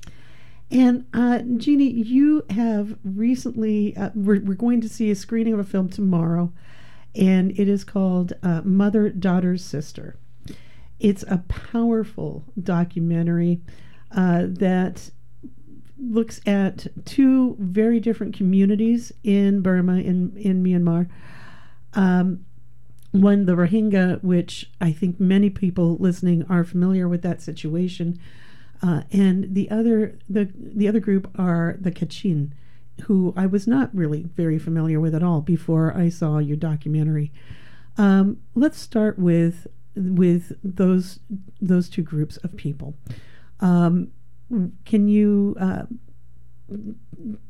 And 0.70 1.04
uh, 1.12 1.40
Jeannie, 1.58 1.90
you 1.90 2.44
have 2.50 2.96
recently, 3.04 3.94
uh, 3.96 4.10
we're, 4.14 4.40
we're 4.40 4.54
going 4.54 4.80
to 4.80 4.88
see 4.88 5.10
a 5.10 5.14
screening 5.14 5.52
of 5.52 5.58
a 5.60 5.64
film 5.64 5.90
tomorrow, 5.90 6.50
and 7.14 7.50
it 7.58 7.68
is 7.68 7.84
called 7.84 8.32
uh, 8.42 8.62
Mother, 8.64 9.10
Daughter, 9.10 9.58
Sister. 9.58 10.16
It's 10.98 11.24
a 11.24 11.44
powerful 11.48 12.44
documentary 12.60 13.60
uh, 14.14 14.44
that 14.48 15.10
looks 15.98 16.40
at 16.46 16.86
two 17.04 17.56
very 17.58 18.00
different 18.00 18.36
communities 18.36 19.12
in 19.22 19.60
Burma, 19.60 19.96
in, 19.96 20.36
in 20.36 20.62
Myanmar. 20.62 21.08
Um, 21.94 22.44
one, 23.12 23.44
the 23.44 23.52
Rohingya, 23.52 24.22
which 24.24 24.70
I 24.80 24.90
think 24.92 25.20
many 25.20 25.50
people 25.50 25.96
listening 25.98 26.44
are 26.48 26.64
familiar 26.64 27.08
with 27.08 27.22
that 27.22 27.42
situation. 27.42 28.18
Uh, 28.82 29.02
and 29.12 29.54
the 29.54 29.70
other 29.70 30.18
the 30.28 30.50
the 30.56 30.88
other 30.88 30.98
group 30.98 31.30
are 31.38 31.76
the 31.78 31.92
Kachin, 31.92 32.50
who 33.02 33.32
I 33.36 33.46
was 33.46 33.66
not 33.66 33.94
really 33.94 34.24
very 34.34 34.58
familiar 34.58 34.98
with 34.98 35.14
at 35.14 35.22
all 35.22 35.40
before 35.40 35.96
I 35.96 36.08
saw 36.08 36.38
your 36.38 36.56
documentary. 36.56 37.30
Um, 37.96 38.38
let's 38.54 38.78
start 38.78 39.18
with 39.18 39.68
with 39.94 40.52
those 40.64 41.20
those 41.60 41.88
two 41.88 42.02
groups 42.02 42.38
of 42.38 42.56
people. 42.56 42.94
Um, 43.62 44.08
can 44.84 45.08
you 45.08 45.56
uh, 45.58 45.84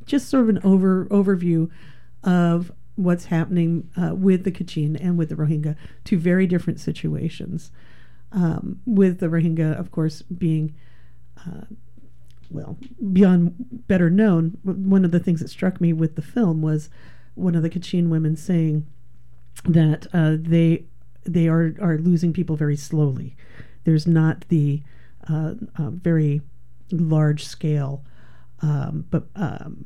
just 0.06 0.28
sort 0.28 0.44
of 0.44 0.48
an 0.50 0.60
over 0.62 1.06
overview 1.06 1.68
of 2.22 2.70
what's 2.96 3.26
happening 3.26 3.90
uh, 4.00 4.14
with 4.14 4.44
the 4.44 4.52
Kachin 4.52 4.96
and 5.00 5.16
with 5.16 5.30
the 5.30 5.34
Rohingya, 5.34 5.76
two 6.04 6.18
very 6.18 6.46
different 6.46 6.78
situations. 6.78 7.70
Um, 8.30 8.80
with 8.86 9.20
the 9.20 9.26
Rohingya, 9.26 9.78
of 9.78 9.90
course, 9.90 10.22
being 10.22 10.74
uh, 11.46 11.64
well 12.50 12.78
beyond 13.12 13.54
better 13.88 14.08
known. 14.08 14.58
One 14.62 15.04
of 15.04 15.10
the 15.10 15.20
things 15.20 15.40
that 15.40 15.48
struck 15.48 15.80
me 15.80 15.92
with 15.92 16.16
the 16.16 16.22
film 16.22 16.62
was 16.62 16.88
one 17.34 17.54
of 17.54 17.62
the 17.62 17.70
Kachin 17.70 18.08
women 18.08 18.36
saying 18.36 18.86
that 19.64 20.06
uh, 20.12 20.36
they 20.38 20.84
they 21.24 21.48
are 21.48 21.74
are 21.80 21.98
losing 21.98 22.32
people 22.32 22.56
very 22.56 22.76
slowly. 22.76 23.36
There's 23.84 24.06
not 24.06 24.44
the 24.48 24.82
uh, 25.28 25.54
very 25.78 26.42
large 26.90 27.44
scale, 27.44 28.04
um, 28.60 29.06
but 29.10 29.26
um, 29.34 29.84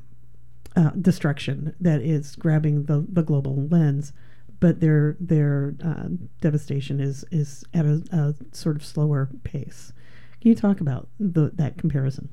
uh, 0.76 0.90
destruction 0.90 1.74
that 1.80 2.00
is 2.00 2.36
grabbing 2.36 2.84
the, 2.84 3.06
the 3.08 3.22
global 3.22 3.66
lens, 3.68 4.12
but 4.60 4.80
their 4.80 5.16
their 5.20 5.74
uh, 5.84 6.08
devastation 6.40 7.00
is 7.00 7.24
is 7.30 7.64
at 7.74 7.84
a, 7.84 8.02
a, 8.12 8.34
sort 8.54 8.76
of 8.76 8.84
slower 8.84 9.28
pace. 9.44 9.92
Can 10.40 10.50
you 10.50 10.54
talk 10.54 10.80
about 10.80 11.08
the, 11.18 11.50
that 11.54 11.78
comparison? 11.78 12.28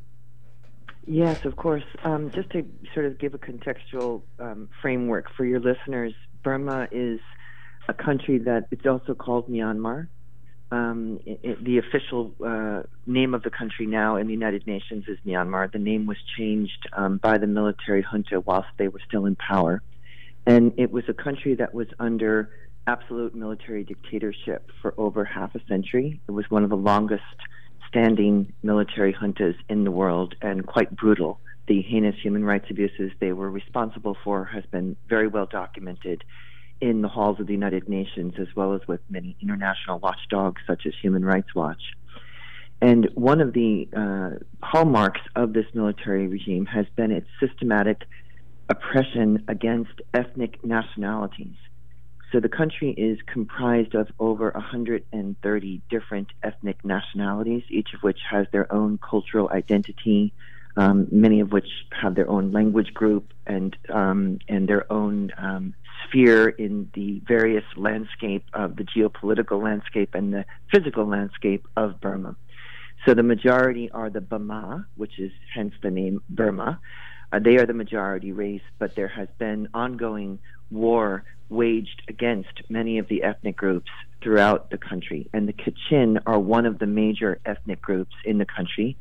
Yes, 1.05 1.43
of 1.45 1.55
course. 1.55 1.83
Um, 2.03 2.31
just 2.31 2.49
to 2.51 2.65
sort 2.93 3.05
of 3.05 3.17
give 3.17 3.33
a 3.33 3.37
contextual 3.37 4.21
um, 4.39 4.69
framework 4.81 5.27
for 5.35 5.45
your 5.45 5.59
listeners, 5.59 6.13
Burma 6.43 6.87
is 6.91 7.19
a 7.87 7.93
country 7.93 8.37
that 8.39 8.67
it's 8.71 8.85
also 8.85 9.13
called 9.13 9.49
Myanmar. 9.49 10.07
Um, 10.73 11.19
it, 11.27 11.63
the 11.63 11.77
official 11.77 12.33
uh, 12.43 12.81
name 13.05 13.35
of 13.35 13.43
the 13.43 13.51
country 13.51 13.85
now 13.85 14.15
in 14.15 14.25
the 14.25 14.33
United 14.33 14.65
Nations 14.65 15.05
is 15.07 15.19
Myanmar. 15.23 15.71
The 15.71 15.77
name 15.77 16.07
was 16.07 16.17
changed 16.35 16.89
um, 16.93 17.17
by 17.17 17.37
the 17.37 17.45
military 17.45 18.01
junta 18.01 18.39
whilst 18.39 18.69
they 18.79 18.87
were 18.87 19.01
still 19.07 19.27
in 19.27 19.35
power. 19.35 19.83
And 20.47 20.73
it 20.77 20.91
was 20.91 21.03
a 21.07 21.13
country 21.13 21.53
that 21.55 21.75
was 21.75 21.85
under 21.99 22.49
absolute 22.87 23.35
military 23.35 23.83
dictatorship 23.83 24.71
for 24.81 24.95
over 24.97 25.23
half 25.23 25.53
a 25.53 25.59
century. 25.67 26.19
It 26.27 26.31
was 26.31 26.49
one 26.49 26.63
of 26.63 26.71
the 26.71 26.75
longest 26.75 27.21
standing 27.87 28.51
military 28.63 29.13
juntas 29.13 29.55
in 29.69 29.83
the 29.83 29.91
world 29.91 30.33
and 30.41 30.65
quite 30.65 30.95
brutal. 30.95 31.39
The 31.67 31.83
heinous 31.83 32.15
human 32.19 32.43
rights 32.43 32.65
abuses 32.71 33.11
they 33.19 33.31
were 33.31 33.51
responsible 33.51 34.17
for 34.23 34.45
has 34.45 34.63
been 34.71 34.95
very 35.07 35.27
well 35.27 35.45
documented 35.45 36.23
in 36.83 37.01
the 37.01 37.07
halls 37.07 37.39
of 37.39 37.47
the 37.47 37.53
United 37.53 37.87
Nations, 37.87 38.33
as 38.37 38.47
well 38.57 38.73
as 38.73 38.81
with 38.89 38.99
many 39.09 39.37
international 39.41 39.99
watchdogs 39.99 40.61
such 40.67 40.85
as 40.85 40.93
Human 41.01 41.23
Rights 41.23 41.55
Watch. 41.55 41.81
And 42.81 43.09
one 43.15 43.39
of 43.39 43.53
the 43.53 43.87
uh, 43.95 44.31
hallmarks 44.61 45.21
of 45.33 45.53
this 45.53 45.65
military 45.73 46.27
regime 46.27 46.65
has 46.65 46.85
been 46.97 47.11
its 47.11 47.27
systematic 47.39 48.01
oppression 48.67 49.45
against 49.47 49.93
ethnic 50.13 50.61
nationalities. 50.65 51.55
So 52.33 52.41
the 52.41 52.49
country 52.49 52.91
is 52.91 53.17
comprised 53.27 53.95
of 53.95 54.09
over 54.19 54.51
130 54.51 55.81
different 55.89 56.27
ethnic 56.43 56.83
nationalities, 56.83 57.63
each 57.69 57.93
of 57.93 58.03
which 58.03 58.19
has 58.29 58.45
their 58.51 58.69
own 58.73 58.97
cultural 58.97 59.49
identity, 59.49 60.33
um, 60.75 61.07
many 61.11 61.39
of 61.39 61.53
which 61.53 61.69
have 62.01 62.15
their 62.15 62.29
own 62.29 62.51
language 62.51 62.93
group 62.93 63.31
and 63.47 63.77
um, 63.89 64.39
and 64.49 64.67
their 64.67 64.91
own 64.91 65.31
um, 65.37 65.73
sphere 66.13 66.49
in 66.49 66.89
the 66.93 67.21
various 67.27 67.63
landscape 67.75 68.45
of 68.53 68.75
the 68.75 68.83
geopolitical 68.83 69.61
landscape 69.61 70.13
and 70.13 70.33
the 70.33 70.45
physical 70.71 71.07
landscape 71.07 71.67
of 71.75 71.99
Burma. 71.99 72.35
So 73.05 73.13
the 73.13 73.23
majority 73.23 73.89
are 73.91 74.09
the 74.09 74.19
Bama, 74.21 74.85
which 74.95 75.19
is 75.19 75.31
hence 75.53 75.73
the 75.81 75.91
name 75.91 76.21
Burma. 76.29 76.79
Uh, 77.31 77.39
they 77.39 77.57
are 77.57 77.65
the 77.65 77.73
majority 77.73 78.31
race, 78.31 78.61
but 78.79 78.95
there 78.95 79.07
has 79.07 79.27
been 79.39 79.67
ongoing 79.73 80.39
war 80.69 81.23
waged 81.49 82.03
against 82.07 82.61
many 82.69 82.99
of 82.99 83.07
the 83.07 83.23
ethnic 83.23 83.57
groups 83.57 83.89
throughout 84.21 84.69
the 84.69 84.77
country. 84.77 85.29
And 85.33 85.47
the 85.47 85.53
Kachin 85.53 86.21
are 86.25 86.39
one 86.39 86.65
of 86.65 86.79
the 86.79 86.85
major 86.85 87.39
ethnic 87.45 87.81
groups 87.81 88.13
in 88.23 88.37
the 88.37 88.45
country. 88.45 88.95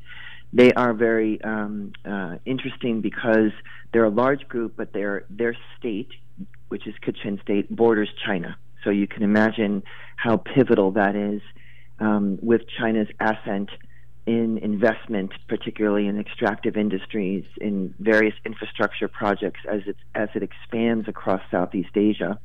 They 0.53 0.73
are 0.73 0.93
very 0.93 1.41
um, 1.43 1.93
uh, 2.05 2.37
interesting 2.45 3.01
because 3.01 3.53
they're 3.93 4.05
a 4.05 4.11
large 4.11 4.49
group, 4.49 4.75
but 4.77 4.93
their 4.93 5.25
their 5.31 5.57
state 5.79 6.11
which 6.73 6.87
is 6.87 6.95
Kachin 7.07 7.39
State, 7.43 7.69
borders 7.69 8.09
China. 8.25 8.57
So 8.83 8.89
you 8.89 9.07
can 9.07 9.23
imagine 9.23 9.83
how 10.17 10.39
pivotal 10.39 10.93
that 10.93 11.15
is 11.15 11.43
um, 12.01 12.39
with 12.41 12.63
China's 12.79 13.09
ascent 13.21 13.69
in 14.25 14.57
investment, 14.57 15.33
particularly 15.49 16.07
in 16.07 16.19
extractive 16.19 16.79
industries, 16.79 17.45
in 17.61 17.95
various 17.99 18.35
infrastructure 18.47 19.07
projects 19.07 19.61
as 19.71 19.83
it 19.87 19.97
as 20.15 20.31
it 20.35 20.43
expands 20.43 21.09
across 21.09 21.43
Southeast 21.51 21.95
Asia. 21.95 22.39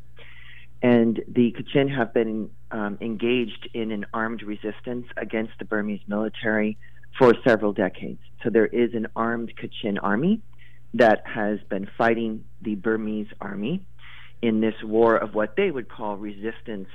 And 0.82 1.22
the 1.30 1.56
Kachin 1.58 1.88
have 1.96 2.14
been 2.14 2.50
um, 2.72 2.98
engaged 3.00 3.70
in 3.74 3.92
an 3.94 4.06
armed 4.14 4.44
resistance 4.44 5.06
against 5.16 5.54
the 5.58 5.64
Burmese 5.64 6.06
military 6.06 6.78
for 7.18 7.34
several 7.48 7.72
decades. 7.72 8.20
So 8.44 8.50
there 8.50 8.68
is 8.68 8.94
an 8.94 9.08
armed 9.16 9.54
Kachin 9.56 9.98
army 10.04 10.42
that 10.94 11.24
has 11.26 11.60
been 11.70 11.88
fighting 11.98 12.44
the 12.62 12.76
Burmese 12.76 13.32
army 13.40 13.86
in 14.42 14.62
this 14.62 14.76
war 14.84 15.18
of 15.18 15.34
what 15.34 15.56
they 15.56 15.72
would 15.72 15.90
call 15.90 16.18
resistance 16.18 16.90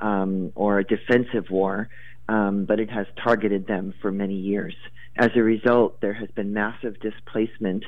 um, 0.00 0.52
or 0.54 0.78
a 0.78 0.84
defensive 0.84 1.50
war, 1.50 1.88
um, 2.28 2.64
but 2.64 2.80
it 2.80 2.90
has 2.90 3.06
targeted 3.22 3.66
them 3.66 3.94
for 4.00 4.10
many 4.10 4.34
years. 4.34 4.74
As 5.16 5.30
a 5.34 5.42
result, 5.42 6.00
there 6.00 6.12
has 6.12 6.30
been 6.30 6.52
massive 6.52 7.00
displacement 7.00 7.84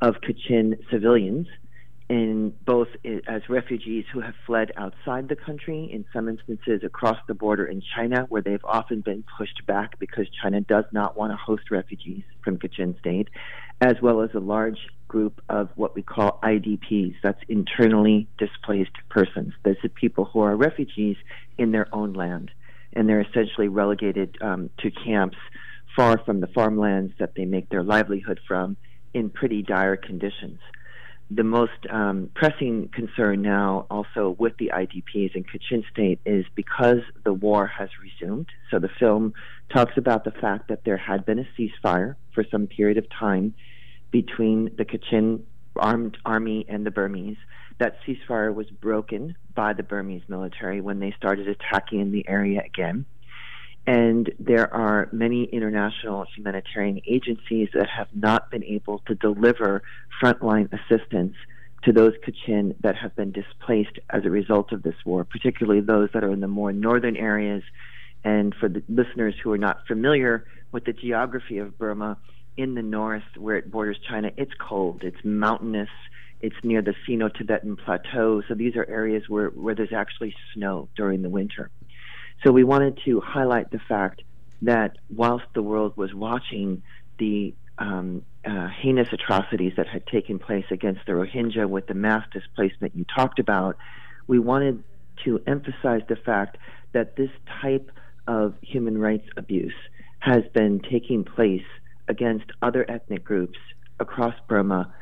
of 0.00 0.16
Kachin 0.16 0.78
civilians 0.90 1.46
in 2.08 2.52
both 2.66 2.88
as 3.26 3.48
refugees 3.48 4.04
who 4.12 4.20
have 4.20 4.34
fled 4.46 4.70
outside 4.76 5.28
the 5.28 5.36
country, 5.36 5.88
in 5.90 6.04
some 6.12 6.28
instances 6.28 6.82
across 6.84 7.16
the 7.26 7.32
border 7.32 7.64
in 7.64 7.82
China, 7.96 8.26
where 8.28 8.42
they've 8.42 8.64
often 8.64 9.00
been 9.00 9.24
pushed 9.38 9.64
back 9.66 9.98
because 9.98 10.26
China 10.42 10.60
does 10.60 10.84
not 10.92 11.16
want 11.16 11.32
to 11.32 11.36
host 11.36 11.70
refugees 11.70 12.22
from 12.42 12.58
Kachin 12.58 12.98
State, 12.98 13.28
as 13.80 13.94
well 14.02 14.22
as 14.22 14.30
a 14.34 14.40
large 14.40 14.78
group 15.08 15.40
of 15.48 15.68
what 15.76 15.94
we 15.94 16.02
call 16.02 16.40
IDPs, 16.42 17.14
that's 17.22 17.40
internally 17.48 18.26
displaced 18.38 18.96
persons. 19.08 19.52
Those 19.64 19.76
are 19.84 19.88
people 19.88 20.24
who 20.24 20.40
are 20.40 20.56
refugees 20.56 21.16
in 21.58 21.72
their 21.72 21.86
own 21.94 22.12
land, 22.14 22.50
and 22.92 23.08
they're 23.08 23.20
essentially 23.20 23.68
relegated 23.68 24.36
um, 24.40 24.70
to 24.78 24.90
camps 24.90 25.36
far 25.94 26.18
from 26.24 26.40
the 26.40 26.46
farmlands 26.48 27.12
that 27.18 27.34
they 27.36 27.44
make 27.44 27.68
their 27.68 27.82
livelihood 27.82 28.40
from 28.46 28.76
in 29.12 29.30
pretty 29.30 29.62
dire 29.62 29.96
conditions. 29.96 30.58
The 31.30 31.44
most 31.44 31.86
um, 31.90 32.30
pressing 32.34 32.90
concern 32.92 33.40
now, 33.40 33.86
also 33.90 34.36
with 34.38 34.56
the 34.58 34.72
IDPs 34.74 35.34
in 35.34 35.44
Kachin 35.44 35.82
State, 35.90 36.20
is 36.26 36.44
because 36.54 36.98
the 37.24 37.32
war 37.32 37.66
has 37.66 37.88
resumed. 38.02 38.46
So 38.70 38.78
the 38.78 38.90
film 39.00 39.32
talks 39.72 39.96
about 39.96 40.24
the 40.24 40.30
fact 40.30 40.68
that 40.68 40.84
there 40.84 40.96
had 40.96 41.24
been 41.24 41.38
a 41.38 41.48
ceasefire 41.58 42.16
for 42.32 42.44
some 42.50 42.66
period 42.66 42.98
of 42.98 43.06
time 43.10 43.54
between 44.10 44.70
the 44.76 44.84
Kachin 44.84 45.42
armed 45.76 46.16
army 46.24 46.64
and 46.68 46.86
the 46.86 46.90
Burmese. 46.90 47.36
That 47.78 47.96
ceasefire 48.06 48.54
was 48.54 48.70
broken 48.70 49.36
by 49.54 49.72
the 49.72 49.82
Burmese 49.82 50.22
military 50.28 50.80
when 50.80 51.00
they 51.00 51.12
started 51.16 51.48
attacking 51.48 52.12
the 52.12 52.28
area 52.28 52.62
again. 52.64 53.06
And 53.86 54.32
there 54.38 54.72
are 54.72 55.08
many 55.12 55.44
international 55.44 56.24
humanitarian 56.34 57.00
agencies 57.06 57.68
that 57.74 57.88
have 57.88 58.08
not 58.14 58.50
been 58.50 58.64
able 58.64 59.00
to 59.06 59.14
deliver 59.14 59.82
frontline 60.22 60.70
assistance 60.72 61.34
to 61.82 61.92
those 61.92 62.14
Kachin 62.26 62.74
that 62.80 62.96
have 62.96 63.14
been 63.14 63.30
displaced 63.30 63.98
as 64.08 64.24
a 64.24 64.30
result 64.30 64.72
of 64.72 64.82
this 64.82 64.94
war, 65.04 65.24
particularly 65.24 65.80
those 65.80 66.08
that 66.14 66.24
are 66.24 66.32
in 66.32 66.40
the 66.40 66.48
more 66.48 66.72
northern 66.72 67.16
areas. 67.16 67.62
And 68.24 68.54
for 68.58 68.68
the 68.68 68.82
listeners 68.88 69.34
who 69.42 69.52
are 69.52 69.58
not 69.58 69.86
familiar 69.86 70.46
with 70.72 70.84
the 70.84 70.92
geography 70.92 71.58
of 71.58 71.78
Burma, 71.78 72.16
in 72.56 72.74
the 72.74 72.82
north 72.82 73.24
where 73.36 73.56
it 73.56 73.70
borders 73.70 73.98
China, 74.08 74.30
it's 74.36 74.52
cold, 74.58 75.02
it's 75.02 75.24
mountainous, 75.24 75.88
it's 76.40 76.56
near 76.62 76.82
the 76.82 76.94
Sino 77.06 77.28
Tibetan 77.28 77.76
Plateau. 77.76 78.42
So 78.46 78.54
these 78.54 78.76
are 78.76 78.88
areas 78.88 79.24
where, 79.28 79.48
where 79.48 79.74
there's 79.74 79.92
actually 79.92 80.34
snow 80.52 80.88
during 80.96 81.22
the 81.22 81.28
winter. 81.28 81.70
So 82.44 82.52
we 82.52 82.64
wanted 82.64 83.00
to 83.06 83.20
highlight 83.20 83.70
the 83.70 83.80
fact 83.88 84.22
that 84.62 84.96
whilst 85.14 85.46
the 85.54 85.62
world 85.62 85.96
was 85.96 86.14
watching 86.14 86.82
the 87.18 87.54
um, 87.78 88.22
uh, 88.44 88.68
heinous 88.68 89.08
atrocities 89.12 89.72
that 89.76 89.88
had 89.88 90.06
taken 90.06 90.38
place 90.38 90.66
against 90.70 91.00
the 91.06 91.12
Rohingya 91.12 91.68
with 91.68 91.86
the 91.86 91.94
mass 91.94 92.24
displacement 92.32 92.94
you 92.94 93.04
talked 93.04 93.38
about, 93.38 93.76
we 94.26 94.38
wanted 94.38 94.84
to 95.24 95.40
emphasize 95.46 96.02
the 96.08 96.16
fact 96.16 96.58
that 96.92 97.16
this 97.16 97.30
type 97.62 97.90
of 98.26 98.54
human 98.62 98.98
rights 98.98 99.26
abuse 99.36 99.74
has 100.20 100.42
been 100.54 100.80
taking 100.80 101.24
place 101.24 101.64
against 102.08 102.46
other 102.62 102.84
ethnic 102.88 103.24
groups 103.24 103.58
across 104.00 104.34
Burma 104.48 104.92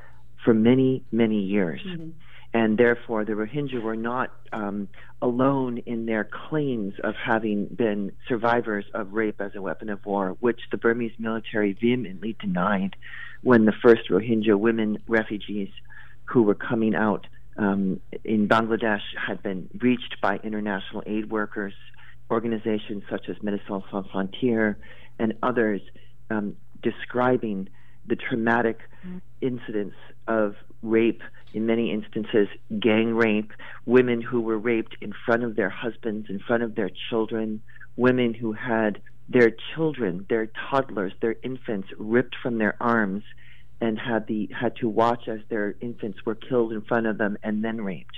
for 0.45 0.55
many, 0.55 1.05
many 1.13 1.41
years. 1.41 1.81
Mm-hmm. 1.87 2.11
And 2.55 2.77
therefore, 2.77 3.25
the 3.25 3.33
Rohingya 3.33 3.81
were 3.81 3.97
not 3.97 4.31
um, 4.53 4.89
alone 5.23 5.79
in 5.79 6.05
their 6.05 6.29
claims 6.49 6.93
of 7.03 7.15
having 7.15 7.67
been 7.67 8.13
survivors 8.29 8.85
of 8.93 9.13
rape 9.13 9.41
as 9.41 9.53
a 9.55 9.63
weapon 9.63 9.89
of 9.89 10.05
war, 10.05 10.37
which 10.41 10.61
the 10.71 10.77
Burmese 10.77 11.13
military 11.19 11.73
vehemently 11.73 12.37
denied 12.39 12.95
when 13.43 13.65
the 13.65 13.73
first 13.73 14.11
Rohingya 14.11 14.59
women 14.59 14.99
refugees 15.09 15.71
who 16.27 16.43
were 16.43 16.55
coming 16.55 16.95
out 16.95 17.27
um, 17.57 18.01
in 18.25 18.49
Bangladesh 18.49 19.03
had 19.17 19.43
been 19.43 19.69
reached 19.81 20.17
by 20.21 20.39
international 20.43 21.03
aid 21.07 21.31
workers, 21.31 21.75
organizations 22.31 23.03
such 23.11 23.29
as 23.29 23.37
Médecins 23.39 23.83
Sans 23.91 24.07
Frontières, 24.07 24.77
and 25.19 25.35
others 25.43 25.81
um, 26.31 26.57
describing 26.83 27.69
the 28.07 28.17
traumatic 28.17 28.79
mm. 29.07 29.21
incidents 29.41 29.97
of 30.27 30.55
rape, 30.83 31.23
in 31.55 31.67
many 31.67 31.93
instances, 31.93 32.49
gang 32.81 33.15
rape, 33.15 33.53
women 33.87 34.21
who 34.21 34.41
were 34.41 34.59
raped 34.59 34.97
in 35.01 35.13
front 35.25 35.45
of 35.45 35.55
their 35.55 35.71
husbands, 35.71 36.29
in 36.29 36.41
front 36.41 36.63
of 36.63 36.75
their 36.75 36.91
children, 37.11 37.63
women 37.97 38.35
who 38.35 38.53
had 38.53 39.01
their 39.29 39.53
children, 39.75 40.27
their 40.29 40.49
toddlers, 40.71 41.13
their 41.21 41.37
infants 41.43 41.89
ripped 41.99 42.35
from 42.43 42.59
their 42.59 42.77
arms 42.81 43.23
and 43.81 43.99
had 43.99 44.27
the 44.27 44.49
had 44.59 44.77
to 44.77 44.89
watch 44.89 45.29
as 45.29 45.41
their 45.49 45.75
infants 45.81 46.19
were 46.25 46.35
killed 46.35 46.73
in 46.73 46.83
front 46.83 47.07
of 47.07 47.19
them 47.19 47.37
and 47.43 47.65
then 47.65 47.81
raped. 47.81 48.17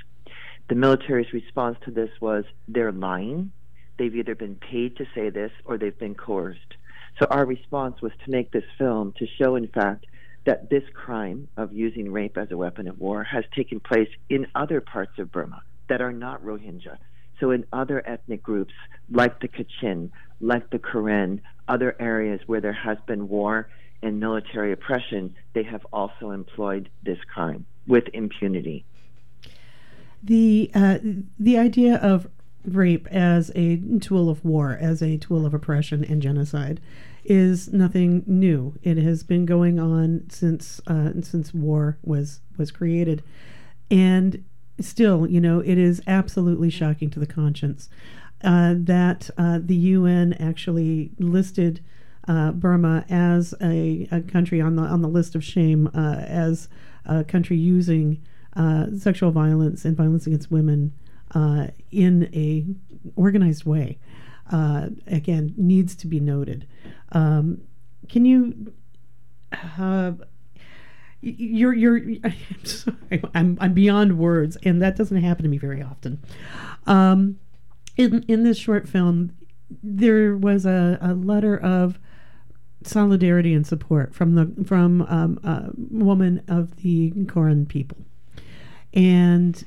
The 0.69 0.75
military's 0.75 1.33
response 1.33 1.77
to 1.85 1.91
this 1.91 2.11
was 2.21 2.45
they're 2.69 2.93
lying. 2.93 3.53
They've 3.99 4.15
either 4.15 4.35
been 4.35 4.57
paid 4.57 4.97
to 4.97 5.07
say 5.15 5.31
this 5.31 5.53
or 5.65 5.79
they've 5.79 5.99
been 5.99 6.15
coerced. 6.15 6.75
So 7.19 7.27
our 7.31 7.47
response 7.47 8.03
was 8.03 8.13
to 8.25 8.31
make 8.31 8.51
this 8.51 8.65
film 8.77 9.15
to 9.19 9.27
show, 9.39 9.55
in 9.57 9.69
fact, 9.69 10.07
that 10.47 10.69
this 10.69 10.83
crime 10.93 11.49
of 11.57 11.73
using 11.73 12.13
rape 12.13 12.37
as 12.37 12.51
a 12.51 12.57
weapon 12.57 12.89
of 12.89 12.99
war 12.99 13.25
has 13.25 13.45
taken 13.55 13.81
place 13.81 14.09
in 14.29 14.47
other 14.55 14.81
parts 14.81 15.19
of 15.19 15.33
Burma 15.33 15.63
that 15.89 16.01
are 16.01 16.13
not 16.13 16.45
Rohingya. 16.45 16.99
So 17.41 17.51
in 17.51 17.65
other 17.73 18.07
ethnic 18.07 18.43
groups 18.43 18.75
like 19.11 19.41
the 19.41 19.49
Kachin, 19.49 20.11
like 20.41 20.71
the 20.71 20.79
Karen, 20.79 21.41
other 21.69 21.97
areas 21.99 22.41
where 22.47 22.61
there 22.61 22.73
has 22.73 22.99
been 23.07 23.29
war 23.29 23.69
and 24.03 24.21
military 24.21 24.73
oppression, 24.73 25.35
they 25.55 25.63
have 25.63 25.85
also 25.93 26.31
employed 26.31 26.91
this 27.03 27.19
crime 27.33 27.65
with 27.87 28.05
impunity. 28.13 28.85
The 30.23 30.71
uh, 30.75 30.99
the 31.39 31.59
idea 31.59 31.97
of 31.97 32.29
rape 32.65 33.07
as 33.09 33.51
a 33.55 33.77
tool 34.01 34.29
of 34.29 34.45
war, 34.45 34.77
as 34.81 35.03
a 35.03 35.17
tool 35.19 35.45
of 35.45 35.55
oppression 35.55 36.05
and 36.05 36.23
genocide, 36.23 36.81
is 37.25 37.73
nothing 37.73 38.23
new. 38.27 38.75
It 38.83 38.99
has 38.99 39.23
been 39.23 39.47
going 39.47 39.79
on 39.79 40.25
since 40.29 40.81
uh, 40.87 41.13
since 41.23 41.55
war 41.55 41.99
was 42.03 42.41
was 42.57 42.71
created, 42.71 43.23
and 43.91 44.45
still, 44.81 45.27
you 45.27 45.41
know, 45.41 45.61
it 45.61 45.79
is 45.79 46.03
absolutely 46.07 46.71
shocking 46.71 47.11
to 47.11 47.21
the 47.21 47.27
conscience 47.27 47.89
uh, 48.45 48.75
that 48.77 49.31
uh, 49.39 49.59
the 49.63 49.77
UN 49.77 50.35
actually 50.35 51.11
listed 51.19 51.81
uh, 52.29 52.53
Burma 52.53 53.05
as 53.09 53.55
a, 53.61 54.09
a, 54.11 54.21
country 54.21 54.61
on 54.61 54.77
the 54.77 54.83
on 54.83 55.03
the 55.03 55.09
list 55.09 55.35
of 55.35 55.45
shame 55.45 55.91
uh, 55.95 56.17
as 56.27 56.69
a 57.05 57.25
country 57.25 57.57
using 57.57 58.21
uh, 58.57 58.87
sexual 58.97 59.31
violence 59.31 59.85
and 59.85 59.97
violence 59.97 60.27
against 60.27 60.51
women 60.51 60.93
uh, 61.33 61.69
in 61.91 62.31
a 62.35 62.65
organized 63.17 63.65
way. 63.65 63.99
Uh, 64.51 64.89
again, 65.07 65.55
needs 65.57 65.95
to 65.97 66.07
be 66.07 66.21
noted. 66.21 66.67
Um, 67.13 67.63
can 68.09 68.25
you? 68.25 68.73
You're 71.21 71.73
you're. 71.73 71.99
I'm 72.25 72.65
sorry. 72.65 73.23
I'm 73.35 73.59
I'm 73.61 73.73
beyond 73.73 74.19
words, 74.19 74.59
and 74.63 74.83
that 74.83 74.97
doesn't 74.97 75.23
happen 75.23 75.45
to 75.45 75.49
me 75.49 75.59
very 75.59 75.83
often. 75.83 76.23
Um, 76.87 77.39
in 77.97 78.25
in 78.29 78.43
this 78.43 78.59
short 78.59 78.89
film, 78.89 79.33
there 79.83 80.37
was 80.37 80.67
a, 80.67 80.99
a 81.01 81.15
letter 81.15 81.57
of 81.57 81.99
solidarity 82.83 83.55
and 83.55 83.67
support 83.67 84.15
from 84.15 84.35
the 84.35 84.65
from 84.65 85.03
um, 85.03 85.41
a 85.43 85.71
woman 85.75 86.43
of 86.49 86.77
the 86.83 87.13
Karen 87.33 87.67
people, 87.67 87.99
and 88.93 89.65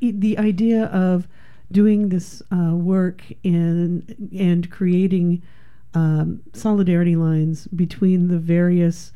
the 0.00 0.38
idea 0.38 0.84
of 0.86 1.28
doing 1.70 2.10
this 2.10 2.42
uh, 2.52 2.74
work 2.74 3.22
and 3.44 4.30
and 4.38 4.70
creating 4.70 5.42
um, 5.94 6.42
solidarity 6.52 7.16
lines 7.16 7.66
between 7.68 8.28
the 8.28 8.38
various 8.38 9.12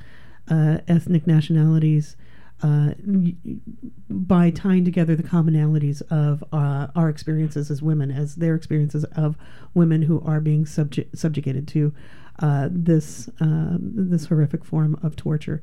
uh, 0.48 0.78
ethnic 0.88 1.26
nationalities 1.26 2.16
uh, 2.62 2.90
by 4.08 4.50
tying 4.50 4.84
together 4.84 5.16
the 5.16 5.22
commonalities 5.22 6.02
of 6.10 6.44
uh, 6.52 6.88
our 6.94 7.08
experiences 7.08 7.70
as 7.70 7.80
women, 7.80 8.10
as 8.10 8.36
their 8.36 8.54
experiences 8.54 9.04
of 9.16 9.36
women 9.72 10.02
who 10.02 10.20
are 10.22 10.40
being 10.40 10.66
subjugated 10.66 11.66
to 11.68 11.92
uh, 12.40 12.68
this 12.70 13.28
um, 13.40 13.78
this 13.94 14.26
horrific 14.26 14.64
form 14.64 14.98
of 15.02 15.16
torture. 15.16 15.62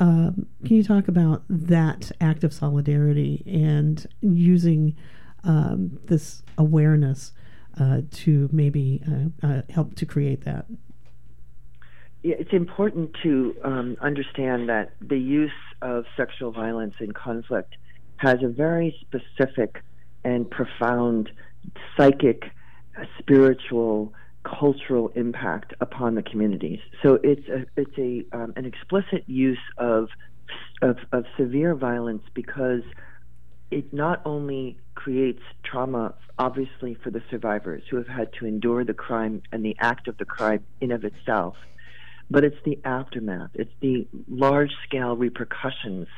Um, 0.00 0.46
can 0.64 0.76
you 0.76 0.84
talk 0.84 1.08
about 1.08 1.42
that 1.48 2.12
act 2.20 2.44
of 2.44 2.52
solidarity 2.52 3.42
and 3.46 4.06
using 4.20 4.96
um, 5.44 5.98
this 6.04 6.42
awareness 6.56 7.32
uh, 7.80 8.02
to 8.10 8.48
maybe 8.52 9.02
uh, 9.10 9.46
uh, 9.46 9.62
help 9.70 9.94
to 9.96 10.06
create 10.06 10.44
that? 10.44 10.66
Yeah, 12.22 12.36
it's 12.38 12.52
important 12.52 13.16
to 13.22 13.56
um, 13.64 13.96
understand 14.00 14.68
that 14.68 14.92
the 15.00 15.18
use 15.18 15.50
of 15.82 16.04
sexual 16.16 16.50
violence 16.50 16.94
in 17.00 17.12
conflict 17.12 17.76
has 18.16 18.42
a 18.42 18.48
very 18.48 18.96
specific 19.00 19.82
and 20.24 20.50
profound 20.50 21.30
psychic, 21.96 22.42
spiritual, 23.18 24.12
cultural 24.58 25.08
impact 25.14 25.74
upon 25.80 26.14
the 26.14 26.22
communities. 26.22 26.80
So 27.02 27.18
it's 27.22 27.46
a, 27.48 27.66
it's 27.76 27.98
a 27.98 28.24
um, 28.36 28.52
an 28.56 28.64
explicit 28.64 29.24
use 29.26 29.58
of, 29.76 30.08
of 30.82 30.98
of 31.12 31.24
severe 31.36 31.74
violence 31.74 32.22
because 32.34 32.82
it 33.70 33.92
not 33.92 34.22
only 34.24 34.78
creates 34.94 35.42
trauma, 35.62 36.14
obviously, 36.38 36.94
for 36.94 37.10
the 37.10 37.22
survivors 37.30 37.82
who 37.90 37.96
have 37.96 38.08
had 38.08 38.32
to 38.38 38.46
endure 38.46 38.84
the 38.84 38.94
crime 38.94 39.42
and 39.52 39.64
the 39.64 39.76
act 39.78 40.08
of 40.08 40.16
the 40.18 40.24
crime 40.24 40.64
in 40.80 40.90
of 40.90 41.04
itself, 41.04 41.54
but 42.30 42.44
it's 42.44 42.56
the 42.64 42.78
aftermath. 42.84 43.50
It's 43.54 43.72
the 43.80 44.06
large 44.28 44.72
scale 44.86 45.16
repercussions 45.16 46.08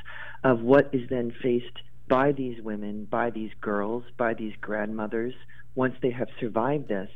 of 0.45 0.61
what 0.61 0.91
is 0.93 1.09
then 1.11 1.33
faced 1.43 1.79
by 2.09 2.33
these 2.33 2.61
women, 2.63 3.05
by 3.05 3.31
these 3.31 3.51
girls, 3.61 4.05
by 4.17 4.35
these 4.35 4.55
grandmothers 4.61 5.35
once 5.75 5.95
they 6.03 6.11
have 6.11 6.29
survived 6.41 6.89
this 6.89 7.09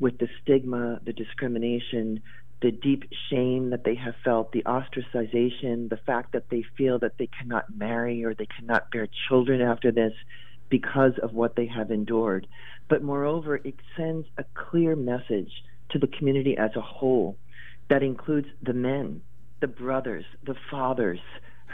with 0.00 0.18
the 0.18 0.28
stigma, 0.42 0.98
the 1.04 1.12
discrimination, 1.12 2.20
the 2.62 2.70
deep 2.70 3.04
shame 3.30 3.70
that 3.70 3.84
they 3.84 3.94
have 3.94 4.14
felt, 4.24 4.52
the 4.52 4.64
ostracization, 4.64 5.88
the 5.88 6.00
fact 6.04 6.32
that 6.32 6.44
they 6.50 6.64
feel 6.76 6.98
that 6.98 7.12
they 7.18 7.28
cannot 7.38 7.64
marry 7.74 8.24
or 8.24 8.34
they 8.34 8.48
cannot 8.58 8.90
bear 8.90 9.06
children 9.28 9.60
after 9.60 9.92
this 9.92 10.12
because 10.68 11.12
of 11.22 11.32
what 11.32 11.56
they 11.56 11.66
have 11.66 11.90
endured. 11.90 12.46
But 12.88 13.02
moreover, 13.02 13.56
it 13.56 13.74
sends 13.96 14.26
a 14.38 14.44
clear 14.54 14.96
message 14.96 15.50
to 15.90 15.98
the 15.98 16.06
community 16.06 16.56
as 16.56 16.70
a 16.76 16.80
whole 16.80 17.36
that 17.88 18.02
includes 18.02 18.48
the 18.62 18.72
men, 18.72 19.20
the 19.60 19.66
brothers, 19.66 20.24
the 20.44 20.54
fathers, 20.70 21.20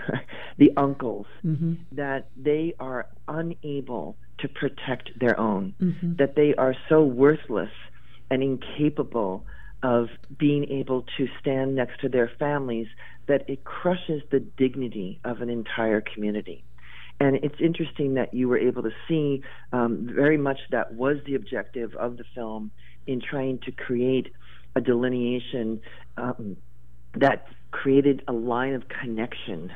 the 0.58 0.72
uncles, 0.76 1.26
Mm-hmm. 1.44 1.74
that 1.92 2.28
they 2.36 2.74
are 2.80 3.06
unable 3.28 4.16
to 4.38 4.48
protect 4.48 5.10
their 5.18 5.38
own, 5.38 5.74
Mhm. 5.80 6.16
that 6.18 6.34
they 6.34 6.54
are 6.56 6.74
so 6.88 7.04
worthless 7.04 7.70
and 8.30 8.42
incapable 8.42 9.46
of 9.82 10.08
being 10.36 10.68
able 10.70 11.04
to 11.16 11.28
stand 11.40 11.74
next 11.74 12.00
to 12.00 12.08
their 12.08 12.30
families 12.38 12.88
that 13.26 13.48
it 13.48 13.64
crushes 13.64 14.22
the 14.30 14.40
dignity 14.40 15.20
of 15.24 15.40
an 15.40 15.50
entire 15.50 16.00
community. 16.00 16.64
And 17.18 17.36
it's 17.36 17.60
interesting 17.60 18.14
that 18.14 18.34
you 18.34 18.48
were 18.48 18.58
able 18.58 18.82
to 18.82 18.90
see 19.08 19.42
um, 19.72 20.10
very 20.12 20.36
much 20.36 20.58
that 20.70 20.94
was 20.94 21.16
the 21.24 21.34
objective 21.34 21.94
of 21.94 22.16
the 22.16 22.24
film 22.34 22.70
in 23.06 23.20
trying 23.20 23.58
to 23.60 23.72
create 23.72 24.32
a 24.74 24.80
delineation 24.80 25.80
um, 26.16 26.56
that 27.14 27.46
created 27.70 28.22
a 28.28 28.32
line 28.32 28.74
of 28.74 28.88
connection. 28.88 29.72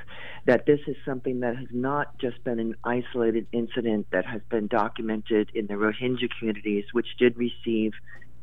That 0.46 0.66
this 0.66 0.80
is 0.86 0.96
something 1.04 1.40
that 1.40 1.56
has 1.56 1.68
not 1.70 2.18
just 2.18 2.42
been 2.44 2.58
an 2.58 2.74
isolated 2.84 3.46
incident 3.52 4.08
that 4.12 4.26
has 4.26 4.42
been 4.50 4.66
documented 4.66 5.50
in 5.54 5.66
the 5.66 5.74
Rohingya 5.74 6.28
communities, 6.38 6.84
which 6.92 7.06
did 7.18 7.36
receive, 7.38 7.92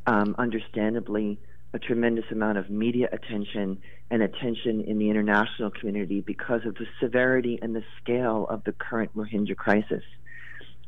um, 0.07 0.35
understandably, 0.37 1.39
a 1.73 1.79
tremendous 1.79 2.23
amount 2.31 2.57
of 2.57 2.69
media 2.69 3.09
attention 3.11 3.77
and 4.09 4.23
attention 4.23 4.81
in 4.81 4.97
the 4.97 5.09
international 5.09 5.69
community 5.69 6.21
because 6.21 6.61
of 6.65 6.75
the 6.75 6.85
severity 7.01 7.59
and 7.61 7.75
the 7.75 7.83
scale 8.01 8.47
of 8.49 8.63
the 8.63 8.71
current 8.71 9.13
Rohingya 9.15 9.55
crisis. 9.57 10.03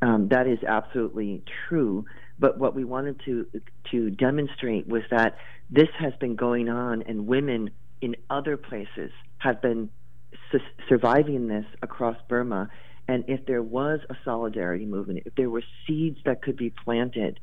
Um, 0.01 0.29
that 0.29 0.47
is 0.47 0.59
absolutely 0.65 1.43
true. 1.67 2.05
But 2.39 2.57
what 2.57 2.73
we 2.73 2.85
wanted 2.85 3.19
to 3.25 3.45
to 3.91 4.09
demonstrate 4.09 4.87
was 4.87 5.03
that 5.11 5.35
this 5.69 5.89
has 5.99 6.13
been 6.21 6.37
going 6.37 6.69
on, 6.69 7.01
and 7.01 7.27
women 7.27 7.71
in 7.99 8.15
other 8.29 8.55
places 8.55 9.11
have 9.39 9.61
been 9.61 9.89
su- 10.51 10.59
surviving 10.87 11.47
this 11.47 11.65
across 11.81 12.15
Burma. 12.29 12.69
And 13.09 13.25
if 13.27 13.45
there 13.45 13.63
was 13.63 13.99
a 14.09 14.15
solidarity 14.23 14.85
movement, 14.85 15.23
if 15.25 15.35
there 15.35 15.49
were 15.49 15.63
seeds 15.85 16.19
that 16.23 16.41
could 16.41 16.55
be 16.55 16.69
planted 16.69 17.39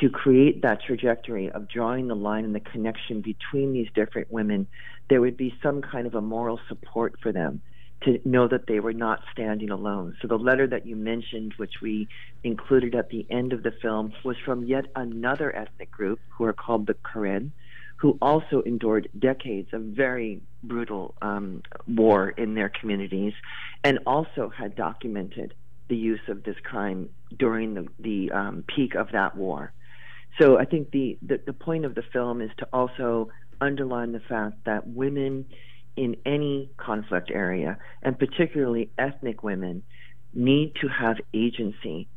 to 0.00 0.10
create 0.10 0.62
that 0.62 0.82
trajectory 0.82 1.50
of 1.50 1.68
drawing 1.68 2.08
the 2.08 2.16
line 2.16 2.44
and 2.44 2.54
the 2.54 2.60
connection 2.60 3.20
between 3.20 3.72
these 3.72 3.88
different 3.94 4.30
women, 4.30 4.66
there 5.08 5.20
would 5.20 5.36
be 5.36 5.54
some 5.62 5.82
kind 5.82 6.06
of 6.06 6.14
a 6.14 6.20
moral 6.20 6.58
support 6.68 7.14
for 7.22 7.32
them 7.32 7.60
to 8.02 8.20
know 8.24 8.46
that 8.48 8.66
they 8.66 8.80
were 8.80 8.92
not 8.92 9.20
standing 9.32 9.70
alone. 9.70 10.16
So 10.20 10.28
the 10.28 10.36
letter 10.36 10.66
that 10.66 10.86
you 10.86 10.96
mentioned, 10.96 11.54
which 11.56 11.74
we 11.80 12.08
included 12.42 12.94
at 12.94 13.08
the 13.08 13.26
end 13.30 13.52
of 13.52 13.62
the 13.62 13.72
film, 13.82 14.12
was 14.24 14.36
from 14.44 14.64
yet 14.64 14.86
another 14.94 15.54
ethnic 15.54 15.90
group 15.90 16.20
who 16.28 16.44
are 16.44 16.52
called 16.52 16.86
the 16.86 16.96
Karen, 17.10 17.52
who 17.96 18.18
also 18.20 18.62
endured 18.62 19.08
decades 19.18 19.68
of 19.72 19.82
very 19.82 20.42
brutal 20.62 21.14
um, 21.22 21.62
war 21.86 22.30
in 22.30 22.54
their 22.54 22.68
communities, 22.68 23.32
and 23.82 23.98
also 24.06 24.50
had 24.50 24.74
documented 24.74 25.54
the 25.88 25.96
use 25.96 26.20
of 26.28 26.42
this 26.44 26.56
crime 26.62 27.08
during 27.38 27.74
the, 27.74 27.86
the 27.98 28.30
um, 28.32 28.64
peak 28.66 28.94
of 28.94 29.12
that 29.12 29.36
war. 29.36 29.72
So 30.40 30.58
I 30.58 30.64
think 30.64 30.90
the, 30.90 31.18
the, 31.22 31.40
the 31.44 31.52
point 31.52 31.84
of 31.84 31.94
the 31.94 32.02
film 32.12 32.40
is 32.40 32.50
to 32.58 32.68
also 32.72 33.30
underline 33.60 34.12
the 34.12 34.20
fact 34.20 34.64
that 34.66 34.86
women 34.86 35.46
in 35.96 36.16
any 36.26 36.70
conflict 36.76 37.30
area, 37.32 37.78
and 38.02 38.18
particularly 38.18 38.90
ethnic 38.98 39.42
women, 39.42 39.82
need 40.32 40.74
to 40.80 40.88
have 40.88 41.16
agency 41.32 42.08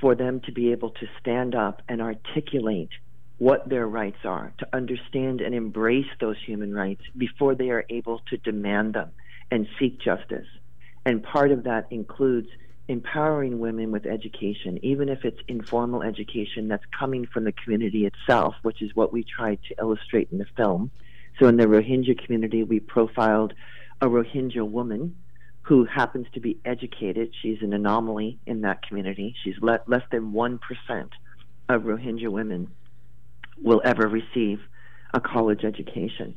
for 0.00 0.14
them 0.14 0.40
to 0.46 0.52
be 0.52 0.70
able 0.70 0.90
to 0.90 1.06
stand 1.20 1.54
up 1.54 1.82
and 1.88 2.00
articulate 2.00 2.90
what 3.38 3.68
their 3.68 3.86
rights 3.86 4.18
are, 4.24 4.52
to 4.58 4.66
understand 4.72 5.40
and 5.40 5.54
embrace 5.54 6.06
those 6.20 6.36
human 6.44 6.72
rights 6.72 7.02
before 7.16 7.54
they 7.54 7.70
are 7.70 7.84
able 7.88 8.20
to 8.30 8.36
demand 8.36 8.94
them 8.94 9.10
and 9.50 9.66
seek 9.78 10.00
justice. 10.00 10.46
And 11.04 11.22
part 11.22 11.50
of 11.50 11.64
that 11.64 11.86
includes 11.90 12.48
empowering 12.88 13.58
women 13.58 13.90
with 13.90 14.06
education, 14.06 14.78
even 14.82 15.08
if 15.08 15.24
it's 15.24 15.38
informal 15.46 16.02
education 16.02 16.68
that's 16.68 16.84
coming 16.98 17.26
from 17.26 17.44
the 17.44 17.52
community 17.52 18.06
itself, 18.06 18.54
which 18.62 18.80
is 18.80 18.90
what 18.94 19.12
we 19.12 19.22
tried 19.22 19.58
to 19.68 19.74
illustrate 19.78 20.28
in 20.32 20.38
the 20.38 20.46
film. 20.56 20.90
So 21.38 21.46
in 21.46 21.56
the 21.56 21.66
Rohingya 21.66 22.24
community, 22.24 22.64
we 22.64 22.80
profiled 22.80 23.52
a 24.00 24.06
Rohingya 24.06 24.68
woman 24.68 25.16
who 25.62 25.84
happens 25.84 26.26
to 26.32 26.40
be 26.40 26.58
educated. 26.64 27.30
She's 27.42 27.58
an 27.60 27.74
anomaly 27.74 28.38
in 28.46 28.62
that 28.62 28.82
community. 28.82 29.36
She's 29.44 29.56
le- 29.60 29.82
less 29.86 30.02
than 30.10 30.32
1% 30.32 30.58
of 31.68 31.82
Rohingya 31.82 32.28
women 32.30 32.68
will 33.62 33.82
ever 33.84 34.08
receive 34.08 34.60
a 35.12 35.20
college 35.20 35.64
education. 35.64 36.34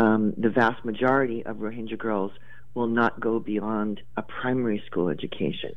Um, 0.00 0.34
the 0.36 0.50
vast 0.50 0.84
majority 0.84 1.44
of 1.44 1.56
Rohingya 1.56 1.98
girls 1.98 2.32
will 2.78 2.86
not 2.86 3.18
go 3.18 3.40
beyond 3.40 4.00
a 4.16 4.22
primary 4.22 4.80
school 4.86 5.08
education. 5.08 5.74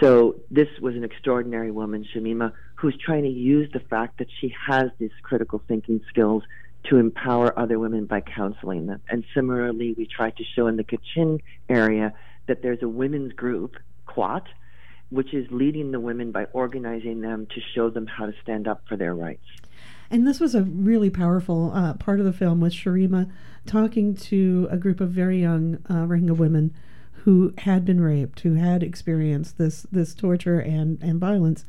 So 0.00 0.36
this 0.50 0.68
was 0.80 0.96
an 0.96 1.04
extraordinary 1.04 1.70
woman, 1.70 2.06
Shamima, 2.12 2.52
who's 2.76 2.96
trying 2.96 3.24
to 3.24 3.28
use 3.28 3.70
the 3.72 3.80
fact 3.80 4.18
that 4.18 4.28
she 4.40 4.52
has 4.66 4.90
these 4.98 5.10
critical 5.22 5.62
thinking 5.68 6.00
skills 6.08 6.42
to 6.84 6.96
empower 6.96 7.56
other 7.58 7.78
women 7.78 8.06
by 8.06 8.22
counseling 8.22 8.86
them. 8.86 9.02
And 9.10 9.24
similarly, 9.34 9.92
we 9.92 10.06
tried 10.06 10.38
to 10.38 10.44
show 10.44 10.68
in 10.68 10.76
the 10.76 10.84
Kachin 10.84 11.40
area 11.68 12.14
that 12.46 12.62
there's 12.62 12.82
a 12.82 12.88
women's 12.88 13.34
group, 13.34 13.76
KWAT, 14.06 14.44
which 15.10 15.34
is 15.34 15.46
leading 15.50 15.92
the 15.92 16.00
women 16.00 16.32
by 16.32 16.46
organizing 16.52 17.20
them 17.20 17.46
to 17.54 17.60
show 17.74 17.90
them 17.90 18.06
how 18.06 18.24
to 18.24 18.32
stand 18.42 18.66
up 18.66 18.82
for 18.88 18.96
their 18.96 19.14
rights. 19.14 19.44
And 20.10 20.26
this 20.26 20.40
was 20.40 20.54
a 20.54 20.62
really 20.62 21.10
powerful 21.10 21.72
uh, 21.74 21.94
part 21.94 22.20
of 22.20 22.26
the 22.26 22.32
film 22.32 22.60
with 22.60 22.72
Sharima 22.72 23.30
talking 23.66 24.14
to 24.14 24.68
a 24.70 24.76
group 24.76 25.00
of 25.00 25.10
very 25.10 25.40
young 25.40 25.78
uh, 25.88 26.06
Rohingya 26.06 26.36
women 26.36 26.74
who 27.24 27.52
had 27.58 27.84
been 27.84 28.00
raped, 28.00 28.40
who 28.40 28.54
had 28.54 28.82
experienced 28.82 29.58
this 29.58 29.82
this 29.90 30.14
torture 30.14 30.60
and, 30.60 31.02
and 31.02 31.18
violence. 31.18 31.64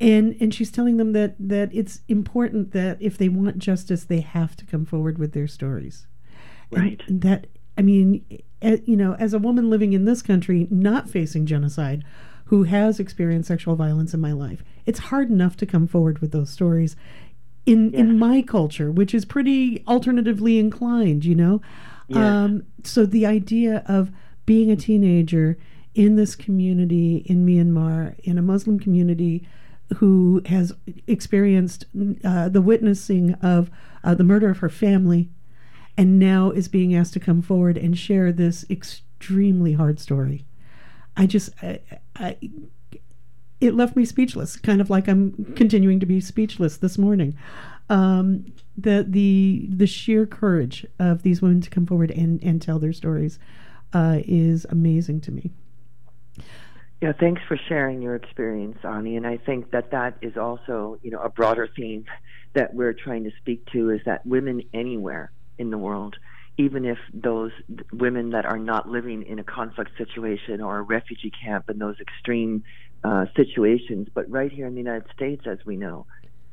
And 0.00 0.36
and 0.40 0.54
she's 0.54 0.70
telling 0.70 0.98
them 0.98 1.12
that 1.12 1.34
that 1.38 1.70
it's 1.72 2.00
important 2.08 2.72
that 2.72 2.96
if 3.00 3.18
they 3.18 3.28
want 3.28 3.58
justice, 3.58 4.04
they 4.04 4.20
have 4.20 4.54
to 4.56 4.64
come 4.64 4.84
forward 4.84 5.18
with 5.18 5.32
their 5.32 5.48
stories. 5.48 6.06
Right. 6.70 7.02
And 7.08 7.22
that 7.22 7.48
I 7.76 7.82
mean, 7.82 8.24
you 8.62 8.96
know, 8.96 9.14
as 9.14 9.34
a 9.34 9.38
woman 9.38 9.68
living 9.68 9.92
in 9.92 10.04
this 10.04 10.22
country, 10.22 10.68
not 10.70 11.10
facing 11.10 11.46
genocide, 11.46 12.04
who 12.46 12.64
has 12.64 13.00
experienced 13.00 13.48
sexual 13.48 13.76
violence 13.76 14.14
in 14.14 14.20
my 14.20 14.32
life, 14.32 14.62
it's 14.86 14.98
hard 14.98 15.30
enough 15.30 15.56
to 15.56 15.66
come 15.66 15.86
forward 15.86 16.20
with 16.20 16.32
those 16.32 16.50
stories 16.50 16.96
in 17.66 17.92
in 17.94 18.18
my 18.18 18.42
culture, 18.42 18.90
which 18.90 19.14
is 19.14 19.24
pretty 19.24 19.84
alternatively 19.86 20.58
inclined, 20.58 21.24
you 21.24 21.34
know. 21.34 21.60
Um, 22.12 22.64
so 22.84 23.06
the 23.06 23.24
idea 23.24 23.82
of 23.86 24.10
being 24.44 24.70
a 24.70 24.76
teenager 24.76 25.56
in 25.94 26.16
this 26.16 26.34
community 26.34 27.18
in 27.26 27.46
Myanmar, 27.46 28.18
in 28.20 28.38
a 28.38 28.42
Muslim 28.42 28.78
community 28.78 29.46
who 29.96 30.42
has 30.46 30.72
experienced 31.06 31.84
uh, 32.24 32.48
the 32.48 32.62
witnessing 32.62 33.34
of 33.34 33.70
uh, 34.04 34.14
the 34.14 34.24
murder 34.24 34.50
of 34.50 34.58
her 34.58 34.68
family, 34.68 35.30
and 35.96 36.18
now 36.18 36.50
is 36.50 36.68
being 36.68 36.94
asked 36.94 37.12
to 37.12 37.20
come 37.20 37.42
forward 37.42 37.76
and 37.76 37.98
share 37.98 38.32
this 38.32 38.64
extremely 38.70 39.74
hard 39.74 40.00
story. 40.00 40.44
I 41.16 41.26
just, 41.26 41.50
I, 41.62 41.80
I, 42.16 42.36
it 43.62 43.74
left 43.74 43.94
me 43.94 44.04
speechless, 44.04 44.56
kind 44.56 44.80
of 44.80 44.90
like 44.90 45.06
I'm 45.06 45.54
continuing 45.54 46.00
to 46.00 46.06
be 46.06 46.20
speechless 46.20 46.78
this 46.78 46.98
morning. 46.98 47.36
Um, 47.88 48.52
the 48.76 49.06
the 49.08 49.68
the 49.70 49.86
sheer 49.86 50.26
courage 50.26 50.84
of 50.98 51.22
these 51.22 51.40
women 51.40 51.60
to 51.60 51.70
come 51.70 51.86
forward 51.86 52.10
and, 52.10 52.42
and 52.42 52.60
tell 52.60 52.78
their 52.78 52.92
stories 52.92 53.38
uh, 53.92 54.18
is 54.24 54.66
amazing 54.68 55.20
to 55.22 55.30
me. 55.30 55.52
Yeah, 57.00 57.12
thanks 57.12 57.42
for 57.46 57.56
sharing 57.68 58.02
your 58.02 58.16
experience, 58.16 58.78
Ani. 58.84 59.16
And 59.16 59.26
I 59.26 59.36
think 59.36 59.70
that 59.72 59.90
that 59.90 60.18
is 60.22 60.36
also, 60.36 60.98
you 61.02 61.10
know, 61.10 61.20
a 61.20 61.28
broader 61.28 61.68
theme 61.76 62.04
that 62.54 62.74
we're 62.74 62.92
trying 62.92 63.24
to 63.24 63.30
speak 63.40 63.66
to 63.72 63.90
is 63.90 64.00
that 64.06 64.24
women 64.26 64.62
anywhere 64.72 65.32
in 65.58 65.70
the 65.70 65.78
world, 65.78 66.16
even 66.58 66.84
if 66.84 66.98
those 67.12 67.50
women 67.92 68.30
that 68.30 68.44
are 68.44 68.58
not 68.58 68.88
living 68.88 69.24
in 69.24 69.38
a 69.38 69.44
conflict 69.44 69.90
situation 69.98 70.60
or 70.60 70.78
a 70.78 70.82
refugee 70.82 71.32
camp 71.44 71.68
in 71.68 71.78
those 71.78 71.96
extreme 72.00 72.62
uh, 73.04 73.26
situations, 73.36 74.08
but 74.14 74.30
right 74.30 74.52
here 74.52 74.66
in 74.66 74.74
the 74.74 74.80
United 74.80 75.06
States, 75.14 75.46
as 75.46 75.58
we 75.64 75.76
know, 75.76 76.06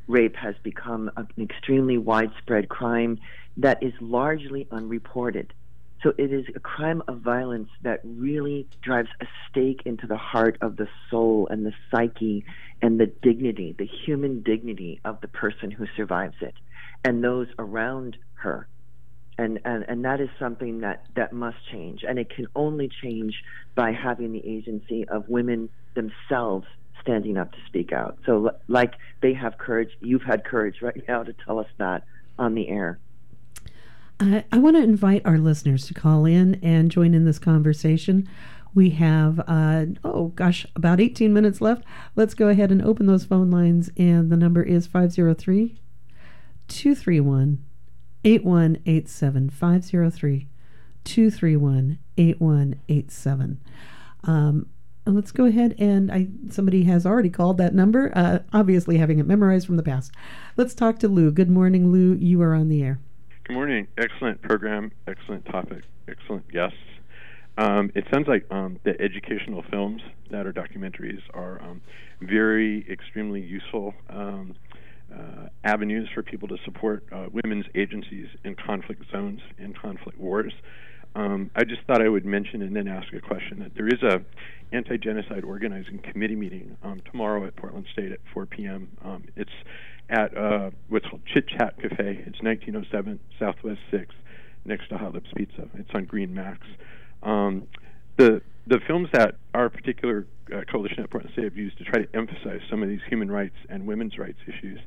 rape 0.08 0.36
has 0.36 0.56
become 0.64 1.12
an 1.16 1.28
extremely 1.40 1.98
widespread 1.98 2.70
crime 2.70 3.20
that 3.58 3.82
is 3.84 3.94
largely 4.00 4.68
unreported. 4.72 5.54
So 6.02 6.14
it 6.18 6.32
is 6.32 6.46
a 6.56 6.60
crime 6.60 7.04
of 7.08 7.20
violence 7.20 7.70
that 7.82 8.00
really 8.04 8.68
drives 8.82 9.10
a 9.22 9.26
stake 9.50 9.82
into 9.86 10.08
the 10.08 10.18
heart 10.18 10.58
of 10.62 10.78
the 10.78 10.88
soul 11.12 11.48
and 11.52 11.66
the 11.66 11.74
psyche 11.92 12.46
and 12.82 13.00
the 13.00 13.08
dignity, 13.08 13.76
the 13.78 13.90
human 14.06 14.42
dignity 14.42 15.02
of 15.04 15.20
the 15.22 15.28
person 15.28 15.72
who 15.72 15.86
survives 15.98 16.38
it 16.42 16.56
and 17.04 17.24
those 17.24 17.48
around 17.58 18.18
her. 18.36 18.68
And, 19.38 19.60
and, 19.64 19.86
and 19.88 20.04
that 20.06 20.20
is 20.20 20.30
something 20.38 20.82
that, 20.82 21.06
that 21.16 21.32
must 21.32 21.58
change. 21.72 22.04
And 22.08 22.18
it 22.18 22.30
can 22.30 22.48
only 22.56 22.90
change 23.02 23.42
by 23.76 23.92
having 23.92 24.34
the 24.34 24.46
agency 24.46 25.08
of 25.08 25.30
women 25.30 25.70
themselves 25.96 26.66
standing 27.02 27.38
up 27.38 27.52
to 27.52 27.58
speak 27.66 27.92
out. 27.92 28.18
So, 28.26 28.52
like 28.68 28.94
they 29.22 29.34
have 29.34 29.58
courage, 29.58 29.90
you've 30.02 30.24
had 30.24 30.44
courage 30.44 30.82
right 30.82 31.02
now 31.08 31.24
to 31.24 31.34
tell 31.34 31.60
us 31.60 31.68
that 31.78 32.04
on 32.38 32.56
the 32.56 32.70
air. 32.70 33.00
Uh, 34.20 34.42
I 34.52 34.58
want 34.58 34.76
to 34.76 34.84
invite 34.84 35.22
our 35.26 35.38
listeners 35.38 35.88
to 35.88 35.94
call 35.94 36.26
in 36.26 36.56
and 36.56 36.92
join 36.92 37.14
in 37.14 37.24
this 37.24 37.40
conversation. 37.40 38.28
We 38.76 38.92
have, 38.92 39.40
uh, 39.48 39.86
oh 40.04 40.28
gosh, 40.36 40.66
about 40.76 41.00
18 41.00 41.34
minutes 41.34 41.62
left. 41.62 41.84
Let's 42.16 42.34
go 42.34 42.50
ahead 42.50 42.72
and 42.72 42.82
open 42.82 43.06
those 43.06 43.24
phone 43.24 43.50
lines. 43.50 43.90
And 43.98 44.30
the 44.30 44.38
number 44.38 44.62
is 44.62 44.88
503 44.88 45.80
231 46.68 47.64
8187. 48.24 49.50
503 49.50 50.48
231 51.04 52.00
8187. 52.18 53.60
Let's 55.16 55.32
go 55.32 55.46
ahead 55.46 55.76
and 55.78 56.12
I 56.12 56.28
somebody 56.50 56.84
has 56.84 57.06
already 57.06 57.30
called 57.30 57.58
that 57.58 57.74
number, 57.74 58.12
uh, 58.16 58.40
obviously 58.54 58.98
having 58.98 59.20
it 59.20 59.26
memorized 59.26 59.66
from 59.66 59.78
the 59.78 59.84
past. 59.84 60.12
Let's 60.58 60.74
talk 60.74 61.00
to 61.00 61.08
Lou. 61.08 61.32
Good 61.32 61.50
morning, 61.50 61.92
Lou. 61.92 62.16
You 62.16 62.42
are 62.42 62.54
on 62.54 62.70
the 62.70 62.84
air. 62.84 63.00
Good 63.44 63.54
morning. 63.54 63.88
Excellent 63.98 64.42
program, 64.42 64.92
excellent 65.08 65.46
topic, 65.46 65.84
excellent 66.08 66.52
guests. 66.52 66.78
Um, 67.58 67.92
it 67.94 68.06
sounds 68.14 68.28
like 68.28 68.46
um, 68.52 68.80
the 68.84 69.00
educational 69.02 69.64
films 69.70 70.02
that 70.32 70.48
are 70.48 70.54
documentaries 70.54 71.20
are 71.34 71.62
um, 71.62 71.82
very, 72.22 72.90
extremely 72.90 73.42
useful 73.42 73.94
um, 74.10 74.56
uh, 75.14 75.48
avenues 75.64 76.08
for 76.14 76.24
people 76.24 76.48
to 76.48 76.58
support 76.64 77.04
uh, 77.12 77.26
women's 77.34 77.66
agencies 77.76 78.28
in 78.44 78.56
conflict 78.56 79.04
zones 79.12 79.42
and 79.58 79.78
conflict 79.78 80.18
wars. 80.18 80.54
Um, 81.16 81.50
I 81.56 81.64
just 81.64 81.82
thought 81.88 82.02
I 82.02 82.10
would 82.10 82.26
mention 82.26 82.62
and 82.62 82.76
then 82.76 82.88
ask 82.88 83.12
a 83.14 83.20
question 83.20 83.60
that 83.60 83.74
there 83.76 83.88
is 83.88 84.02
a 84.04 84.22
anti-genocide 84.72 85.44
organizing 85.44 86.00
committee 86.00 86.36
meeting 86.36 86.78
um, 86.84 87.02
tomorrow 87.10 87.46
at 87.46 87.56
Portland 87.56 87.88
State 87.92 88.12
at 88.12 88.20
4 88.34 88.46
p.m. 88.46 88.90
Um, 89.04 89.24
it's 89.36 89.52
at 90.10 90.36
uh, 90.38 90.70
what's 90.90 91.08
called 91.08 91.22
Chit 91.34 91.48
Chat 91.48 91.76
Cafe. 91.82 92.24
It's 92.26 92.42
1907 92.42 93.20
Southwest 93.40 93.80
6, 93.92 94.14
next 94.66 94.90
to 94.90 94.98
Hot 94.98 95.14
Lips 95.14 95.30
Pizza. 95.36 95.68
It's 95.76 95.90
on 95.94 96.06
Green 96.06 96.34
Max. 96.34 96.68
Um, 97.24 97.68
the 98.18 98.42
the 98.68 98.80
films 98.88 99.10
that 99.14 99.36
our 99.56 99.70
particular 99.70 100.28
uh, 100.54 100.62
coalition 100.72 101.04
at 101.04 101.10
Portland 101.10 101.34
State 101.34 101.46
have 101.46 101.58
used 101.58 101.78
to 101.80 101.84
try 101.84 102.04
to 102.04 102.16
emphasize 102.16 102.62
some 102.70 102.84
of 102.84 102.90
these 102.90 103.00
human 103.08 103.32
rights 103.32 103.56
and 103.68 103.88
women's 103.88 104.18
rights 104.18 104.38
issues. 104.48 104.80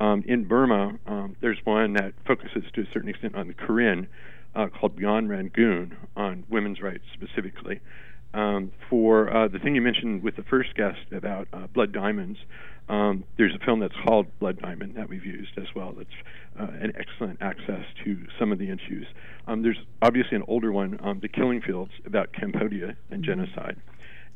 Um, 0.00 0.22
in 0.26 0.44
Burma, 0.44 0.98
um, 1.06 1.36
there's 1.40 1.58
one 1.64 1.94
that 1.94 2.12
focuses 2.26 2.64
to 2.74 2.82
a 2.82 2.84
certain 2.92 3.08
extent 3.08 3.34
on 3.34 3.48
the 3.48 3.54
Karen, 3.54 4.08
uh, 4.54 4.66
called 4.68 4.96
Beyond 4.96 5.28
Rangoon, 5.30 5.96
on 6.16 6.44
women's 6.48 6.80
rights 6.80 7.04
specifically. 7.14 7.80
Um, 8.34 8.72
for 8.88 9.34
uh, 9.34 9.48
the 9.48 9.58
thing 9.58 9.74
you 9.74 9.82
mentioned 9.82 10.22
with 10.22 10.36
the 10.36 10.42
first 10.42 10.74
guest 10.74 11.12
about 11.12 11.48
uh, 11.52 11.66
blood 11.66 11.92
diamonds, 11.92 12.38
um, 12.88 13.24
there's 13.36 13.54
a 13.54 13.64
film 13.64 13.80
that's 13.80 13.94
called 14.04 14.26
Blood 14.38 14.60
Diamond 14.60 14.96
that 14.96 15.08
we've 15.08 15.24
used 15.24 15.56
as 15.56 15.66
well. 15.74 15.94
That's 15.96 16.08
uh, 16.58 16.72
an 16.82 16.92
excellent 16.98 17.40
access 17.40 17.84
to 18.04 18.26
some 18.38 18.52
of 18.52 18.58
the 18.58 18.70
issues. 18.70 19.06
Um, 19.46 19.62
there's 19.62 19.78
obviously 20.00 20.36
an 20.36 20.44
older 20.48 20.72
one, 20.72 20.98
um, 21.02 21.20
The 21.20 21.28
Killing 21.28 21.60
Fields, 21.60 21.92
about 22.04 22.32
Cambodia 22.32 22.96
and 23.10 23.22
genocide. 23.22 23.76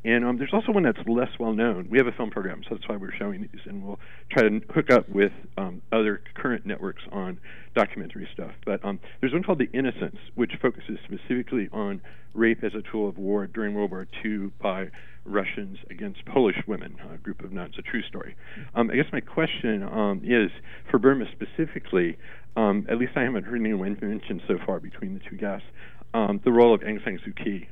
And 0.07 0.23
um, 0.23 0.37
there's 0.37 0.53
also 0.53 0.71
one 0.71 0.83
that's 0.83 1.05
less 1.05 1.31
well 1.37 1.51
known. 1.51 1.89
We 1.91 1.97
have 1.97 2.07
a 2.07 2.13
film 2.13 2.29
program, 2.29 2.61
so 2.63 2.75
that's 2.75 2.87
why 2.87 2.95
we're 2.95 3.11
showing 3.11 3.41
these, 3.41 3.61
and 3.65 3.85
we'll 3.85 3.99
try 4.31 4.43
to 4.43 4.61
hook 4.73 4.89
up 4.89 5.09
with 5.09 5.33
um, 5.57 5.81
other 5.91 6.21
current 6.33 6.65
networks 6.65 7.03
on 7.11 7.37
documentary 7.75 8.25
stuff. 8.33 8.53
But 8.65 8.85
um, 8.85 9.01
there's 9.19 9.33
one 9.33 9.43
called 9.43 9.59
The 9.59 9.69
Innocents, 9.77 10.19
which 10.35 10.53
focuses 10.61 10.97
specifically 11.03 11.67
on 11.73 11.99
rape 12.33 12.63
as 12.63 12.71
a 12.73 12.89
tool 12.89 13.09
of 13.09 13.17
war 13.17 13.47
during 13.47 13.73
World 13.73 13.91
War 13.91 14.07
II 14.23 14.51
by 14.61 14.91
Russians 15.25 15.77
against 15.89 16.23
Polish 16.23 16.55
women, 16.67 16.95
a 17.13 17.17
group 17.17 17.43
of 17.43 17.51
nuns, 17.51 17.75
a 17.77 17.81
true 17.81 18.01
story. 18.03 18.37
Um, 18.75 18.89
I 18.89 18.95
guess 18.95 19.11
my 19.11 19.19
question 19.19 19.83
um, 19.83 20.21
is 20.23 20.51
for 20.89 20.99
Burma 20.99 21.25
specifically, 21.33 22.17
um, 22.55 22.87
at 22.89 22.97
least 22.97 23.11
I 23.17 23.23
haven't 23.23 23.43
heard 23.43 23.59
anyone 23.59 23.97
mention 24.01 24.41
so 24.47 24.57
far 24.65 24.79
between 24.79 25.15
the 25.15 25.29
two 25.29 25.35
guests, 25.35 25.67
the 26.13 26.51
role 26.51 26.73
of 26.73 26.79
Aung 26.79 27.03
San 27.03 27.19
Suu 27.19 27.35
Kyi 27.35 27.67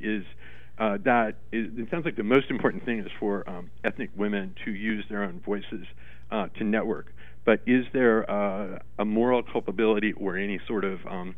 is 0.00 0.24
uh, 0.78 0.98
that 1.04 1.36
is, 1.52 1.68
it 1.76 1.88
sounds 1.90 2.04
like 2.04 2.16
the 2.16 2.22
most 2.22 2.50
important 2.50 2.84
thing 2.84 2.98
is 2.98 3.06
for 3.20 3.48
um, 3.48 3.70
ethnic 3.84 4.10
women 4.16 4.54
to 4.64 4.72
use 4.72 5.04
their 5.08 5.22
own 5.22 5.40
voices 5.44 5.86
uh, 6.30 6.48
to 6.58 6.64
network. 6.64 7.14
But 7.44 7.60
is 7.66 7.84
there 7.92 8.28
uh, 8.28 8.78
a 8.98 9.04
moral 9.04 9.42
culpability 9.42 10.12
or 10.12 10.36
any 10.36 10.58
sort 10.66 10.84
of 10.84 11.06
um, 11.06 11.36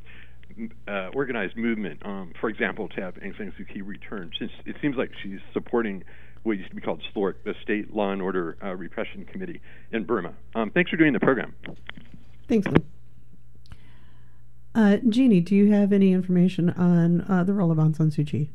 uh, 0.88 1.08
organized 1.12 1.56
movement, 1.56 2.00
um, 2.04 2.32
for 2.40 2.48
example, 2.48 2.88
to 2.88 3.00
have 3.00 3.14
Aung 3.16 3.36
San 3.36 3.52
Suu 3.58 3.68
Kyi 3.68 3.82
return? 3.82 4.30
Since 4.38 4.52
it 4.64 4.76
seems 4.80 4.96
like 4.96 5.10
she's 5.22 5.40
supporting 5.52 6.04
what 6.44 6.56
used 6.56 6.70
to 6.70 6.76
be 6.76 6.80
called 6.80 7.02
SLORC, 7.12 7.42
the 7.44 7.54
State 7.62 7.92
Law 7.92 8.12
and 8.12 8.22
Order 8.22 8.56
uh, 8.62 8.74
Repression 8.74 9.24
Committee 9.24 9.60
in 9.90 10.04
Burma. 10.04 10.32
Um, 10.54 10.70
thanks 10.70 10.90
for 10.90 10.96
doing 10.96 11.12
the 11.12 11.20
program. 11.20 11.54
Thanks. 12.48 12.68
Uh, 14.74 14.98
Jeannie, 15.08 15.40
do 15.40 15.56
you 15.56 15.72
have 15.72 15.92
any 15.92 16.12
information 16.12 16.70
on 16.70 17.22
uh, 17.22 17.42
the 17.42 17.52
role 17.52 17.72
of 17.72 17.78
Aung 17.78 17.96
San 17.96 18.10
Suu 18.10 18.26
Kyi? 18.26 18.50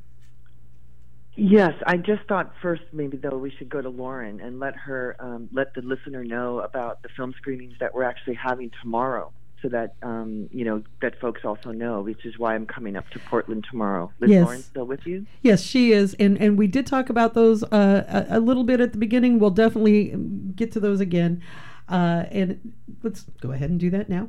Yes, 1.36 1.74
I 1.88 1.98
just 1.98 2.24
thought 2.28 2.54
first 2.62 2.84
maybe 2.92 3.18
though 3.18 3.38
we 3.38 3.52
should 3.52 3.70
go 3.70 3.82
to 3.82 3.90
Lauren 3.90 4.42
and 4.42 4.60
let 4.60 4.76
her 4.76 5.16
um, 5.20 5.50
let 5.54 5.74
the 5.74 5.82
listener 5.82 6.24
know 6.24 6.60
about 6.60 7.02
the 7.04 7.10
film 7.16 7.34
screenings 7.38 7.74
that 7.80 7.94
we're 7.94 8.04
actually 8.04 8.36
having 8.36 8.70
tomorrow, 8.82 9.32
so 9.62 9.70
that 9.70 9.96
um, 10.04 10.50
you 10.52 10.66
know 10.66 10.84
that 11.02 11.20
folks 11.22 11.42
also 11.46 11.72
know, 11.72 12.02
which 12.02 12.26
is 12.26 12.38
why 12.38 12.54
I'm 12.54 12.66
coming 12.66 12.98
up 12.98 13.10
to 13.12 13.20
Portland 13.20 13.66
tomorrow. 13.70 14.12
Is 14.22 14.30
Yes. 14.30 14.44
Lauren 14.44 14.62
still 14.62 14.86
with 14.86 15.06
you? 15.08 15.26
Yes, 15.42 15.62
she 15.62 15.94
is, 15.94 16.16
and 16.20 16.38
and 16.38 16.58
we 16.58 16.68
did 16.68 16.86
talk 16.86 17.10
about 17.10 17.34
those 17.34 17.64
uh, 17.64 18.26
a, 18.30 18.38
a 18.38 18.40
little 18.40 18.66
bit 18.66 18.82
at 18.82 18.92
the 18.92 18.98
beginning. 18.98 19.40
We'll 19.40 19.52
definitely 19.52 20.14
get 20.56 20.74
to 20.74 20.82
those 20.82 21.00
again, 21.00 21.42
uh, 21.88 22.26
and 22.30 22.74
let's 23.04 23.24
go 23.40 23.54
ahead 23.54 23.70
and 23.70 23.80
do 23.80 23.90
that 23.92 24.10
now. 24.10 24.28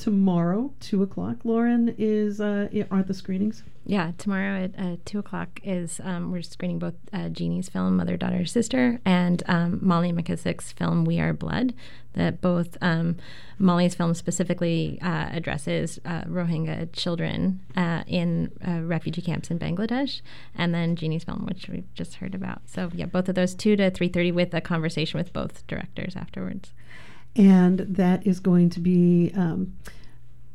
Tomorrow, 0.00 0.72
two 0.80 1.02
o'clock. 1.02 1.36
Lauren 1.44 1.94
is 1.98 2.40
uh, 2.40 2.68
aren't 2.90 3.06
the 3.06 3.12
screenings? 3.12 3.64
Yeah, 3.84 4.12
tomorrow 4.16 4.64
at 4.64 4.78
uh, 4.78 4.96
two 5.04 5.18
o'clock 5.18 5.60
is 5.62 6.00
um, 6.02 6.32
we're 6.32 6.40
screening 6.40 6.78
both 6.78 6.94
uh, 7.12 7.28
Jeannie's 7.28 7.68
film 7.68 7.98
Mother, 7.98 8.16
Daughter, 8.16 8.46
Sister 8.46 8.98
and 9.04 9.42
um, 9.46 9.78
Molly 9.82 10.10
McKissick's 10.10 10.72
film 10.72 11.04
We 11.04 11.20
Are 11.20 11.34
Blood. 11.34 11.74
That 12.14 12.40
both 12.40 12.78
um, 12.80 13.18
Molly's 13.58 13.94
film 13.94 14.14
specifically 14.14 14.98
uh, 15.02 15.28
addresses 15.32 16.00
uh, 16.06 16.22
Rohingya 16.22 16.94
children 16.94 17.60
uh, 17.76 18.02
in 18.06 18.52
uh, 18.66 18.80
refugee 18.80 19.20
camps 19.20 19.50
in 19.50 19.58
Bangladesh, 19.58 20.22
and 20.54 20.74
then 20.74 20.96
Jeannie's 20.96 21.24
film, 21.24 21.44
which 21.44 21.68
we've 21.68 21.92
just 21.92 22.14
heard 22.14 22.34
about. 22.34 22.62
So 22.64 22.90
yeah, 22.94 23.04
both 23.04 23.28
of 23.28 23.34
those 23.34 23.54
two 23.54 23.76
to 23.76 23.90
three 23.90 24.08
thirty 24.08 24.32
with 24.32 24.54
a 24.54 24.62
conversation 24.62 25.18
with 25.18 25.34
both 25.34 25.66
directors 25.66 26.16
afterwards. 26.16 26.72
And 27.36 27.80
that 27.80 28.26
is 28.26 28.40
going 28.40 28.70
to 28.70 28.80
be 28.80 29.32
um, 29.34 29.74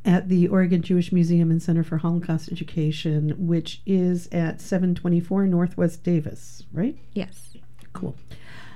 at 0.03 0.29
the 0.29 0.47
Oregon 0.47 0.81
Jewish 0.81 1.11
Museum 1.11 1.49
and 1.49 1.61
Center 1.61 1.83
for 1.83 1.97
Holocaust 1.97 2.51
Education, 2.51 3.33
which 3.37 3.81
is 3.85 4.27
at 4.31 4.61
724 4.61 5.47
Northwest 5.47 6.03
Davis, 6.03 6.63
right? 6.71 6.97
Yes. 7.13 7.57
Cool. 7.93 8.15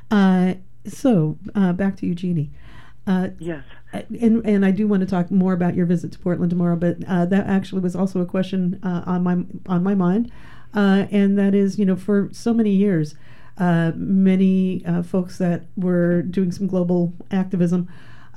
Uh, 0.09 0.55
so 0.85 1.37
uh, 1.53 1.73
back 1.73 1.97
to 1.97 2.07
you, 2.07 2.15
Jeannie. 2.15 2.49
Uh, 3.05 3.29
yes. 3.39 3.63
And 3.91 4.45
and 4.45 4.63
I 4.63 4.71
do 4.71 4.87
want 4.87 5.01
to 5.01 5.07
talk 5.07 5.31
more 5.31 5.53
about 5.53 5.73
your 5.73 5.87
visit 5.87 6.11
to 6.11 6.19
Portland 6.19 6.51
tomorrow, 6.51 6.75
but 6.75 6.97
uh, 7.07 7.25
that 7.25 7.47
actually 7.47 7.81
was 7.81 7.95
also 7.95 8.21
a 8.21 8.25
question 8.25 8.79
uh, 8.83 9.03
on 9.05 9.23
my 9.23 9.43
on 9.67 9.83
my 9.83 9.95
mind, 9.95 10.31
uh, 10.75 11.07
and 11.09 11.37
that 11.37 11.55
is, 11.55 11.79
you 11.79 11.85
know, 11.85 11.95
for 11.95 12.29
so 12.31 12.53
many 12.53 12.69
years, 12.69 13.15
uh, 13.59 13.91
many 13.95 14.83
uh, 14.85 15.03
folks 15.03 15.37
that 15.37 15.63
were 15.75 16.21
doing 16.21 16.51
some 16.51 16.67
global 16.67 17.13
activism 17.31 17.87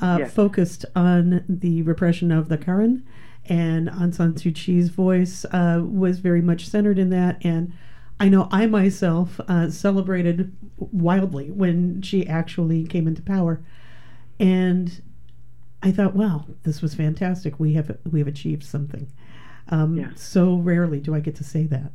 uh, 0.01 0.17
Yes. 0.21 0.33
focused 0.35 0.85
on 0.97 1.45
the 1.49 1.83
repression 1.83 2.33
of 2.33 2.49
the 2.49 2.59
Karen, 2.59 3.05
and 3.47 3.89
Aung 3.89 4.15
San 4.15 4.35
Suu 4.35 4.53
Kyi's 4.55 4.89
voice 4.89 5.45
uh, 5.53 5.81
was 5.85 6.19
very 6.19 6.43
much 6.43 6.69
centered 6.69 6.99
in 6.99 7.11
that. 7.11 7.39
And 7.45 7.73
I 8.21 8.29
know 8.29 8.49
I 8.53 8.67
myself 8.67 9.41
uh, 9.49 9.71
celebrated 9.71 10.53
wildly 10.79 11.51
when 11.51 12.03
she 12.03 12.27
actually 12.27 12.85
came 12.85 13.07
into 13.09 13.23
power, 13.23 13.61
and 14.41 15.01
I 15.83 15.91
thought, 15.93 16.15
wow, 16.15 16.47
this 16.63 16.81
was 16.83 16.95
fantastic. 16.95 17.59
We 17.59 17.73
have 17.75 17.97
we 18.11 18.19
have 18.21 18.29
achieved 18.29 18.65
something. 18.65 19.09
Um, 19.69 19.97
Yeah. 19.99 20.11
So 20.17 20.57
rarely 20.57 21.01
do 21.01 21.15
I 21.15 21.21
get 21.21 21.35
to 21.37 21.45
say 21.45 21.65
that. 21.67 21.93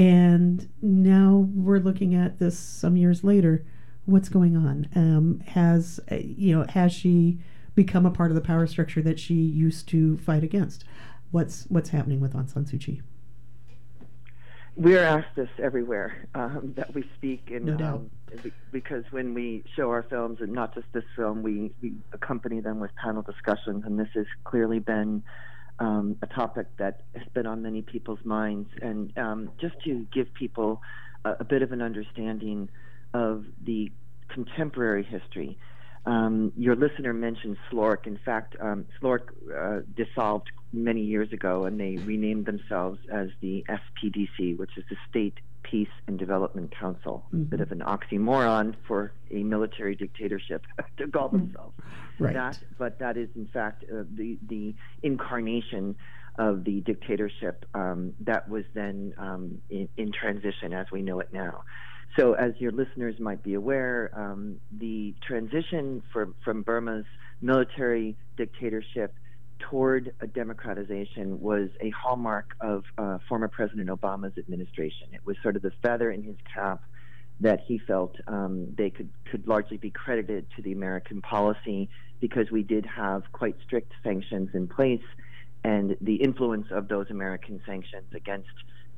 And 0.00 0.68
now 0.80 1.46
we're 1.54 1.78
looking 1.78 2.14
at 2.14 2.38
this 2.38 2.58
some 2.58 2.96
years 2.96 3.22
later 3.22 3.64
What's 4.06 4.28
going 4.28 4.56
on? 4.56 4.88
Um, 4.96 5.40
has 5.46 6.00
uh, 6.10 6.16
you 6.16 6.56
know 6.56 6.66
has 6.70 6.92
she 6.92 7.38
become 7.74 8.06
a 8.06 8.10
part 8.10 8.30
of 8.30 8.34
the 8.34 8.40
power 8.40 8.66
structure 8.66 9.02
that 9.02 9.20
she 9.20 9.34
used 9.34 9.86
to 9.88 10.16
fight 10.18 10.42
against? 10.42 10.84
What's 11.30 11.66
what's 11.68 11.90
happening 11.90 12.18
with 12.18 12.32
Aung 12.32 12.50
San 12.50 12.64
Suu 12.64 12.80
Kyi? 12.80 13.02
We're 14.74 15.02
asked 15.02 15.36
this 15.36 15.50
everywhere 15.62 16.26
um, 16.34 16.72
that 16.76 16.94
we 16.94 17.04
speak, 17.16 17.50
and 17.50 17.66
No 17.66 17.76
doubt. 17.76 18.06
um, 18.32 18.52
because 18.72 19.04
when 19.10 19.34
we 19.34 19.62
show 19.76 19.90
our 19.90 20.02
films, 20.02 20.38
and 20.40 20.52
not 20.52 20.74
just 20.74 20.86
this 20.92 21.04
film, 21.14 21.42
we, 21.42 21.70
we 21.82 21.92
accompany 22.12 22.60
them 22.60 22.80
with 22.80 22.90
panel 22.96 23.22
discussions, 23.22 23.84
and 23.84 23.98
this 23.98 24.08
has 24.14 24.26
clearly 24.44 24.78
been 24.78 25.22
um, 25.80 26.16
a 26.22 26.26
topic 26.26 26.66
that 26.78 27.02
has 27.14 27.26
been 27.34 27.46
on 27.46 27.62
many 27.62 27.82
people's 27.82 28.24
minds. 28.24 28.68
And 28.80 29.16
um, 29.18 29.50
just 29.60 29.74
to 29.84 30.06
give 30.12 30.32
people 30.34 30.80
a, 31.24 31.36
a 31.40 31.44
bit 31.44 31.62
of 31.62 31.72
an 31.72 31.82
understanding 31.82 32.68
of 33.12 33.44
the 33.64 33.90
contemporary 34.28 35.02
history, 35.02 35.58
um, 36.06 36.52
your 36.56 36.76
listener 36.76 37.12
mentioned 37.12 37.56
SLORC. 37.70 38.06
In 38.06 38.18
fact, 38.24 38.56
um, 38.60 38.86
SLORC 39.00 39.32
uh, 39.54 39.80
dissolved 39.96 40.50
many 40.72 41.02
years 41.02 41.32
ago, 41.32 41.64
and 41.64 41.80
they 41.80 41.96
renamed 41.96 42.46
themselves 42.46 42.98
as 43.12 43.28
the 43.40 43.64
SPDC, 43.68 44.56
which 44.56 44.70
is 44.76 44.84
the 44.88 44.96
State 45.08 45.38
Peace 45.70 45.88
and 46.06 46.18
Development 46.18 46.70
Council. 46.76 47.24
Mhm. 47.32 47.48
Bit 47.50 47.60
of 47.60 47.70
an 47.72 47.80
oxymoron 47.80 48.74
for 48.86 49.12
a 49.30 49.42
military 49.42 49.94
dictatorship 49.94 50.66
to 50.96 51.06
call 51.08 51.28
themselves 51.28 51.74
Right. 52.18 52.34
that, 52.34 52.58
but 52.76 52.98
that 52.98 53.16
is 53.16 53.28
in 53.36 53.46
fact 53.46 53.84
uh, 53.84 54.02
the 54.14 54.38
the 54.48 54.74
incarnation 55.02 55.94
of 56.38 56.64
the 56.64 56.80
dictatorship 56.82 57.64
um, 57.74 58.12
that 58.20 58.48
was 58.48 58.64
then 58.74 59.14
um, 59.18 59.60
in, 59.70 59.88
in 59.96 60.12
transition 60.12 60.72
as 60.72 60.86
we 60.92 61.02
know 61.02 61.20
it 61.20 61.28
now. 61.32 61.64
So, 62.16 62.32
as 62.34 62.52
your 62.58 62.72
listeners 62.72 63.20
might 63.20 63.42
be 63.42 63.54
aware, 63.54 64.10
um, 64.14 64.56
the 64.76 65.14
transition 65.26 66.02
from 66.12 66.34
from 66.44 66.62
Burma's 66.62 67.06
military 67.40 68.16
dictatorship 68.36 69.14
toward 69.60 70.12
a 70.20 70.26
democratization 70.26 71.40
was 71.40 71.68
a 71.80 71.90
hallmark 71.90 72.54
of 72.60 72.84
uh, 72.98 73.18
former 73.28 73.48
President 73.48 73.88
Obama's 73.88 74.36
administration. 74.38 75.08
It 75.12 75.24
was 75.24 75.36
sort 75.42 75.56
of 75.56 75.62
the 75.62 75.72
feather 75.82 76.10
in 76.10 76.22
his 76.22 76.36
cap 76.52 76.82
that 77.40 77.60
he 77.66 77.78
felt 77.78 78.16
um, 78.26 78.74
they 78.76 78.90
could, 78.90 79.08
could 79.30 79.46
largely 79.46 79.76
be 79.76 79.90
credited 79.90 80.46
to 80.56 80.62
the 80.62 80.72
American 80.72 81.22
policy 81.22 81.88
because 82.20 82.50
we 82.50 82.62
did 82.62 82.84
have 82.84 83.22
quite 83.32 83.56
strict 83.64 83.92
sanctions 84.02 84.50
in 84.52 84.68
place, 84.68 85.02
and 85.64 85.96
the 86.00 86.16
influence 86.16 86.66
of 86.70 86.88
those 86.88 87.06
American 87.10 87.60
sanctions 87.66 88.12
against 88.14 88.48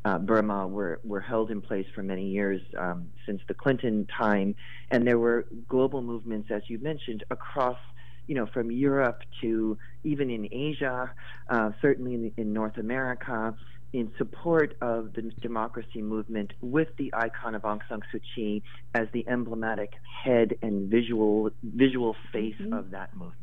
uh, 0.05 0.19
Burma 0.19 0.67
were, 0.67 1.01
were 1.05 1.21
held 1.21 1.53
in 1.53 1.61
place 1.61 1.87
for 1.95 2.03
many 2.03 2.27
years 2.27 2.61
um, 2.77 3.07
since 3.25 3.41
the 3.47 3.55
Clinton 3.55 4.07
time, 4.07 4.57
and 4.91 5.07
there 5.07 5.19
were 5.19 5.47
global 5.69 6.03
movements, 6.03 6.51
as 6.51 6.63
you 6.67 6.79
mentioned, 6.81 7.23
across 7.31 7.79
you 8.27 8.35
know, 8.35 8.47
from 8.47 8.71
Europe 8.71 9.23
to 9.41 9.77
even 10.05 10.31
in 10.31 10.49
Asia, 10.53 11.13
uh, 11.49 11.71
certainly 11.81 12.15
in, 12.15 12.33
in 12.37 12.53
North 12.53 12.79
America, 12.79 13.55
in 13.93 14.11
support 14.17 14.77
of 14.81 15.13
the 15.13 15.23
democracy 15.41 16.01
movement 16.01 16.53
with 16.61 16.89
the 16.97 17.13
icon 17.15 17.55
of 17.55 17.63
Aung 17.63 17.81
San 17.89 18.01
Suu 18.13 18.21
Kyi 18.35 18.63
as 18.95 19.07
the 19.13 19.27
emblematic 19.29 19.93
head 20.25 20.57
and 20.63 20.91
visual 20.91 21.51
visual 21.63 22.17
face 22.33 22.57
of 22.73 22.91
that 22.91 23.15
movement. 23.15 23.37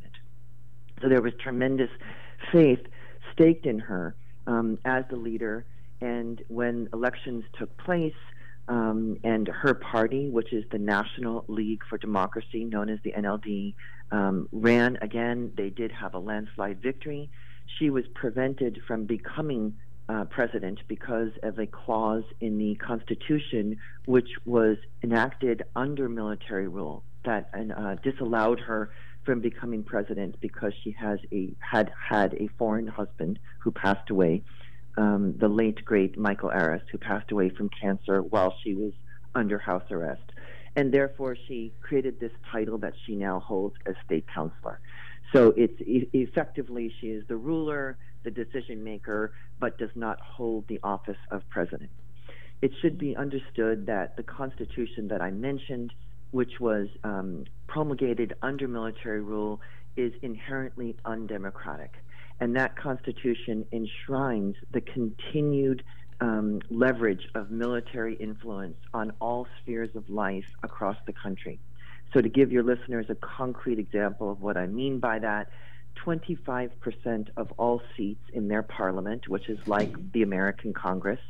So 1.00 1.08
there 1.08 1.22
was 1.22 1.32
tremendous 1.40 1.90
faith 2.52 2.80
staked 3.32 3.66
in 3.66 3.78
her 3.78 4.14
um, 4.46 4.78
as 4.84 5.04
the 5.08 5.16
leader, 5.16 5.64
and 6.00 6.42
when 6.48 6.88
elections 6.92 7.44
took 7.56 7.76
place, 7.78 8.14
um, 8.68 9.18
and 9.24 9.48
her 9.48 9.74
party, 9.74 10.28
which 10.28 10.52
is 10.52 10.64
the 10.70 10.78
National 10.78 11.44
League 11.48 11.82
for 11.88 11.98
Democracy, 11.98 12.64
known 12.64 12.88
as 12.88 12.98
the 13.02 13.12
NLD, 13.12 13.74
um, 14.10 14.48
ran 14.52 14.98
again. 15.00 15.52
They 15.56 15.70
did 15.70 15.92
have 15.92 16.14
a 16.14 16.18
landslide 16.18 16.80
victory. 16.82 17.30
She 17.78 17.90
was 17.90 18.04
prevented 18.14 18.80
from 18.86 19.04
becoming 19.04 19.76
uh, 20.08 20.24
president 20.24 20.80
because 20.88 21.30
of 21.42 21.58
a 21.58 21.66
clause 21.66 22.24
in 22.40 22.58
the 22.58 22.74
Constitution 22.76 23.76
which 24.06 24.28
was 24.44 24.76
enacted 25.04 25.62
under 25.76 26.08
military 26.08 26.66
rule 26.66 27.04
that 27.24 27.50
uh, 27.54 27.94
disallowed 28.02 28.58
her 28.58 28.90
from 29.24 29.40
becoming 29.40 29.84
president 29.84 30.34
because 30.40 30.72
she 30.82 30.90
has 30.92 31.20
a 31.30 31.54
had 31.60 31.92
had 32.08 32.34
a 32.34 32.48
foreign 32.58 32.86
husband 32.86 33.38
who 33.60 33.70
passed 33.70 34.10
away 34.10 34.42
um, 34.96 35.34
the 35.38 35.48
late 35.48 35.84
great 35.84 36.18
Michael 36.18 36.50
Aris, 36.50 36.82
who 36.90 36.98
passed 36.98 37.30
away 37.30 37.50
from 37.50 37.68
cancer 37.68 38.22
while 38.22 38.54
she 38.62 38.74
was 38.74 38.92
under 39.34 39.58
house 39.58 39.84
arrest. 39.90 40.22
And 40.76 40.92
therefore, 40.92 41.36
she 41.48 41.72
created 41.80 42.20
this 42.20 42.32
title 42.50 42.78
that 42.78 42.94
she 43.04 43.16
now 43.16 43.40
holds 43.40 43.76
as 43.86 43.94
state 44.04 44.26
counselor. 44.32 44.80
So 45.32 45.52
it's 45.56 45.80
e- 45.80 46.08
effectively 46.12 46.92
she 47.00 47.08
is 47.08 47.24
the 47.28 47.36
ruler, 47.36 47.98
the 48.22 48.30
decision 48.30 48.82
maker, 48.82 49.32
but 49.58 49.78
does 49.78 49.90
not 49.94 50.20
hold 50.20 50.66
the 50.68 50.80
office 50.82 51.18
of 51.30 51.48
president. 51.50 51.90
It 52.62 52.72
should 52.80 52.98
be 52.98 53.16
understood 53.16 53.86
that 53.86 54.16
the 54.16 54.22
Constitution 54.22 55.08
that 55.08 55.20
I 55.20 55.30
mentioned, 55.30 55.92
which 56.30 56.60
was 56.60 56.88
um, 57.04 57.44
promulgated 57.66 58.34
under 58.42 58.68
military 58.68 59.22
rule, 59.22 59.60
is 59.96 60.12
inherently 60.22 60.96
undemocratic 61.04 61.94
and 62.40 62.56
that 62.56 62.76
constitution 62.76 63.66
enshrines 63.72 64.56
the 64.72 64.80
continued 64.80 65.82
um, 66.20 66.60
leverage 66.70 67.28
of 67.34 67.50
military 67.50 68.14
influence 68.14 68.76
on 68.92 69.12
all 69.20 69.46
spheres 69.60 69.94
of 69.94 70.08
life 70.10 70.44
across 70.62 70.96
the 71.06 71.12
country. 71.12 71.58
So, 72.12 72.20
to 72.20 72.28
give 72.28 72.50
your 72.52 72.62
listeners 72.62 73.06
a 73.08 73.14
concrete 73.14 73.78
example 73.78 74.30
of 74.30 74.42
what 74.42 74.56
I 74.56 74.66
mean 74.66 74.98
by 74.98 75.20
that, 75.20 75.50
25% 76.04 77.28
of 77.36 77.52
all 77.56 77.82
seats 77.96 78.22
in 78.32 78.48
their 78.48 78.62
parliament, 78.62 79.28
which 79.28 79.48
is 79.48 79.58
like 79.66 79.94
the 80.12 80.22
American 80.22 80.72
Congress, 80.72 81.20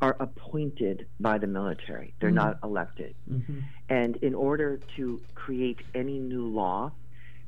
are 0.00 0.16
appointed 0.18 1.06
by 1.20 1.38
the 1.38 1.46
military. 1.46 2.12
They're 2.20 2.30
Mhm. 2.30 2.34
not 2.34 2.58
elected. 2.64 3.14
Mm-hmm. 3.30 3.60
And 3.88 4.16
in 4.16 4.34
order 4.34 4.78
to 4.96 5.20
create 5.34 5.80
any 5.94 6.18
new 6.18 6.46
law, 6.46 6.92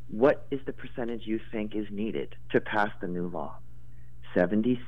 what 0.09 0.47
is 0.51 0.61
the 0.65 0.73
percentage 0.73 1.27
you 1.27 1.41
think 1.51 1.75
is 1.75 1.91
needed 1.91 2.37
to 2.51 2.61
pass 2.61 2.91
the 3.01 3.09
new 3.09 3.27
law? 3.29 3.57
76%. 4.35 4.79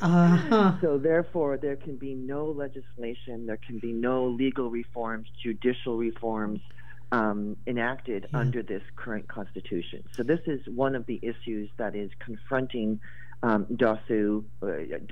Uh-huh. 0.00 0.72
So, 0.80 0.98
therefore, 0.98 1.56
there 1.56 1.76
can 1.76 1.96
be 1.96 2.14
no 2.14 2.46
legislation, 2.46 3.46
there 3.46 3.58
can 3.58 3.78
be 3.78 3.92
no 3.92 4.26
legal 4.26 4.70
reforms, 4.70 5.28
judicial 5.42 5.96
reforms 5.96 6.60
um, 7.12 7.56
enacted 7.66 8.28
under 8.32 8.62
this 8.62 8.82
current 8.96 9.28
constitution. 9.28 10.04
So, 10.16 10.22
this 10.22 10.40
is 10.46 10.60
one 10.68 10.94
of 10.94 11.06
the 11.06 11.18
issues 11.22 11.68
that 11.76 11.94
is 11.94 12.10
confronting 12.20 13.00
um, 13.42 13.66
Daw 13.74 13.96
Suu, 14.08 14.44
uh, 14.62 14.66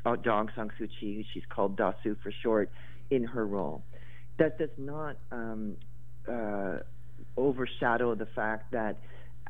Daw 0.05 0.17
Aung 0.17 0.55
San 0.55 0.71
Suu 0.79 0.89
Kyi, 1.01 1.27
she's 1.33 1.45
called 1.49 1.77
Daw 1.77 1.93
Suu 2.05 2.17
for 2.23 2.31
short, 2.31 2.71
in 3.11 3.25
her 3.25 3.47
role. 3.47 3.83
That 4.39 4.59
does 4.59 4.71
not 4.77 5.17
um, 5.33 5.77
uh, 6.31 6.79
overshadow 7.37 8.15
the 8.15 8.27
fact 8.27 8.73
that 8.73 8.99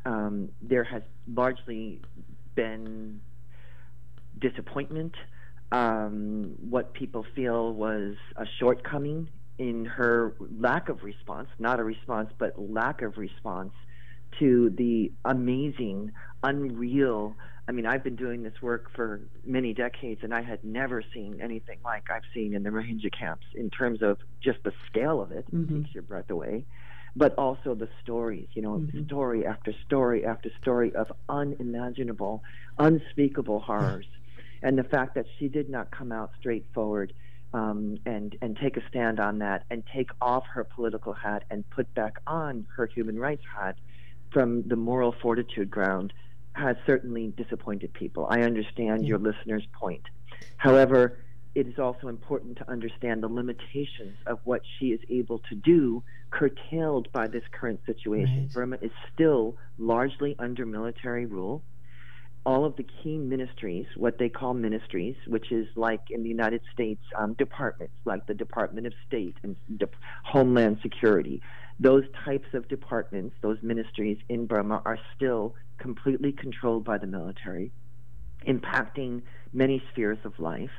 um, 0.04 0.50
there 0.62 0.84
has 0.84 1.02
largely 1.34 2.00
been 2.54 3.20
disappointment, 4.40 5.14
um, 5.72 6.54
what 6.58 6.94
people 6.94 7.24
feel 7.34 7.72
was 7.72 8.14
a 8.36 8.44
shortcoming 8.58 9.28
in 9.58 9.84
her 9.84 10.36
lack 10.58 10.88
of 10.88 11.02
response, 11.02 11.48
not 11.58 11.80
a 11.80 11.84
response, 11.84 12.30
but 12.38 12.52
lack 12.58 13.02
of 13.02 13.16
response 13.18 13.72
to 14.38 14.70
the 14.76 15.12
amazing, 15.24 16.12
unreal. 16.42 17.36
I 17.68 17.72
mean, 17.72 17.86
I've 17.86 18.04
been 18.04 18.16
doing 18.16 18.42
this 18.42 18.54
work 18.62 18.86
for 18.94 19.28
many 19.44 19.74
decades, 19.74 20.20
and 20.22 20.32
I 20.34 20.42
had 20.42 20.62
never 20.64 21.02
seen 21.14 21.40
anything 21.42 21.78
like 21.84 22.04
I've 22.10 22.22
seen 22.34 22.54
in 22.54 22.62
the 22.62 22.70
Rohingya 22.70 23.10
camps 23.18 23.46
in 23.54 23.70
terms 23.70 24.00
of 24.02 24.18
just 24.42 24.58
the 24.64 24.72
scale 24.86 25.20
of 25.20 25.32
it, 25.32 25.46
Mhm. 25.52 25.82
takes 25.82 25.94
your 25.94 26.02
breath 26.02 26.30
away, 26.30 26.66
but 27.16 27.34
also 27.36 27.74
the 27.74 27.88
stories, 28.00 28.48
you 28.54 28.62
know, 28.62 28.84
story 29.04 29.44
after 29.46 29.72
story 29.84 30.24
after 30.24 30.50
story 30.60 30.94
of 30.94 31.10
unimaginable, 31.28 32.42
unspeakable 32.78 33.60
horrors. 33.60 34.06
And 34.62 34.78
the 34.78 34.84
fact 34.84 35.14
that 35.14 35.26
she 35.38 35.48
did 35.48 35.68
not 35.68 35.90
come 35.90 36.12
out 36.12 36.32
straightforward 36.38 37.12
um, 37.54 37.98
and, 38.04 38.36
and 38.42 38.56
take 38.56 38.76
a 38.76 38.86
stand 38.88 39.20
on 39.20 39.38
that 39.38 39.64
and 39.70 39.82
take 39.94 40.10
off 40.20 40.44
her 40.52 40.64
political 40.64 41.12
hat 41.12 41.44
and 41.50 41.68
put 41.70 41.92
back 41.94 42.18
on 42.26 42.66
her 42.76 42.86
human 42.86 43.18
rights 43.18 43.44
hat 43.56 43.76
from 44.32 44.62
the 44.68 44.76
moral 44.76 45.14
fortitude 45.22 45.70
ground 45.70 46.12
has 46.52 46.76
certainly 46.86 47.32
disappointed 47.36 47.92
people. 47.92 48.26
I 48.28 48.42
understand 48.42 49.06
your 49.06 49.18
listener's 49.18 49.66
point. 49.72 50.02
However, 50.56 51.18
it 51.54 51.66
is 51.66 51.78
also 51.78 52.08
important 52.08 52.58
to 52.58 52.70
understand 52.70 53.22
the 53.22 53.28
limitations 53.28 54.16
of 54.26 54.38
what 54.44 54.62
she 54.78 54.86
is 54.86 55.00
able 55.08 55.38
to 55.50 55.54
do, 55.54 56.02
curtailed 56.30 57.10
by 57.12 57.26
this 57.26 57.42
current 57.52 57.80
situation. 57.86 58.50
Burma 58.52 58.78
is 58.82 58.90
still 59.14 59.56
largely 59.78 60.36
under 60.38 60.66
military 60.66 61.26
rule. 61.26 61.62
All 62.48 62.64
of 62.64 62.74
the 62.76 62.86
key 63.02 63.18
ministries, 63.18 63.84
what 63.94 64.16
they 64.16 64.30
call 64.30 64.54
ministries, 64.54 65.14
which 65.26 65.52
is 65.52 65.66
like 65.76 66.00
in 66.08 66.22
the 66.22 66.30
United 66.30 66.62
States, 66.72 67.02
um, 67.14 67.34
departments 67.34 67.92
like 68.06 68.26
the 68.26 68.32
Department 68.32 68.86
of 68.86 68.94
State 69.06 69.36
and 69.42 69.54
De- 69.76 69.86
Homeland 70.24 70.78
Security. 70.80 71.42
Those 71.78 72.04
types 72.24 72.46
of 72.54 72.66
departments, 72.66 73.36
those 73.42 73.58
ministries 73.60 74.16
in 74.30 74.46
Burma, 74.46 74.80
are 74.86 74.98
still 75.14 75.56
completely 75.76 76.32
controlled 76.32 76.86
by 76.86 76.96
the 76.96 77.06
military, 77.06 77.70
impacting 78.46 79.20
many 79.52 79.82
spheres 79.92 80.18
of 80.24 80.32
life. 80.38 80.72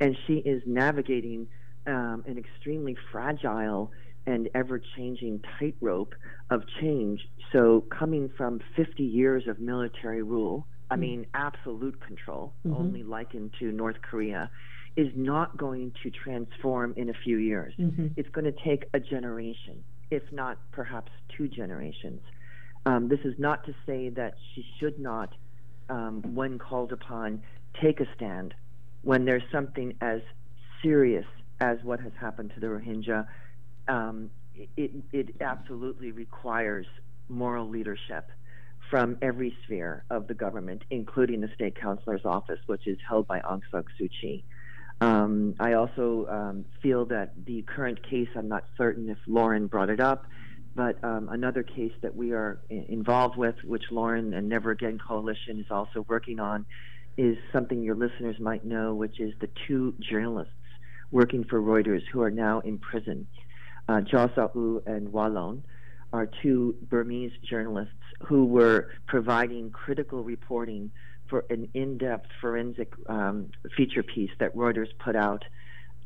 And 0.00 0.16
she 0.26 0.36
is 0.36 0.62
navigating 0.64 1.46
um, 1.86 2.24
an 2.26 2.38
extremely 2.38 2.96
fragile 3.12 3.92
and 4.24 4.48
ever 4.54 4.80
changing 4.96 5.42
tightrope 5.58 6.14
of 6.48 6.62
change. 6.80 7.20
So, 7.52 7.84
coming 7.90 8.30
from 8.34 8.60
50 8.76 9.02
years 9.02 9.46
of 9.46 9.60
military 9.60 10.22
rule, 10.22 10.66
I 10.92 10.96
mean, 10.96 11.26
absolute 11.32 11.98
control, 12.02 12.52
Mhm. 12.66 12.76
only 12.76 13.02
likened 13.02 13.54
to 13.54 13.72
North 13.72 14.02
Korea, 14.02 14.50
is 14.94 15.10
not 15.16 15.56
going 15.56 15.92
to 16.02 16.10
transform 16.10 16.92
in 16.98 17.08
a 17.08 17.14
few 17.14 17.38
years. 17.38 17.72
Mhm. 17.78 18.12
It's 18.16 18.28
going 18.28 18.44
to 18.44 18.52
take 18.52 18.84
a 18.92 19.00
generation, 19.00 19.82
if 20.10 20.30
not 20.32 20.58
perhaps 20.70 21.10
two 21.30 21.48
generations. 21.48 22.20
Um, 22.84 23.08
this 23.08 23.20
is 23.20 23.38
not 23.38 23.64
to 23.64 23.74
say 23.86 24.10
that 24.10 24.34
she 24.52 24.66
should 24.78 24.98
not, 24.98 25.34
um, 25.88 26.20
when 26.34 26.58
called 26.58 26.92
upon, 26.92 27.40
take 27.72 28.00
a 28.00 28.14
stand 28.14 28.54
when 29.00 29.24
there's 29.24 29.48
something 29.50 29.96
as 30.02 30.20
serious 30.82 31.26
as 31.60 31.82
what 31.84 32.00
has 32.00 32.12
happened 32.20 32.52
to 32.52 32.60
the 32.60 32.66
Rohingya. 32.66 33.26
Um, 33.88 34.30
it, 34.76 34.92
it 35.12 35.40
absolutely 35.40 36.12
requires 36.12 36.86
moral 37.30 37.66
leadership 37.66 38.30
from 38.92 39.16
every 39.22 39.56
sphere 39.64 40.04
of 40.10 40.26
the 40.26 40.34
government, 40.34 40.82
including 40.90 41.40
the 41.40 41.48
state 41.54 41.74
councilor's 41.80 42.20
office, 42.26 42.58
which 42.66 42.86
is 42.86 42.98
held 43.08 43.26
by 43.26 43.40
Aung 43.40 43.62
San 43.70 43.84
Suu 43.98 44.10
Kyi. 44.20 44.44
Um, 45.00 45.54
I 45.58 45.72
also 45.72 46.26
um, 46.28 46.66
feel 46.82 47.06
that 47.06 47.32
the 47.46 47.62
current 47.62 48.06
case, 48.06 48.28
I'm 48.36 48.48
not 48.48 48.64
certain 48.76 49.08
if 49.08 49.16
Lauren 49.26 49.66
brought 49.66 49.88
it 49.88 49.98
up, 49.98 50.26
but 50.76 51.02
um, 51.02 51.30
another 51.30 51.62
case 51.62 51.94
that 52.02 52.14
we 52.14 52.32
are 52.32 52.60
involved 52.68 53.38
with, 53.38 53.54
which 53.64 53.84
Lauren 53.90 54.34
and 54.34 54.50
Never 54.50 54.72
Again 54.72 54.98
Coalition 54.98 55.58
is 55.58 55.70
also 55.70 56.04
working 56.06 56.38
on, 56.38 56.66
is 57.16 57.38
something 57.50 57.82
your 57.82 57.96
listeners 57.96 58.36
might 58.40 58.62
know, 58.62 58.94
which 58.94 59.20
is 59.20 59.32
the 59.40 59.48
two 59.66 59.94
journalists 60.00 60.52
working 61.10 61.44
for 61.44 61.62
Reuters 61.62 62.02
who 62.12 62.20
are 62.20 62.30
now 62.30 62.60
in 62.60 62.76
prison. 62.76 63.26
Uh, 63.88 64.02
Kyaw 64.02 64.34
Soe 64.34 64.50
Oo 64.54 64.82
and 64.84 65.10
Wa 65.10 65.28
Lone 65.28 65.64
are 66.12 66.28
two 66.42 66.76
Burmese 66.90 67.32
journalists 67.42 67.94
who 68.26 68.44
were 68.46 68.90
providing 69.06 69.70
critical 69.70 70.22
reporting 70.22 70.90
for 71.28 71.44
an 71.50 71.68
in-depth 71.74 72.28
forensic 72.40 72.92
um, 73.08 73.50
feature 73.76 74.02
piece 74.02 74.30
that 74.38 74.54
Reuters 74.54 74.88
put 74.98 75.16
out 75.16 75.44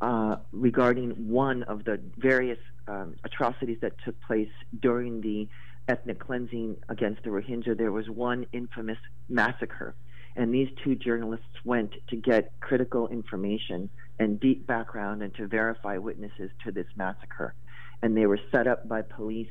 uh, 0.01 0.37
regarding 0.53 1.11
one 1.29 1.62
of 1.64 1.85
the 1.85 2.01
various 2.17 2.59
um, 2.87 3.17
atrocities 3.25 3.79
that 3.81 3.93
took 4.05 4.21
place 4.23 4.51
during 4.81 5.21
the 5.21 5.49
ethnic 5.89 6.19
cleansing 6.19 6.77
against 6.89 7.23
the 7.23 7.31
Rohingya. 7.31 7.77
There 7.77 7.93
was 7.93 8.09
one 8.09 8.47
infamous 8.53 8.99
massacre, 9.29 9.95
and 10.37 10.53
these 10.53 10.69
two 10.85 10.95
journalists 10.95 11.64
went 11.64 11.93
to 12.09 12.17
get 12.17 12.53
critical 12.61 13.09
information 13.09 13.89
and 14.19 14.39
deep 14.39 14.67
background 14.67 15.23
and 15.23 15.35
to 15.35 15.47
verify 15.47 15.99
witnesses 15.99 16.51
to 16.64 16.73
this 16.73 16.87
massacre. 16.97 17.55
And 18.03 18.17
they 18.17 18.27
were 18.27 18.41
set 18.53 18.67
up 18.67 18.87
by 18.89 19.03
police 19.03 19.49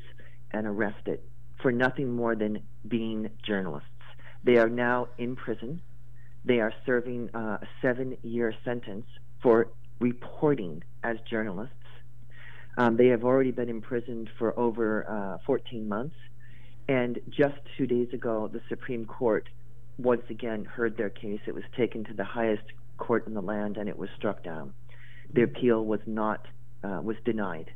and 0.52 0.68
arrested 0.68 1.20
for 1.66 1.72
nothing 1.72 2.12
more 2.12 2.36
than 2.36 2.60
being 2.88 3.28
journalists. 3.42 3.90
They 4.44 4.58
are 4.58 4.70
now 4.70 5.08
in 5.18 5.36
prison. 5.36 5.82
They 6.44 6.60
are 6.60 6.72
serving 6.86 7.32
uh, 7.34 7.58
a 7.60 7.68
seven 7.82 8.16
year 8.22 8.54
sentence 8.64 9.08
for 9.42 9.70
reporting 10.00 10.84
as 11.04 11.18
journalists. 11.28 11.74
Um, 12.78 12.98
they 12.98 13.08
have 13.08 13.24
already 13.24 13.50
been 13.50 13.70
imprisoned 13.70 14.30
for 14.38 14.56
over 14.60 15.10
uh, 15.10 15.44
14 15.48 15.90
months. 15.90 16.16
And 16.88 17.20
just 17.32 17.56
two 17.80 17.88
days 17.88 18.10
ago, 18.14 18.48
the 18.48 18.62
Supreme 18.70 19.06
Court 19.06 19.50
once 19.98 20.22
again 20.30 20.66
heard 20.66 20.98
their 20.98 21.10
case. 21.10 21.40
It 21.48 21.56
was 21.56 21.64
taken 21.76 22.04
to 22.04 22.14
the 22.14 22.26
highest 22.26 22.74
court 22.98 23.26
in 23.26 23.34
the 23.34 23.42
land 23.42 23.78
and 23.78 23.90
it 23.90 23.98
was 23.98 24.10
struck 24.16 24.44
down. 24.44 24.76
The 25.34 25.42
appeal 25.42 25.84
was 25.84 26.02
not, 26.06 26.46
uh, 26.84 27.00
was 27.02 27.18
denied. 27.26 27.72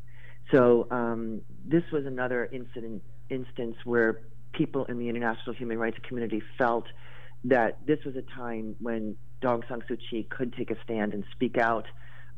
So 0.52 0.88
um, 0.92 1.42
this 1.66 1.84
was 1.92 2.06
another 2.06 2.50
incident, 2.52 3.04
instance 3.30 3.76
where 3.84 4.22
people 4.54 4.86
in 4.86 4.98
the 5.00 5.10
international 5.10 5.56
human 5.56 5.78
rights 5.78 5.98
community 6.08 6.42
felt 6.58 6.86
that 7.46 7.86
this 7.86 8.00
was 8.06 8.16
a 8.16 8.22
time 8.22 8.76
when 8.80 9.16
Daw 9.42 9.58
Aung 9.58 9.68
San 9.68 9.82
Suu 9.90 9.98
Kyi 10.10 10.24
could 10.24 10.54
take 10.54 10.72
a 10.72 10.76
stand 10.84 11.14
and 11.14 11.24
speak 11.32 11.58
out. 11.58 11.86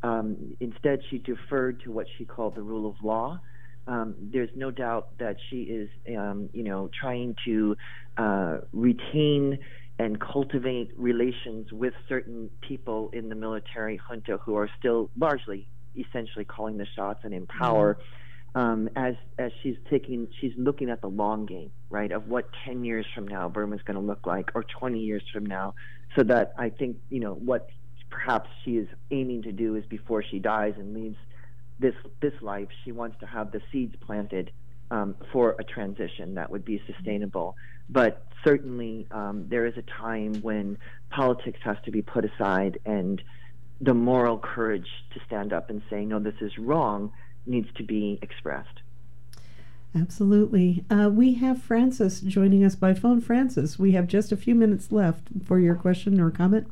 Um, 0.04 0.56
instead, 0.60 1.02
she 1.10 1.18
deferred 1.18 1.82
to 1.84 1.92
what 1.92 2.08
she 2.18 2.26
called 2.26 2.56
the 2.56 2.62
rule 2.62 2.90
of 2.90 2.96
law. 3.04 3.40
Um, 3.88 4.16
there's 4.20 4.50
no 4.56 4.70
doubt 4.70 5.18
that 5.18 5.38
she 5.50 5.64
is, 5.64 5.90
um, 6.16 6.50
you 6.54 6.64
know, 6.64 6.90
trying 7.00 7.36
to 7.46 7.76
uh, 8.18 8.58
retain 8.74 9.58
and 9.98 10.20
cultivate 10.20 10.92
relations 10.98 11.72
with 11.72 11.94
certain 12.08 12.50
people 12.62 13.10
in 13.14 13.30
the 13.30 13.36
military 13.36 13.98
junta 13.98 14.38
who 14.38 14.56
are 14.56 14.70
still 14.80 15.10
largely, 15.18 15.68
essentially, 15.96 16.46
calling 16.46 16.78
the 16.78 16.88
shots 16.96 17.22
and 17.24 17.34
in 17.34 17.46
power. 17.48 17.98
Um, 18.54 18.90
as 18.96 19.16
as 19.38 19.52
she's 19.64 19.78
taking, 19.90 20.28
she's 20.40 20.54
looking 20.58 20.90
at 20.90 21.02
the 21.02 21.08
long 21.08 21.46
game, 21.46 21.72
right? 21.90 22.12
Of 22.12 22.28
what 22.28 22.50
10 22.66 22.84
years 22.84 23.06
from 23.16 23.28
now 23.28 23.48
Burma's 23.48 23.82
going 23.84 23.96
to 23.96 24.02
look 24.02 24.28
like, 24.28 24.52
or 24.56 24.64
20 24.64 25.00
years 25.00 25.24
from 25.32 25.46
now. 25.46 25.74
So 26.18 26.24
that 26.24 26.54
I 26.58 26.70
think, 26.70 26.98
you 27.10 27.22
know, 27.22 27.34
what 27.34 27.70
perhaps 28.10 28.50
she 28.64 28.72
is 28.72 28.88
aiming 29.10 29.44
to 29.44 29.54
do 29.54 29.76
is 29.76 29.86
before 29.86 30.22
she 30.22 30.40
dies 30.40 30.74
and 30.78 30.94
leaves 30.94 31.18
this 31.80 31.96
this 32.22 32.34
life, 32.42 32.68
she 32.84 32.92
wants 32.92 33.18
to 33.20 33.26
have 33.26 33.52
the 33.52 33.62
seeds 33.72 33.96
planted 34.02 34.52
um, 34.92 35.16
for 35.32 35.56
a 35.58 35.64
transition 35.64 36.36
that 36.36 36.52
would 36.52 36.64
be 36.64 36.82
sustainable. 36.86 37.56
But 37.90 38.26
certainly, 38.44 39.08
um, 39.12 39.48
there 39.50 39.66
is 39.66 39.74
a 39.78 39.82
time 39.82 40.36
when 40.42 40.78
politics 41.10 41.60
has 41.64 41.78
to 41.86 41.92
be 41.92 42.02
put 42.02 42.26
aside, 42.26 42.80
and 42.86 43.22
the 43.80 43.94
moral 43.94 44.38
courage 44.38 44.88
to 45.14 45.20
stand 45.26 45.54
up 45.54 45.70
and 45.70 45.82
say, 45.90 46.06
"No, 46.06 46.20
this 46.20 46.36
is 46.42 46.58
wrong," 46.58 47.12
needs 47.46 47.70
to 47.76 47.84
be 47.84 48.20
expressed. 48.22 48.82
Absolutely. 49.94 50.86
Uh, 50.90 51.10
we 51.12 51.34
have 51.36 51.62
Francis 51.62 52.22
joining 52.22 52.64
us 52.64 52.76
by 52.76 52.94
phone. 52.94 53.20
Francis, 53.20 53.78
we 53.78 53.92
have 53.92 54.08
just 54.08 54.32
a 54.32 54.38
few 54.38 54.56
minutes 54.56 54.92
left 54.92 55.28
for 55.46 55.60
your 55.60 55.76
question 55.76 56.20
or 56.20 56.32
comment. 56.32 56.68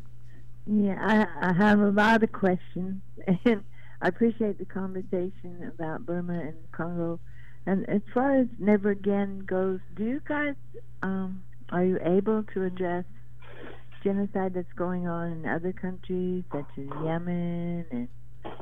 Yeah, 0.65 0.97
I, 1.01 1.49
I 1.49 1.53
have 1.53 1.79
a 1.79 1.89
lot 1.89 2.23
of 2.23 2.31
questions, 2.31 3.01
and 3.45 3.63
I 4.01 4.07
appreciate 4.07 4.57
the 4.59 4.65
conversation 4.65 5.71
about 5.75 6.05
Burma 6.05 6.39
and 6.39 6.71
Congo. 6.71 7.19
And 7.65 7.89
as 7.89 8.01
far 8.13 8.39
as 8.39 8.47
Never 8.57 8.91
Again 8.91 9.39
goes, 9.39 9.79
do 9.95 10.05
you 10.05 10.21
guys 10.27 10.55
um, 11.03 11.43
are 11.71 11.83
you 11.83 11.99
able 12.03 12.43
to 12.53 12.63
address 12.63 13.05
genocide 14.03 14.53
that's 14.53 14.71
going 14.73 15.07
on 15.07 15.31
in 15.31 15.45
other 15.45 15.73
countries 15.73 16.43
such 16.51 16.65
as 16.77 16.85
Yemen 17.03 17.85
and 17.91 18.07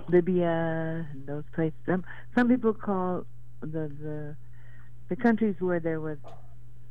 Libya 0.09 1.05
and 1.11 1.25
those 1.27 1.43
places? 1.53 1.77
Some 1.85 2.03
some 2.35 2.47
people 2.47 2.73
call 2.73 3.25
the 3.61 3.91
the 4.01 4.35
the 5.09 5.15
countries 5.15 5.55
where 5.59 5.79
there 5.79 5.99
was 6.01 6.17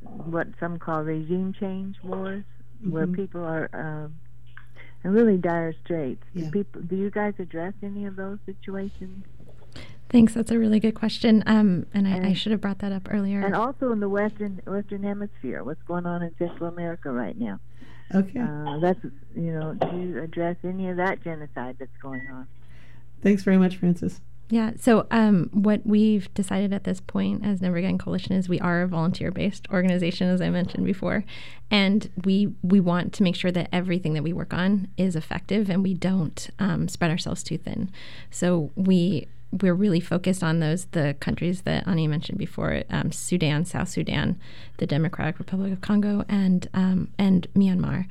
what 0.01 0.47
some 0.59 0.77
call 0.79 1.03
regime 1.03 1.53
change 1.59 1.97
wars, 2.03 2.43
where 2.83 3.07
Mhm. 3.07 3.15
people 3.15 3.43
are 3.43 3.69
um, 3.73 4.15
in 5.03 5.11
really 5.11 5.37
dire 5.37 5.73
straits. 5.83 6.23
Yeah. 6.33 6.45
Do 6.45 6.51
people, 6.51 6.81
do 6.81 6.95
you 6.95 7.09
guys 7.09 7.33
address 7.39 7.73
any 7.83 8.05
of 8.05 8.15
those 8.15 8.39
situations? 8.45 9.25
Thanks. 10.09 10.33
That's 10.33 10.51
a 10.51 10.57
really 10.57 10.79
good 10.79 10.95
question. 10.95 11.43
Um, 11.45 11.85
and 11.93 12.07
I, 12.07 12.29
I 12.29 12.33
should 12.33 12.51
have 12.53 12.61
brought 12.61 12.79
that 12.79 12.91
up 12.93 13.07
earlier. 13.11 13.41
And 13.45 13.53
also 13.55 13.91
in 13.91 13.99
the 13.99 14.07
western 14.09 14.61
Western 14.65 15.03
Hemisphere, 15.03 15.63
what's 15.63 15.83
going 15.83 16.05
on 16.05 16.21
in 16.23 16.33
Central 16.37 16.69
America 16.69 17.11
right 17.11 17.37
now? 17.37 17.59
Okay. 18.15 18.39
Uh, 18.39 18.79
that's 18.79 18.99
you 19.35 19.51
know, 19.51 19.73
do 19.73 19.97
you 19.97 20.21
address 20.23 20.55
any 20.63 20.87
of 20.89 20.97
that 20.97 21.21
genocide 21.23 21.75
that's 21.79 21.97
going 22.01 22.25
on? 22.31 22.47
Thanks 23.21 23.43
very 23.43 23.57
much, 23.57 23.77
Francis. 23.77 24.21
Yeah. 24.49 24.71
So, 24.79 25.07
um, 25.11 25.49
what 25.51 25.85
we've 25.85 26.33
decided 26.33 26.71
at 26.71 26.85
this 26.85 27.01
point 27.01 27.45
as 27.45 27.61
Never 27.61 27.77
Again 27.77 27.97
Coalition 27.97 28.33
is 28.33 28.47
we 28.47 28.61
are 28.61 28.81
a 28.81 28.87
volunteer-based 28.87 29.67
organization, 29.71 30.29
as 30.29 30.39
I 30.39 30.49
mentioned 30.49 30.85
before, 30.85 31.25
and 31.69 32.09
we 32.23 32.53
we 32.61 32.79
want 32.79 33.11
to 33.13 33.23
make 33.23 33.35
sure 33.35 33.51
that 33.51 33.67
everything 33.73 34.13
that 34.13 34.23
we 34.23 34.31
work 34.31 34.53
on 34.53 34.87
is 34.95 35.17
effective, 35.17 35.69
and 35.69 35.83
we 35.83 35.93
don't 35.93 36.49
um, 36.59 36.87
spread 36.87 37.11
ourselves 37.11 37.43
too 37.43 37.57
thin. 37.57 37.89
So 38.31 38.71
we 38.75 39.27
we're 39.51 39.73
really 39.73 39.99
focused 39.99 40.43
on 40.43 40.59
those 40.59 40.85
the 40.85 41.15
countries 41.19 41.63
that 41.63 41.85
Ani 41.85 42.07
mentioned 42.07 42.37
before: 42.37 42.83
um, 42.89 43.11
Sudan, 43.11 43.65
South 43.65 43.89
Sudan, 43.89 44.39
the 44.77 44.87
Democratic 44.87 45.39
Republic 45.39 45.73
of 45.73 45.81
Congo, 45.81 46.23
and 46.29 46.69
um, 46.73 47.09
and 47.17 47.47
Myanmar, 47.53 48.07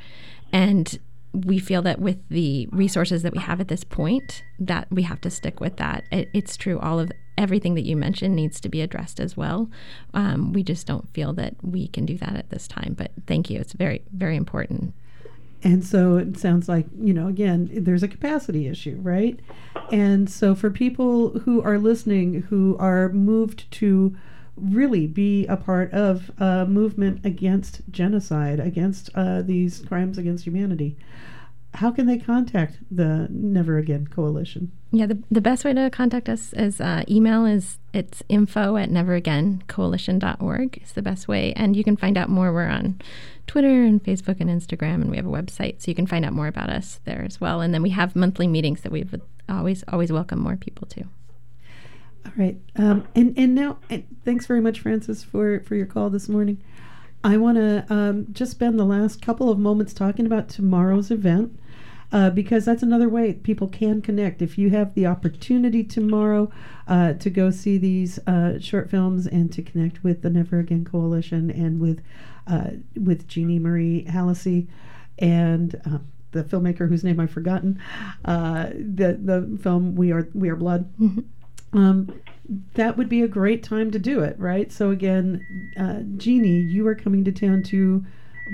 and 0.53 0.99
we 1.45 1.59
feel 1.59 1.83
that 1.83 2.01
with 2.01 2.19
the 2.29 2.69
resources 2.73 3.23
that 3.23 3.33
we 3.33 3.41
have 3.41 3.61
at 3.61 3.69
this 3.69 3.85
point 3.85 4.43
that 4.59 4.87
we 4.91 5.03
have 5.03 5.21
to 5.21 5.31
stick 5.31 5.61
with 5.61 5.77
that 5.77 6.05
it, 6.11 6.29
it's 6.33 6.57
true 6.57 6.79
all 6.79 6.99
of 6.99 7.11
everything 7.39 7.75
that 7.75 7.85
you 7.85 7.97
mentioned 7.97 8.35
needs 8.35 8.61
to 8.61 8.69
be 8.69 8.81
addressed 8.81 9.21
as 9.21 9.37
well. 9.37 9.69
Um, 10.15 10.53
we 10.53 10.63
just 10.63 10.87
don't 10.87 11.13
feel 11.13 11.33
that 11.35 11.55
we 11.63 11.89
can 11.89 12.07
do 12.07 12.17
that 12.19 12.37
at 12.37 12.51
this 12.51 12.67
time. 12.67 12.95
But 12.97 13.13
thank 13.27 13.51
you. 13.51 13.61
It's 13.61 13.73
very, 13.73 14.03
very 14.13 14.37
important. 14.37 14.95
And 15.63 15.85
so 15.85 16.17
it 16.17 16.39
sounds 16.39 16.69
like, 16.69 16.87
you 17.01 17.13
know, 17.13 17.29
again, 17.29 17.69
there's 17.73 18.03
a 18.03 18.09
capacity 18.09 18.69
issue, 18.69 18.99
right? 19.03 19.41
And 19.91 20.31
so 20.31 20.55
for 20.55 20.71
people 20.71 21.41
who 21.41 21.63
are 21.63 21.79
listening 21.79 22.43
who 22.43 22.77
are 22.79 23.09
moved 23.09 23.71
to 23.73 24.17
really 24.57 25.07
be 25.07 25.47
a 25.47 25.57
part 25.57 25.93
of 25.93 26.31
a 26.39 26.67
movement 26.67 27.25
against 27.25 27.83
genocide, 27.91 28.61
against 28.61 29.11
uh, 29.15 29.43
these 29.43 29.81
crimes 29.81 30.19
against 30.19 30.45
humanity, 30.45 30.97
how 31.77 31.91
can 31.91 32.07
they 32.07 32.19
contact 32.19 32.79
the 32.91 33.29
Never 33.31 33.79
Again 33.79 34.07
Coalition? 34.07 34.73
Yeah, 34.93 35.07
the, 35.07 35.23
the 35.31 35.43
best 35.43 35.65
way 35.65 35.75
to 35.75 35.91
contact 35.91 36.29
us 36.29 36.53
is 36.55 36.81
uh, 36.81 37.05
email 37.09 37.45
is 37.45 37.79
it's 37.93 38.23
info 38.29 38.77
at 38.77 38.89
neveragaincoalition.org 38.89 40.83
is 40.83 40.93
the 40.93 41.03
best 41.03 41.29
way. 41.29 41.53
And 41.55 41.77
you 41.77 41.85
can 41.85 41.97
find 41.97 42.17
out 42.17 42.31
more. 42.31 42.53
We're 42.53 42.69
on 42.69 43.01
Twitter 43.47 43.83
and 43.83 44.03
Facebook 44.03 44.41
and 44.41 44.49
Instagram, 44.49 45.03
and 45.03 45.11
we 45.11 45.17
have 45.17 45.27
a 45.27 45.31
website, 45.31 45.83
so 45.83 45.91
you 45.91 45.95
can 45.95 46.07
find 46.07 46.25
out 46.25 46.33
more 46.33 46.49
about 46.49 46.71
us 46.71 47.01
there 47.05 47.23
as 47.23 47.41
well. 47.41 47.61
And 47.61 47.75
then 47.75 47.83
we 47.83 47.91
have 47.91 48.17
monthly 48.17 48.47
meetings 48.47 48.81
that 48.81 48.93
we 48.93 49.05
would 49.05 49.23
always 49.49 49.85
always 49.89 50.11
welcome 50.11 50.41
more 50.41 50.57
people 50.57 50.87
to. 50.89 51.05
All 52.27 52.33
right. 52.37 52.57
Um, 52.75 53.07
and 53.15 53.39
and 53.39 53.55
now, 53.55 53.79
and 53.89 54.05
thanks 54.25 54.47
very 54.47 54.61
much, 54.61 54.81
Francis, 54.81 55.23
for 55.23 55.61
for 55.61 55.77
your 55.77 55.87
call 55.87 56.11
this 56.11 56.29
morning. 56.29 56.61
I 57.23 57.37
want 57.37 57.57
to 57.57 57.87
um, 57.89 58.27
just 58.33 58.51
spend 58.53 58.79
the 58.79 58.85
last 58.85 59.23
couple 59.23 59.49
of 59.51 59.59
moments 59.59 59.95
talking 59.95 60.27
about 60.27 60.49
tomorrow's 60.49 61.11
event. 61.11 61.59
Uh, 62.13 62.31
because 62.31 62.65
that's 62.65 62.85
another 62.85 63.09
way 63.09 63.33
people 63.33 63.67
can 63.67 64.01
connect. 64.01 64.41
If 64.41 64.57
you 64.57 64.71
have 64.71 64.95
the 64.95 65.07
opportunity 65.07 65.83
tomorrow 65.83 66.53
uh, 66.87 67.15
to 67.15 67.31
go 67.31 67.51
see 67.51 67.79
these 67.79 68.21
uh, 68.29 68.61
short 68.61 68.89
films 68.89 69.27
and 69.27 69.53
to 69.53 69.61
connect 69.61 70.05
with 70.05 70.23
the 70.23 70.31
Never 70.31 70.61
Again 70.61 70.85
Coalition 70.85 71.51
and 71.51 71.81
with 71.81 72.03
uh, 72.47 72.71
with 72.95 73.27
Jeannie 73.27 73.59
Marie 73.59 74.05
Hallacy 74.09 74.69
and 75.19 75.81
uh, 75.85 75.99
the 76.31 76.45
filmmaker 76.45 76.89
whose 76.89 77.03
name 77.03 77.19
I've 77.19 77.31
forgotten, 77.31 77.81
uh, 78.25 78.67
the 78.73 79.19
the 79.21 79.59
film 79.61 79.97
We 79.97 80.13
Are 80.13 80.29
We 80.35 80.49
Are 80.49 80.57
Blood. 80.57 80.93
Um, 81.73 82.21
that 82.75 82.97
would 82.97 83.09
be 83.09 83.23
a 83.23 83.29
great 83.29 83.63
time 83.63 83.91
to 83.91 83.99
do 83.99 84.21
it, 84.21 84.39
right? 84.39 84.71
So 84.71 84.91
again, 84.91 85.45
uh, 85.79 86.01
Jeannie, 86.17 86.61
you 86.61 86.87
are 86.87 86.95
coming 86.95 87.25
to 87.25 87.33
town 87.33 87.63
to 87.65 88.05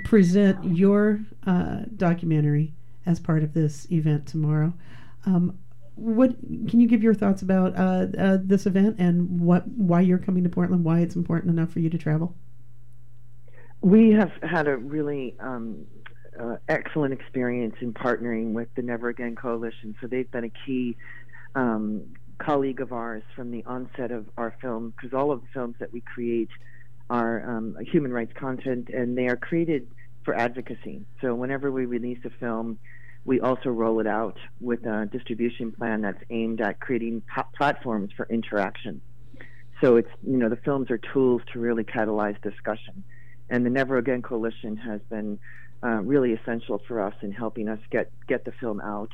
present 0.05 0.77
your 0.77 1.21
uh, 1.47 1.81
documentary 1.97 2.73
as 3.05 3.21
part 3.21 3.43
of 3.43 3.53
this 3.53 3.91
event 3.91 4.27
tomorrow. 4.27 4.73
Um, 5.27 5.59
what 5.95 6.31
can 6.41 6.81
you 6.81 6.89
give 6.89 7.03
your 7.03 7.15
thoughts 7.15 7.43
about 7.43 7.77
uh, 7.77 8.07
uh, 8.19 8.39
this 8.43 8.67
event 8.67 8.97
and 8.99 9.41
what 9.41 9.69
why 9.69 10.01
you're 10.01 10.19
coming 10.19 10.43
to 10.45 10.49
Portland? 10.49 10.85
Why 10.85 11.01
it's 11.01 11.17
important 11.17 11.51
enough 11.51 11.71
for 11.71 11.81
you 11.81 11.91
to 11.91 11.99
travel? 11.99 12.35
We 13.83 14.11
have 14.13 14.33
had 14.43 14.69
a 14.69 14.77
really 14.77 15.35
um, 15.39 15.85
uh, 16.39 16.57
excellent 16.69 17.13
experience 17.13 17.75
in 17.81 17.93
partnering 17.93 18.53
with 18.53 18.69
the 18.75 18.83
Never 18.83 19.09
Again 19.09 19.37
Coalition. 19.37 19.95
So 20.01 20.07
they've 20.07 20.31
been 20.31 20.45
a 20.45 20.53
key 20.65 20.97
um, 21.55 22.05
colleague 22.45 22.81
of 22.81 22.93
ours 22.93 23.23
from 23.35 23.51
the 23.51 23.65
onset 23.65 24.11
of 24.11 24.27
our 24.37 24.55
film, 24.61 24.93
because 24.97 25.15
all 25.17 25.31
of 25.31 25.41
the 25.41 25.49
films 25.53 25.77
that 25.79 25.93
we 25.93 26.01
create 26.01 26.51
are 27.11 27.49
um, 27.49 27.77
human 27.81 28.13
rights 28.13 28.33
content, 28.39 28.89
and 28.89 29.17
they 29.17 29.29
are 29.29 29.37
created 29.37 29.87
for 30.25 30.35
advocacy. 30.35 31.05
So 31.21 31.35
whenever 31.35 31.71
we 31.71 31.85
release 31.87 32.19
a 32.25 32.31
film, 32.31 32.79
we 33.25 33.41
also 33.41 33.71
roll 33.71 34.01
it 34.01 34.07
out 34.07 34.37
with 34.61 34.85
a 34.87 35.09
distribution 35.11 35.73
plan 35.73 36.03
that's 36.03 36.23
aimed 36.31 36.61
at 36.61 36.81
creating 36.81 37.23
platforms 37.57 38.11
for 38.17 38.27
interaction. 38.29 39.01
So 39.81 39.97
it's 39.97 40.09
you 40.27 40.37
know 40.37 40.49
the 40.49 40.57
films 40.57 40.91
are 40.91 40.99
tools 40.99 41.43
to 41.53 41.59
really 41.59 41.85
catalyze 41.85 42.41
discussion, 42.43 43.05
and 43.51 43.67
the 43.67 43.71
Never 43.71 43.99
Again 43.99 44.23
Coalition 44.23 44.77
has 44.77 45.01
been 45.11 45.39
uh, 45.83 46.01
really 46.03 46.33
essential 46.33 46.81
for 46.87 47.01
us 47.01 47.15
in 47.23 47.33
helping 47.33 47.69
us 47.69 47.81
get 47.91 48.11
get 48.29 48.45
the 48.45 48.53
film 48.53 48.81
out. 48.81 49.11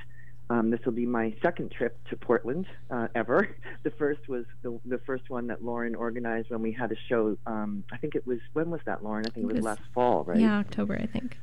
Um, 0.51 0.71
this 0.71 0.81
will 0.85 0.93
be 0.93 1.05
my 1.07 1.35
second 1.43 1.71
trip 1.71 1.99
to 2.09 2.17
Portland 2.17 2.67
uh, 2.91 3.09
ever. 3.15 3.49
The 3.85 3.91
first 3.93 4.29
was 4.29 4.45
the, 4.63 4.79
the 4.85 4.99
first 4.99 5.31
one 5.31 5.47
that 5.47 5.65
Lauren 5.65 5.95
organized 5.95 6.51
when 6.51 6.63
we 6.63 6.73
had 6.73 6.91
a 6.91 6.97
show. 7.09 7.39
Um, 7.47 7.85
I 7.93 7.97
think 7.97 8.17
it 8.17 8.27
was 8.27 8.39
when 8.53 8.71
was 8.71 8.81
that, 8.87 9.05
Lauren? 9.05 9.25
I 9.25 9.31
think 9.31 9.49
it 9.49 9.55
was 9.55 9.65
last 9.65 9.81
fall, 9.95 10.25
right? 10.25 10.39
Yeah, 10.39 10.59
October, 10.59 10.99
I 11.01 11.07
think. 11.07 11.39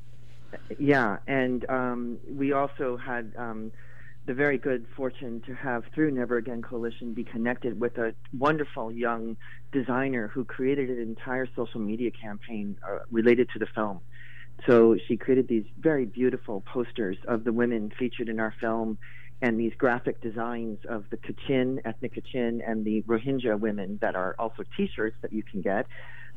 Yeah, 0.78 1.18
and 1.28 1.68
um, 1.70 2.18
we 2.30 2.52
also 2.52 2.98
had 2.98 3.32
um, 3.38 3.72
the 4.26 4.34
very 4.34 4.58
good 4.58 4.86
fortune 4.96 5.42
to 5.48 5.54
have 5.54 5.84
through 5.94 6.12
Never 6.12 6.38
Again 6.38 6.62
Coalition 6.62 7.14
be 7.14 7.24
connected 7.24 7.80
with 7.80 7.98
a 7.98 8.14
wonderful 8.38 8.92
young 8.92 9.38
designer 9.72 10.28
who 10.28 10.44
created 10.44 10.90
an 10.90 11.02
entire 11.02 11.48
social 11.56 11.80
media 11.80 12.12
campaign 12.12 12.78
uh, 12.88 13.00
related 13.12 13.50
to 13.54 13.60
the 13.60 13.68
film. 13.68 14.02
So 14.68 14.98
she 15.08 15.18
created 15.18 15.48
these 15.48 15.66
very 15.80 16.06
beautiful 16.06 16.62
posters 16.62 17.18
of 17.28 17.44
the 17.44 17.54
women 17.54 17.92
featured 17.98 18.30
in 18.30 18.40
our 18.40 18.54
film 18.60 18.98
and 19.42 19.60
these 19.60 19.74
graphic 19.78 20.22
designs 20.22 20.80
of 20.88 21.06
the 21.10 21.18
Kachin, 21.18 21.80
ethnic 21.86 22.16
Kachin, 22.16 22.62
and 22.68 22.86
the 22.86 23.02
Rohingya 23.04 23.60
women 23.60 24.00
that 24.02 24.16
are 24.16 24.36
also 24.40 24.64
T-shirts 24.78 25.18
that 25.22 25.34
you 25.34 25.44
can 25.44 25.62
get, 25.62 25.86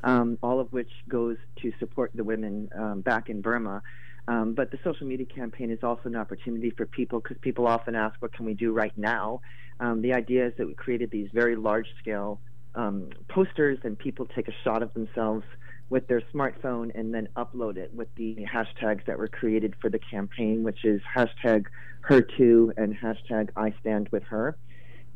um, 0.03 0.37
all 0.43 0.61
of 0.61 0.73
which 0.73 0.91
goes 1.09 1.37
to 1.62 1.73
support 1.79 2.11
the 2.14 2.25
women 2.25 2.69
um, 2.77 3.01
back 3.01 3.29
in 3.29 3.41
Burma. 3.41 3.83
Um, 4.27 4.53
but 4.53 4.71
the 4.71 4.79
social 4.85 5.07
media 5.07 5.25
campaign 5.25 5.71
is 5.71 5.79
also 5.83 6.03
an 6.05 6.16
opportunity 6.16 6.71
for 6.71 6.85
people 6.85 7.21
because 7.21 7.39
people 7.41 7.66
often 7.66 7.95
ask, 7.95 8.21
what 8.21 8.33
can 8.33 8.45
we 8.45 8.53
do 8.53 8.73
right 8.73 8.93
now? 8.97 9.41
Um, 9.81 10.03
the 10.03 10.12
idea 10.12 10.49
is 10.49 10.53
that 10.59 10.66
we 10.66 10.75
created 10.75 11.11
these 11.11 11.31
very 11.33 11.57
large 11.57 11.87
scale 11.99 12.41
um, 12.75 13.09
posters 13.29 13.79
and 13.85 13.99
people 13.99 14.27
take 14.27 14.49
a 14.49 14.53
shot 14.64 14.83
of 14.83 14.93
themselves 14.93 15.45
with 15.91 16.07
their 16.07 16.22
smartphone 16.34 16.91
and 16.95 17.14
then 17.14 17.28
upload 17.36 17.76
it 17.76 17.93
with 17.95 18.09
the 18.16 18.36
hashtags 18.53 19.05
that 19.07 19.18
were 19.18 19.28
created 19.28 19.74
for 19.80 19.89
the 19.89 19.99
campaign, 19.99 20.62
which 20.62 20.84
is 20.84 21.01
hashtag 21.16 21.64
her 22.03 22.20
too 22.20 22.72
and 22.76 22.97
hashtag 22.97 23.49
I 23.57 23.74
stand 23.80 24.09
with 24.12 24.22
her, 24.24 24.57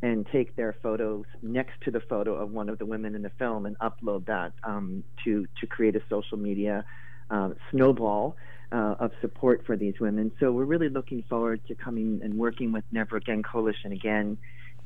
and 0.02 0.26
take 0.32 0.56
their 0.56 0.74
photos 0.82 1.24
next 1.42 1.74
to 1.82 1.90
the 1.90 2.00
photo 2.00 2.34
of 2.34 2.50
one 2.50 2.68
of 2.68 2.78
the 2.78 2.86
women 2.86 3.14
in 3.14 3.22
the 3.22 3.30
film 3.38 3.66
and 3.66 3.78
upload 3.78 4.26
that 4.26 4.52
um, 4.64 5.04
to 5.24 5.46
to 5.60 5.66
create 5.66 5.94
a 5.94 6.02
social 6.08 6.38
media 6.38 6.84
uh, 7.30 7.50
snowball 7.70 8.36
uh, 8.72 8.94
of 8.98 9.12
support 9.20 9.64
for 9.66 9.76
these 9.76 9.94
women. 10.00 10.32
So 10.40 10.50
we're 10.50 10.64
really 10.64 10.88
looking 10.88 11.22
forward 11.28 11.60
to 11.68 11.74
coming 11.74 12.20
and 12.22 12.34
working 12.34 12.72
with 12.72 12.84
Never 12.90 13.16
Again 13.16 13.42
Coalition 13.42 13.92
again 13.92 14.38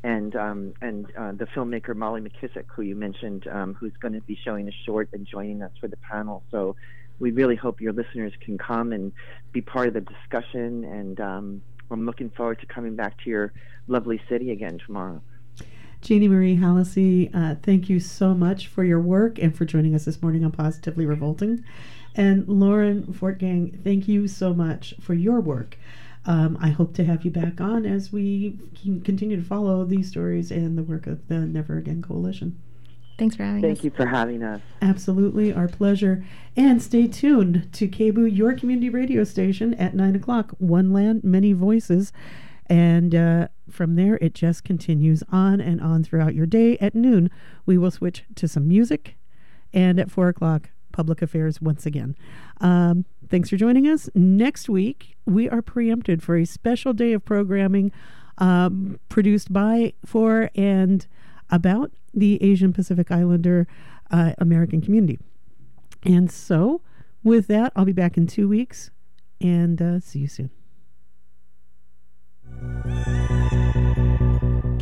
and 0.03 0.37
um, 0.37 0.75
and 0.81 1.07
uh, 1.17 1.33
the 1.33 1.47
filmmaker 1.47 1.95
Molly 1.95 2.21
McKissick, 2.21 2.65
who 2.75 2.83
you 2.83 2.95
mentioned, 2.95 3.47
um, 3.49 3.75
who's 3.75 3.97
going 4.01 4.15
to 4.15 4.21
be 4.21 4.39
showing 4.45 4.69
a 4.69 4.73
short 4.85 5.09
and 5.13 5.27
joining 5.27 5.63
us 5.63 5.73
for 5.81 5.89
the 5.89 5.97
panel. 5.97 6.43
So 6.51 6.77
we 7.19 7.31
really 7.31 7.57
hope 7.57 7.81
your 7.81 7.93
listeners 7.93 8.33
can 8.41 8.59
come 8.59 8.93
and 8.93 9.13
be 9.53 9.63
part 9.63 9.89
of 9.89 9.95
the 9.95 10.03
discussion. 10.03 10.85
And 10.85 11.21
um, 11.21 11.63
I'm 11.91 12.05
looking 12.05 12.31
forward 12.31 12.61
to 12.61 12.67
coming 12.67 12.95
back 12.95 13.23
to 13.25 13.31
your 13.31 13.53
lovely 13.89 14.21
city 14.29 14.51
again 14.51 14.79
tomorrow. 14.85 15.23
Jeannie 16.03 16.29
Marie 16.29 16.57
Hallacy, 16.57 17.31
uh, 17.35 17.57
thank 17.63 17.89
you 17.89 17.99
so 17.99 18.35
much 18.35 18.69
for 18.69 18.85
your 18.85 19.01
work 19.01 19.39
and 19.39 19.57
for 19.57 19.65
joining 19.65 19.95
us 19.95 20.05
this 20.05 20.21
morning 20.23 20.45
on 20.45 20.53
Positively 20.53 21.07
Revolting. 21.07 21.65
And 22.15 22.47
Lauren 22.47 23.05
Fortgang, 23.05 23.83
thank 23.83 24.07
you 24.07 24.29
so 24.29 24.55
much 24.55 24.95
for 25.01 25.15
your 25.15 25.41
work. 25.41 25.79
Um, 26.27 26.59
I 26.61 26.71
hope 26.71 26.95
to 26.95 27.05
have 27.05 27.25
you 27.25 27.31
back 27.31 27.61
on 27.61 27.87
as 27.87 28.13
we 28.13 28.59
continue 29.05 29.37
to 29.37 29.47
follow 29.47 29.85
these 29.85 30.09
stories 30.09 30.51
and 30.51 30.77
the 30.77 30.83
work 30.83 31.07
of 31.07 31.27
the 31.29 31.39
Never 31.39 31.79
Again 31.79 32.03
Coalition. 32.03 32.61
Thanks 33.19 33.37
for 33.37 33.45
having 33.45 33.63
Thank 33.63 33.79
us. 33.79 33.83
Thank 33.83 33.85
you 33.85 33.97
for 33.97 34.07
having 34.07 34.43
us. 34.43 34.61
Absolutely, 34.83 35.53
our 35.53 35.69
pleasure. 35.69 36.25
And 36.57 36.83
stay 36.83 37.07
tuned 37.07 37.73
to 37.73 37.89
KBOO, 37.89 38.37
your 38.37 38.55
community 38.55 38.91
radio 38.91 39.25
station, 39.25 39.73
at 39.75 39.95
9 39.95 40.17
o'clock. 40.17 40.53
One 40.59 40.93
land, 40.93 41.25
many 41.25 41.53
voices. 41.53 42.13
And 42.67 43.15
uh, 43.15 43.49
from 43.71 43.95
there, 43.95 44.19
it 44.21 44.35
just 44.35 44.65
continues 44.65 45.23
on 45.31 45.61
and 45.61 45.81
on 45.81 46.03
throughout 46.03 46.35
your 46.35 46.47
day. 46.47 46.77
At 46.79 46.95
noon, 46.95 47.31
we 47.65 47.79
will 47.79 47.91
switch 47.91 48.25
to 48.35 48.49
some 48.49 48.69
music. 48.69 49.17
And 49.73 49.99
at 49.99 50.11
4 50.11 50.29
o'clock, 50.29 50.71
public 50.93 51.23
affairs 51.23 51.61
once 51.61 51.87
again. 51.87 52.17
Um, 52.61 53.05
thanks 53.29 53.51
for 53.51 53.57
joining 53.57 53.87
us. 53.87 54.09
Next 54.15 54.69
week, 54.69 55.17
we 55.25 55.49
are 55.49 55.63
preempted 55.63 56.23
for 56.23 56.37
a 56.37 56.45
special 56.45 56.93
day 56.93 57.13
of 57.13 57.25
programming 57.25 57.93
um, 58.39 58.99
produced 59.09 59.53
by, 59.53 59.95
for, 60.05 60.51
and 60.55 61.07
about 61.51 61.93
the 62.13 62.43
Asian 62.43 62.73
Pacific 62.73 63.11
Islander 63.11 63.67
uh, 64.11 64.33
American 64.39 64.81
community. 64.81 65.19
And 66.05 66.31
so, 66.31 66.83
with 67.25 67.47
that, 67.49 67.73
I'll 67.75 67.85
be 67.85 67.93
back 67.93 68.17
in 68.17 68.27
two 68.27 68.49
weeks 68.49 68.91
and 69.41 69.81
uh, 69.83 70.01
see 70.01 70.21
you 70.21 70.29
soon. 70.29 70.51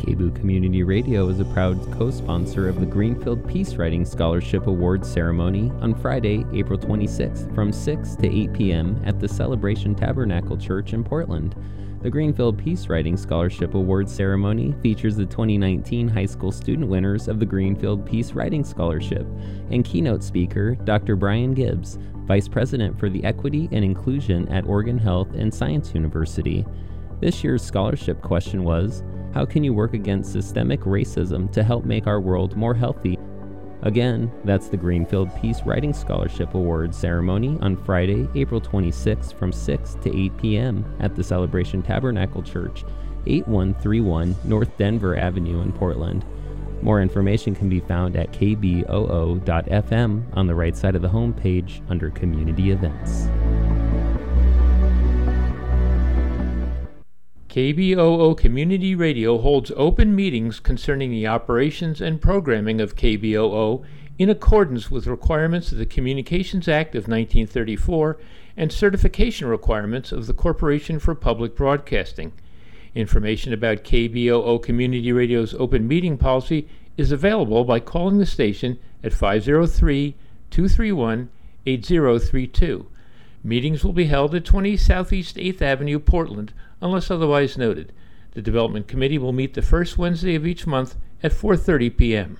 KBOO 0.05 0.35
Community 0.35 0.83
Radio 0.83 1.29
is 1.29 1.39
a 1.39 1.45
proud 1.45 1.79
co 1.93 2.11
sponsor 2.11 2.69
of 2.69 2.79
the 2.79 2.85
Greenfield 2.85 3.47
Peace 3.47 3.73
Writing 3.73 4.05
Scholarship 4.05 4.67
Awards 4.67 5.11
ceremony 5.11 5.71
on 5.81 5.95
Friday, 5.95 6.45
April 6.53 6.77
26th 6.77 7.53
from 7.55 7.71
6 7.73 8.15
to 8.17 8.27
8 8.27 8.53
p.m. 8.53 9.01
at 9.03 9.19
the 9.19 9.27
Celebration 9.27 9.95
Tabernacle 9.95 10.57
Church 10.57 10.93
in 10.93 11.03
Portland. 11.03 11.55
The 12.03 12.11
Greenfield 12.11 12.55
Peace 12.55 12.87
Writing 12.87 13.17
Scholarship 13.17 13.73
Award 13.73 14.07
ceremony 14.07 14.75
features 14.83 15.15
the 15.15 15.25
2019 15.25 16.07
high 16.07 16.27
school 16.27 16.51
student 16.51 16.87
winners 16.87 17.27
of 17.27 17.39
the 17.39 17.45
Greenfield 17.47 18.05
Peace 18.05 18.33
Writing 18.33 18.63
Scholarship 18.63 19.25
and 19.71 19.83
keynote 19.83 20.23
speaker 20.23 20.75
Dr. 20.75 21.15
Brian 21.15 21.55
Gibbs, 21.55 21.97
Vice 22.27 22.47
President 22.47 22.99
for 22.99 23.09
the 23.09 23.23
Equity 23.23 23.67
and 23.71 23.83
Inclusion 23.83 24.47
at 24.49 24.67
Oregon 24.67 24.99
Health 24.99 25.33
and 25.33 25.51
Science 25.51 25.95
University. 25.95 26.63
This 27.25 27.43
year's 27.43 27.63
scholarship 27.63 28.21
question 28.21 28.63
was 28.63 29.01
How 29.33 29.45
can 29.45 29.63
you 29.63 29.73
work 29.73 29.95
against 29.95 30.31
systemic 30.31 30.81
racism 30.81 31.51
to 31.53 31.63
help 31.63 31.83
make 31.83 32.05
our 32.05 32.21
world 32.21 32.55
more 32.55 32.75
healthy? 32.75 33.17
Again, 33.81 34.31
that's 34.43 34.67
the 34.67 34.77
Greenfield 34.77 35.35
Peace 35.41 35.63
Writing 35.63 35.91
Scholarship 35.91 36.53
Award 36.53 36.93
ceremony 36.93 37.57
on 37.61 37.77
Friday, 37.77 38.29
April 38.35 38.61
26 38.61 39.31
from 39.31 39.51
6 39.51 39.95
to 40.03 40.15
8 40.15 40.37
p.m. 40.37 40.85
at 40.99 41.15
the 41.15 41.23
Celebration 41.23 41.81
Tabernacle 41.81 42.43
Church, 42.43 42.83
8131 43.25 44.35
North 44.43 44.77
Denver 44.77 45.17
Avenue 45.17 45.61
in 45.63 45.71
Portland. 45.71 46.23
More 46.83 47.01
information 47.01 47.55
can 47.55 47.69
be 47.69 47.79
found 47.79 48.15
at 48.15 48.33
kboo.fm 48.33 50.23
on 50.37 50.45
the 50.45 50.53
right 50.53 50.77
side 50.77 50.95
of 50.95 51.01
the 51.01 51.09
homepage 51.09 51.81
under 51.89 52.11
Community 52.11 52.69
Events. 52.69 53.29
KBOO 57.55 58.37
Community 58.37 58.95
Radio 58.95 59.37
holds 59.37 59.71
open 59.77 60.13
meetings 60.13 60.59
concerning 60.59 61.09
the 61.09 61.25
operations 61.25 62.01
and 62.01 62.21
programming 62.21 62.81
of 62.81 62.97
KBOO 62.97 63.81
in 64.19 64.29
accordance 64.29 64.91
with 64.91 65.07
requirements 65.07 65.71
of 65.71 65.77
the 65.77 65.85
Communications 65.85 66.67
Act 66.67 66.95
of 66.95 67.07
1934 67.07 68.17
and 68.57 68.73
certification 68.73 69.47
requirements 69.47 70.11
of 70.11 70.27
the 70.27 70.33
Corporation 70.33 70.99
for 70.99 71.15
Public 71.15 71.55
Broadcasting. 71.55 72.33
Information 72.93 73.53
about 73.53 73.85
KBOO 73.85 74.61
Community 74.61 75.13
Radio's 75.13 75.53
open 75.53 75.87
meeting 75.87 76.17
policy 76.17 76.67
is 76.97 77.13
available 77.13 77.63
by 77.63 77.79
calling 77.79 78.17
the 78.17 78.25
station 78.25 78.77
at 79.01 79.13
503 79.13 80.13
231 80.49 81.29
8032. 81.65 82.87
Meetings 83.45 83.85
will 83.85 83.93
be 83.93 84.07
held 84.07 84.35
at 84.35 84.43
20 84.43 84.75
Southeast 84.75 85.37
8th 85.37 85.61
Avenue, 85.61 85.99
Portland, 85.99 86.51
unless 86.81 87.11
otherwise 87.11 87.57
noted. 87.57 87.93
The 88.31 88.41
Development 88.41 88.87
Committee 88.87 89.17
will 89.17 89.31
meet 89.31 89.53
the 89.53 89.61
first 89.61 89.97
Wednesday 89.97 90.35
of 90.35 90.45
each 90.45 90.67
month 90.67 90.95
at 91.23 91.31
4:30 91.31 91.95
p.m. 91.97 92.37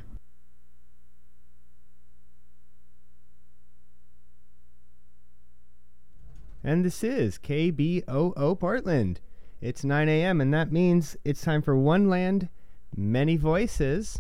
And 6.63 6.83
this 6.83 7.03
is 7.03 7.37
KBOO 7.37 8.59
Portland. 8.59 9.21
It's 9.61 9.83
9 9.83 10.09
a.m., 10.09 10.41
and 10.41 10.53
that 10.53 10.71
means 10.71 11.15
it's 11.23 11.41
time 11.41 11.61
for 11.61 11.75
One 11.75 12.09
Land, 12.09 12.49
Many 12.95 13.37
Voices, 13.37 14.19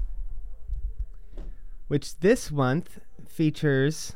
which 1.87 2.19
this 2.19 2.51
month 2.51 2.99
features 3.27 4.15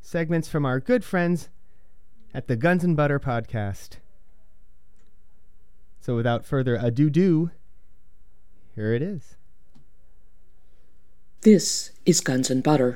segments 0.00 0.48
from 0.48 0.66
our 0.66 0.80
good 0.80 1.04
friends 1.04 1.48
at 2.38 2.46
the 2.46 2.54
Guns 2.54 2.84
and 2.84 2.96
Butter 2.96 3.18
podcast. 3.18 3.96
So 5.98 6.14
without 6.14 6.44
further 6.44 6.76
ado, 6.76 7.10
do 7.10 7.50
here 8.76 8.94
it 8.94 9.02
is. 9.02 9.36
This 11.40 11.90
is 12.06 12.20
Guns 12.20 12.48
and 12.48 12.62
Butter. 12.62 12.94